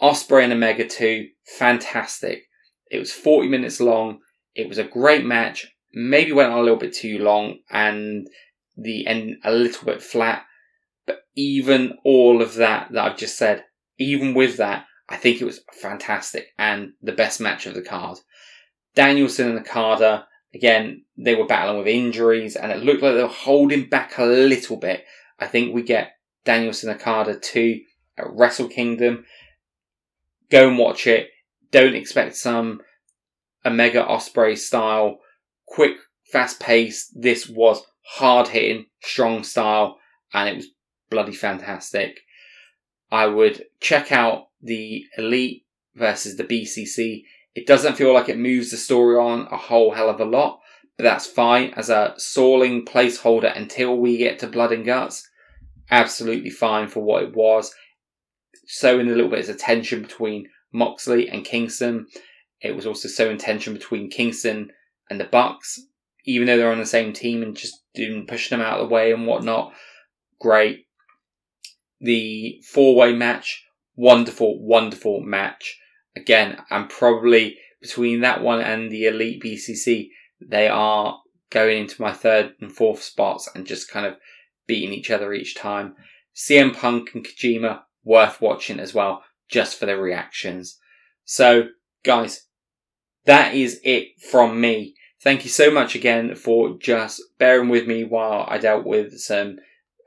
Ospreay 0.00 0.44
and 0.44 0.52
Omega 0.52 0.86
2, 0.86 1.28
fantastic. 1.58 2.44
It 2.90 2.98
was 2.98 3.12
40 3.12 3.48
minutes 3.48 3.80
long. 3.80 4.20
It 4.54 4.68
was 4.68 4.78
a 4.78 4.84
great 4.84 5.24
match. 5.24 5.66
Maybe 5.92 6.32
went 6.32 6.52
on 6.52 6.58
a 6.58 6.62
little 6.62 6.78
bit 6.78 6.94
too 6.94 7.18
long 7.18 7.58
and 7.70 8.26
the 8.76 9.06
end 9.06 9.36
a 9.44 9.52
little 9.52 9.84
bit 9.84 10.02
flat. 10.02 10.44
But 11.06 11.24
even 11.34 11.98
all 12.04 12.40
of 12.40 12.54
that 12.54 12.92
that 12.92 13.04
I've 13.04 13.18
just 13.18 13.36
said, 13.36 13.64
even 13.98 14.32
with 14.32 14.56
that, 14.56 14.86
I 15.08 15.16
think 15.16 15.40
it 15.40 15.44
was 15.44 15.60
fantastic 15.72 16.48
and 16.58 16.92
the 17.02 17.12
best 17.12 17.40
match 17.40 17.66
of 17.66 17.74
the 17.74 17.82
card. 17.82 18.18
Danielson 18.94 19.50
and 19.50 19.58
Okada, 19.60 20.26
again, 20.54 21.04
they 21.16 21.34
were 21.34 21.46
battling 21.46 21.78
with 21.78 21.86
injuries 21.86 22.56
and 22.56 22.70
it 22.70 22.82
looked 22.82 23.02
like 23.02 23.14
they 23.14 23.22
were 23.22 23.28
holding 23.28 23.88
back 23.88 24.18
a 24.18 24.24
little 24.24 24.76
bit. 24.76 25.04
I 25.38 25.46
think 25.46 25.74
we 25.74 25.82
get 25.82 26.16
Danielson 26.44 26.90
Okada 26.90 27.38
2 27.38 27.80
at 28.18 28.30
Wrestle 28.30 28.68
Kingdom. 28.68 29.24
Go 30.50 30.68
and 30.68 30.78
watch 30.78 31.06
it. 31.06 31.30
Don't 31.70 31.94
expect 31.94 32.36
some 32.36 32.80
Omega 33.64 34.04
Ospreay 34.04 34.56
style, 34.56 35.18
quick, 35.66 35.96
fast 36.30 36.60
pace. 36.60 37.12
This 37.14 37.48
was 37.48 37.82
hard 38.02 38.48
hitting, 38.48 38.86
strong 39.02 39.42
style, 39.42 39.98
and 40.32 40.48
it 40.48 40.56
was 40.56 40.66
bloody 41.10 41.34
fantastic. 41.34 42.20
I 43.10 43.26
would 43.26 43.64
check 43.80 44.12
out 44.12 44.48
the 44.62 45.04
Elite 45.16 45.64
versus 45.94 46.36
the 46.36 46.44
BCC 46.44 47.22
it 47.54 47.66
doesn't 47.66 47.96
feel 47.96 48.12
like 48.12 48.28
it 48.28 48.38
moves 48.38 48.70
the 48.70 48.76
story 48.76 49.16
on 49.16 49.46
a 49.50 49.56
whole 49.56 49.92
hell 49.92 50.10
of 50.10 50.20
a 50.20 50.24
lot, 50.24 50.60
but 50.96 51.04
that's 51.04 51.26
fine 51.26 51.72
as 51.76 51.88
a 51.88 52.14
stalling 52.16 52.84
placeholder 52.84 53.56
until 53.56 53.96
we 53.96 54.16
get 54.16 54.40
to 54.40 54.48
Blood 54.48 54.72
and 54.72 54.84
Guts. 54.84 55.28
Absolutely 55.90 56.50
fine 56.50 56.88
for 56.88 57.00
what 57.00 57.22
it 57.22 57.36
was. 57.36 57.72
Sowing 58.66 59.08
a 59.08 59.12
little 59.12 59.30
bit 59.30 59.48
of 59.48 59.58
tension 59.58 60.02
between 60.02 60.48
Moxley 60.72 61.28
and 61.28 61.44
Kingston. 61.44 62.06
It 62.60 62.74
was 62.74 62.86
also 62.86 63.08
so 63.08 63.30
in 63.30 63.38
tension 63.38 63.72
between 63.72 64.10
Kingston 64.10 64.70
and 65.08 65.20
the 65.20 65.24
Bucks, 65.24 65.80
even 66.24 66.46
though 66.46 66.56
they're 66.56 66.72
on 66.72 66.78
the 66.78 66.86
same 66.86 67.12
team 67.12 67.42
and 67.42 67.56
just 67.56 67.84
doing 67.94 68.26
pushing 68.26 68.58
them 68.58 68.66
out 68.66 68.80
of 68.80 68.88
the 68.88 68.94
way 68.94 69.12
and 69.12 69.26
whatnot. 69.26 69.74
Great. 70.40 70.86
The 72.00 72.60
four 72.66 72.96
way 72.96 73.14
match, 73.14 73.64
wonderful, 73.94 74.60
wonderful 74.60 75.20
match 75.20 75.78
again, 76.16 76.58
I'm 76.70 76.88
probably 76.88 77.58
between 77.80 78.20
that 78.22 78.42
one 78.42 78.60
and 78.60 78.90
the 78.90 79.06
Elite 79.06 79.42
BCC, 79.42 80.08
they 80.40 80.68
are 80.68 81.20
going 81.50 81.82
into 81.82 82.00
my 82.00 82.12
third 82.12 82.54
and 82.60 82.72
fourth 82.72 83.02
spots 83.02 83.48
and 83.54 83.66
just 83.66 83.90
kind 83.90 84.06
of 84.06 84.16
beating 84.66 84.92
each 84.92 85.10
other 85.10 85.32
each 85.32 85.54
time. 85.54 85.94
CM 86.34 86.74
Punk 86.74 87.10
and 87.14 87.26
Kojima, 87.26 87.82
worth 88.02 88.40
watching 88.40 88.80
as 88.80 88.94
well, 88.94 89.22
just 89.48 89.78
for 89.78 89.86
the 89.86 89.96
reactions. 89.96 90.78
So, 91.24 91.68
guys, 92.04 92.46
that 93.26 93.54
is 93.54 93.80
it 93.84 94.20
from 94.30 94.60
me. 94.60 94.94
Thank 95.22 95.44
you 95.44 95.50
so 95.50 95.70
much 95.70 95.94
again 95.94 96.34
for 96.34 96.76
just 96.78 97.22
bearing 97.38 97.68
with 97.68 97.86
me 97.86 98.04
while 98.04 98.46
I 98.48 98.58
dealt 98.58 98.84
with 98.84 99.18
some 99.18 99.58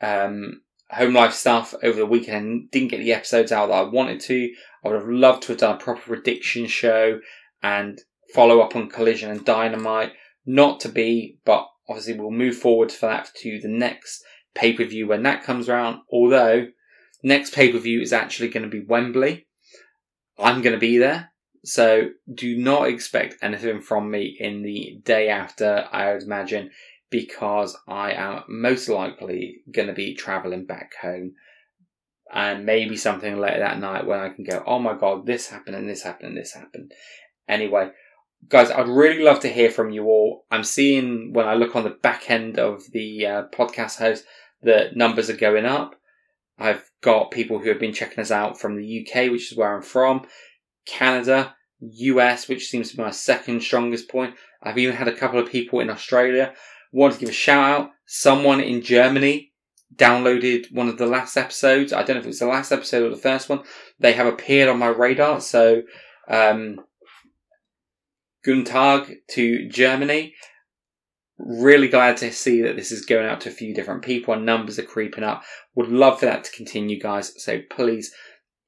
um, 0.01 0.61
home 0.89 1.13
life 1.13 1.33
stuff 1.33 1.73
over 1.83 1.97
the 1.97 2.05
weekend 2.05 2.71
didn't 2.71 2.89
get 2.89 2.99
the 2.99 3.13
episodes 3.13 3.51
out 3.51 3.67
that 3.67 3.73
I 3.73 3.81
wanted 3.83 4.19
to. 4.21 4.53
I 4.83 4.89
would 4.89 4.99
have 4.99 5.09
loved 5.09 5.43
to 5.43 5.53
have 5.53 5.59
done 5.59 5.75
a 5.75 5.79
proper 5.79 6.01
prediction 6.01 6.67
show 6.67 7.19
and 7.61 7.99
follow 8.33 8.59
up 8.59 8.75
on 8.75 8.89
Collision 8.89 9.31
and 9.31 9.45
Dynamite. 9.45 10.11
Not 10.45 10.79
to 10.81 10.89
be, 10.89 11.39
but 11.45 11.67
obviously 11.89 12.13
we'll 12.13 12.31
move 12.31 12.57
forward 12.57 12.91
for 12.91 13.07
that 13.07 13.29
to 13.41 13.59
the 13.59 13.67
next 13.67 14.23
pay 14.55 14.73
per 14.73 14.85
view 14.85 15.07
when 15.07 15.23
that 15.23 15.43
comes 15.43 15.69
around. 15.69 16.01
Although, 16.11 16.67
next 17.23 17.53
pay 17.53 17.71
per 17.71 17.79
view 17.79 18.01
is 18.01 18.13
actually 18.13 18.49
going 18.49 18.63
to 18.63 18.69
be 18.69 18.85
Wembley. 18.85 19.47
I'm 20.37 20.61
going 20.61 20.73
to 20.73 20.79
be 20.79 20.97
there. 20.97 21.31
So 21.63 22.09
do 22.33 22.57
not 22.57 22.87
expect 22.87 23.35
anything 23.41 23.81
from 23.81 24.09
me 24.09 24.37
in 24.39 24.61
the 24.61 25.01
day 25.03 25.27
after, 25.27 25.87
I 25.91 26.13
would 26.13 26.23
imagine, 26.23 26.71
because 27.09 27.77
I 27.87 28.11
am 28.13 28.43
most 28.47 28.87
likely 28.87 29.61
going 29.71 29.87
to 29.87 29.93
be 29.93 30.15
traveling 30.15 30.65
back 30.65 30.93
home 31.01 31.33
and 32.33 32.65
maybe 32.65 32.97
something 32.97 33.37
later 33.39 33.59
that 33.59 33.79
night 33.79 34.05
when 34.05 34.19
I 34.19 34.29
can 34.29 34.43
go, 34.43 34.63
oh 34.65 34.79
my 34.79 34.93
god, 34.93 35.25
this 35.25 35.49
happened 35.49 35.75
and 35.75 35.89
this 35.89 36.03
happened 36.03 36.29
and 36.29 36.37
this 36.37 36.53
happened. 36.53 36.93
Anyway, 37.47 37.89
guys, 38.49 38.69
I'd 38.69 38.87
really 38.87 39.23
love 39.23 39.39
to 39.41 39.49
hear 39.49 39.71
from 39.71 39.91
you 39.91 40.05
all. 40.05 40.45
I'm 40.51 40.63
seeing 40.63 41.33
when 41.33 41.47
I 41.47 41.53
look 41.53 41.75
on 41.75 41.83
the 41.83 41.89
back 41.89 42.29
end 42.29 42.59
of 42.59 42.83
the 42.91 43.25
uh, 43.25 43.43
podcast 43.53 43.97
host, 43.97 44.25
the 44.61 44.91
numbers 44.95 45.29
are 45.29 45.37
going 45.37 45.65
up. 45.65 45.95
I've 46.59 46.89
got 47.01 47.31
people 47.31 47.59
who 47.59 47.69
have 47.69 47.79
been 47.79 47.93
checking 47.93 48.19
us 48.19 48.31
out 48.31 48.59
from 48.59 48.75
the 48.75 49.01
UK, 49.07 49.31
which 49.31 49.51
is 49.51 49.57
where 49.57 49.75
I'm 49.75 49.83
from, 49.83 50.25
Canada, 50.85 51.55
US, 51.79 52.47
which 52.47 52.67
seems 52.67 52.89
to 52.89 52.97
be 52.97 53.03
my 53.03 53.11
second 53.11 53.61
strongest 53.61 54.09
point. 54.09 54.35
I've 54.63 54.79
even 54.79 54.95
had 54.95 55.07
a 55.07 55.15
couple 55.15 55.39
of 55.39 55.51
people 55.51 55.79
in 55.79 55.89
Australia. 55.89 56.53
Want 56.91 57.13
to 57.13 57.19
give 57.19 57.29
a 57.29 57.33
shout 57.33 57.69
out. 57.69 57.91
Someone 58.05 58.59
in 58.59 58.81
Germany 58.81 59.51
downloaded 59.95 60.71
one 60.71 60.89
of 60.89 60.97
the 60.97 61.05
last 61.05 61.37
episodes. 61.37 61.93
I 61.93 62.03
don't 62.03 62.15
know 62.15 62.19
if 62.19 62.25
it 62.25 62.29
was 62.29 62.39
the 62.39 62.47
last 62.47 62.71
episode 62.71 63.03
or 63.03 63.09
the 63.09 63.21
first 63.21 63.49
one. 63.49 63.63
They 63.99 64.13
have 64.13 64.27
appeared 64.27 64.69
on 64.69 64.79
my 64.79 64.87
radar. 64.87 65.41
So, 65.41 65.83
um, 66.27 66.79
Guten 68.43 68.65
Tag 68.65 69.17
to 69.31 69.67
Germany. 69.69 70.33
Really 71.37 71.87
glad 71.87 72.17
to 72.17 72.31
see 72.31 72.61
that 72.63 72.75
this 72.75 72.91
is 72.91 73.05
going 73.05 73.27
out 73.27 73.41
to 73.41 73.49
a 73.49 73.53
few 73.53 73.73
different 73.73 74.03
people 74.03 74.33
and 74.33 74.45
numbers 74.45 74.79
are 74.79 74.83
creeping 74.83 75.23
up. 75.23 75.43
Would 75.75 75.89
love 75.89 76.19
for 76.19 76.25
that 76.25 76.43
to 76.45 76.51
continue, 76.51 76.99
guys. 76.99 77.33
So 77.43 77.59
please, 77.69 78.11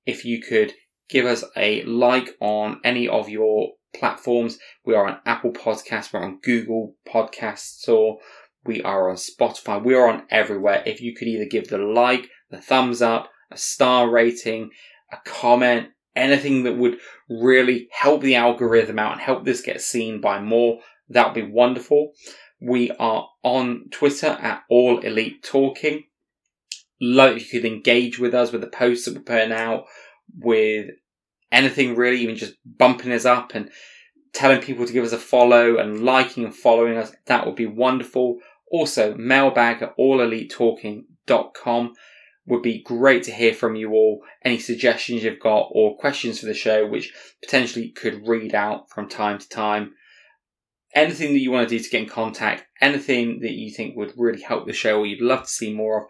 if 0.06 0.26
you 0.26 0.42
could 0.42 0.74
give 1.10 1.26
us 1.26 1.44
a 1.58 1.84
like 1.84 2.36
on 2.40 2.80
any 2.84 3.08
of 3.08 3.30
your 3.30 3.72
platforms. 3.96 4.60
We 4.86 4.96
are 4.96 5.08
on 5.08 5.20
Apple 5.26 5.52
Podcasts, 5.52 6.14
we're 6.14 6.24
on 6.24 6.40
Google 6.42 6.96
Podcasts, 7.08 7.88
or 7.90 8.20
we 8.66 8.82
are 8.84 9.10
on 9.10 9.16
Spotify. 9.16 9.84
We 9.84 9.96
are 9.96 10.08
on 10.08 10.24
everywhere. 10.30 10.84
If 10.86 11.02
you 11.02 11.16
could 11.16 11.28
either 11.28 11.46
give 11.46 11.70
the 11.70 11.78
like, 11.78 12.30
the 12.50 12.62
thumbs 12.62 13.02
up, 13.02 13.30
a 13.52 13.58
star 13.58 14.10
rating, 14.10 14.72
a 15.12 15.18
comment, 15.26 15.90
anything 16.16 16.64
that 16.64 16.78
would 16.78 16.98
really 17.30 17.88
help 17.92 18.22
the 18.22 18.36
algorithm 18.36 19.00
out 19.00 19.14
and 19.14 19.22
help 19.22 19.46
this 19.46 19.62
get 19.62 19.82
seen 19.82 20.22
by 20.22 20.40
more, 20.40 20.80
that 21.10 21.28
would 21.28 21.46
be 21.46 21.52
wonderful. 21.52 22.12
We 22.62 22.92
are 22.92 23.30
on 23.44 23.86
Twitter 23.92 24.28
at 24.28 24.64
All 24.70 25.00
Elite 25.00 25.42
Talking. 25.44 26.04
If 27.00 27.54
you 27.54 27.62
could 27.62 27.70
engage 27.70 28.20
with 28.20 28.34
us 28.34 28.52
with 28.52 28.62
the 28.62 28.68
posts 28.68 29.06
that 29.06 29.16
we're 29.16 29.22
putting 29.22 29.54
out, 29.54 29.86
with 30.38 30.90
anything 31.52 31.96
really, 31.96 32.20
even 32.20 32.36
just 32.36 32.56
bumping 32.66 33.12
us 33.12 33.26
up 33.26 33.56
and 33.56 33.72
telling 34.34 34.62
people 34.62 34.86
to 34.86 34.94
give 34.94 35.04
us 35.04 35.12
a 35.12 35.18
follow 35.18 35.78
and 35.78 36.04
liking 36.04 36.46
and 36.46 36.56
following 36.56 36.98
us. 36.98 37.12
That 37.26 37.46
would 37.46 37.56
be 37.56 37.66
wonderful. 37.66 38.40
Also, 38.72 39.16
mailbag 39.16 39.82
at 39.82 39.98
allelitetalking.com 39.98 41.94
would 42.46 42.62
be 42.62 42.82
great 42.82 43.24
to 43.24 43.32
hear 43.32 43.54
from 43.54 43.76
you 43.76 43.92
all. 43.92 44.24
Any 44.44 44.60
suggestions 44.60 45.24
you've 45.24 45.40
got 45.40 45.70
or 45.72 45.98
questions 45.98 46.40
for 46.40 46.46
the 46.46 46.54
show, 46.54 46.88
which 46.88 47.14
potentially 47.44 47.90
could 47.90 48.28
read 48.28 48.56
out 48.56 48.90
from 48.90 49.08
time 49.08 49.38
to 49.40 49.50
time 49.50 49.94
anything 50.94 51.34
that 51.34 51.40
you 51.40 51.52
want 51.52 51.68
to 51.68 51.78
do 51.78 51.84
to 51.84 51.90
get 51.90 52.04
in 52.04 52.10
contact, 52.10 52.66
anything 52.82 53.40
that 53.42 53.52
you 53.52 53.72
think 53.72 53.96
would 53.96 54.14
really 54.18 54.42
help 54.42 54.66
the 54.66 54.74
show 54.74 55.00
or 55.00 55.06
you'd 55.06 55.22
love 55.22 55.44
to 55.44 55.50
see 55.50 55.74
more 55.74 56.04
of, 56.04 56.08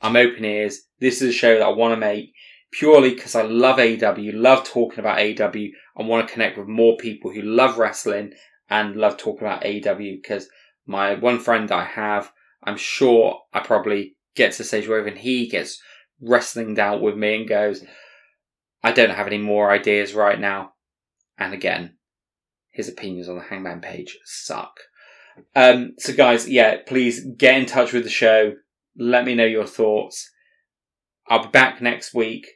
I'm 0.00 0.16
open 0.16 0.44
ears. 0.44 0.82
This 1.00 1.22
is 1.22 1.30
a 1.30 1.38
show 1.38 1.58
that 1.58 1.66
I 1.66 1.70
want 1.70 1.92
to 1.92 1.96
make 1.96 2.32
purely 2.70 3.14
because 3.14 3.34
I 3.34 3.42
love 3.42 3.78
AEW 3.78 4.32
love 4.34 4.64
talking 4.64 4.98
about 4.98 5.18
AEW 5.18 5.70
and 5.96 6.08
want 6.08 6.26
to 6.26 6.32
connect 6.32 6.58
with 6.58 6.68
more 6.68 6.96
people 6.96 7.32
who 7.32 7.42
love 7.42 7.78
wrestling 7.78 8.32
and 8.68 8.96
love 8.96 9.16
talking 9.16 9.46
about 9.46 9.62
AEW 9.62 10.20
because 10.22 10.48
my 10.88 11.14
one 11.14 11.38
friend 11.38 11.70
I 11.70 11.84
have, 11.84 12.32
I'm 12.64 12.78
sure 12.78 13.42
I 13.52 13.60
probably 13.60 14.16
get 14.34 14.52
to 14.52 14.58
the 14.58 14.64
stage 14.64 14.88
where 14.88 15.00
even 15.00 15.16
he 15.16 15.46
gets 15.46 15.80
wrestling 16.20 16.74
down 16.74 17.02
with 17.02 17.16
me 17.16 17.36
and 17.36 17.48
goes, 17.48 17.84
I 18.82 18.92
don't 18.92 19.10
have 19.10 19.26
any 19.26 19.38
more 19.38 19.70
ideas 19.70 20.14
right 20.14 20.40
now. 20.40 20.72
And 21.36 21.52
again, 21.52 21.98
his 22.70 22.88
opinions 22.88 23.28
on 23.28 23.36
the 23.36 23.44
Hangman 23.44 23.80
Page 23.80 24.18
suck. 24.24 24.80
Um, 25.54 25.92
so, 25.98 26.14
guys, 26.14 26.48
yeah, 26.48 26.78
please 26.86 27.24
get 27.36 27.58
in 27.58 27.66
touch 27.66 27.92
with 27.92 28.04
the 28.04 28.10
show. 28.10 28.54
Let 28.96 29.24
me 29.24 29.34
know 29.34 29.44
your 29.44 29.66
thoughts. 29.66 30.30
I'll 31.28 31.44
be 31.44 31.50
back 31.50 31.82
next 31.82 32.14
week. 32.14 32.46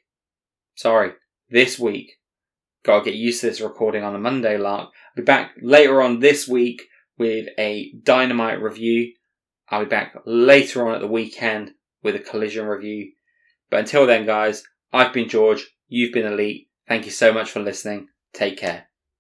Sorry, 0.75 1.13
this 1.51 1.79
week. 1.79 2.13
Gotta 2.85 3.05
get 3.05 3.15
used 3.15 3.43
to 3.43 3.49
this 3.49 3.61
recording 3.61 4.03
on 4.03 4.15
a 4.15 4.19
Monday, 4.19 4.57
Lark. 4.57 4.89
I'll 4.89 5.17
be 5.17 5.23
back 5.23 5.53
later 5.61 6.03
on 6.03 6.19
this 6.19 6.49
week 6.49 6.89
with 7.19 7.49
a 7.59 7.93
Dynamite 8.03 8.63
review. 8.63 9.13
I'll 9.69 9.85
be 9.85 9.89
back 9.89 10.15
later 10.27 10.87
on 10.87 10.95
at 10.95 11.01
the 11.01 11.07
weekend 11.07 11.73
with 12.03 12.15
a 12.15 12.21
Collision 12.21 12.67
review. 12.67 13.13
But 13.71 13.81
until 13.81 14.07
then, 14.07 14.27
guys, 14.27 14.63
I've 14.93 15.13
been 15.13 15.29
George. 15.29 15.67
You've 15.89 16.13
been 16.13 16.27
Elite. 16.27 16.69
Thank 16.89 17.07
you 17.07 17.11
so 17.11 17.33
much 17.33 17.51
for 17.51 17.61
listening. 17.61 18.09
Take 18.35 18.59
care. 18.59 18.92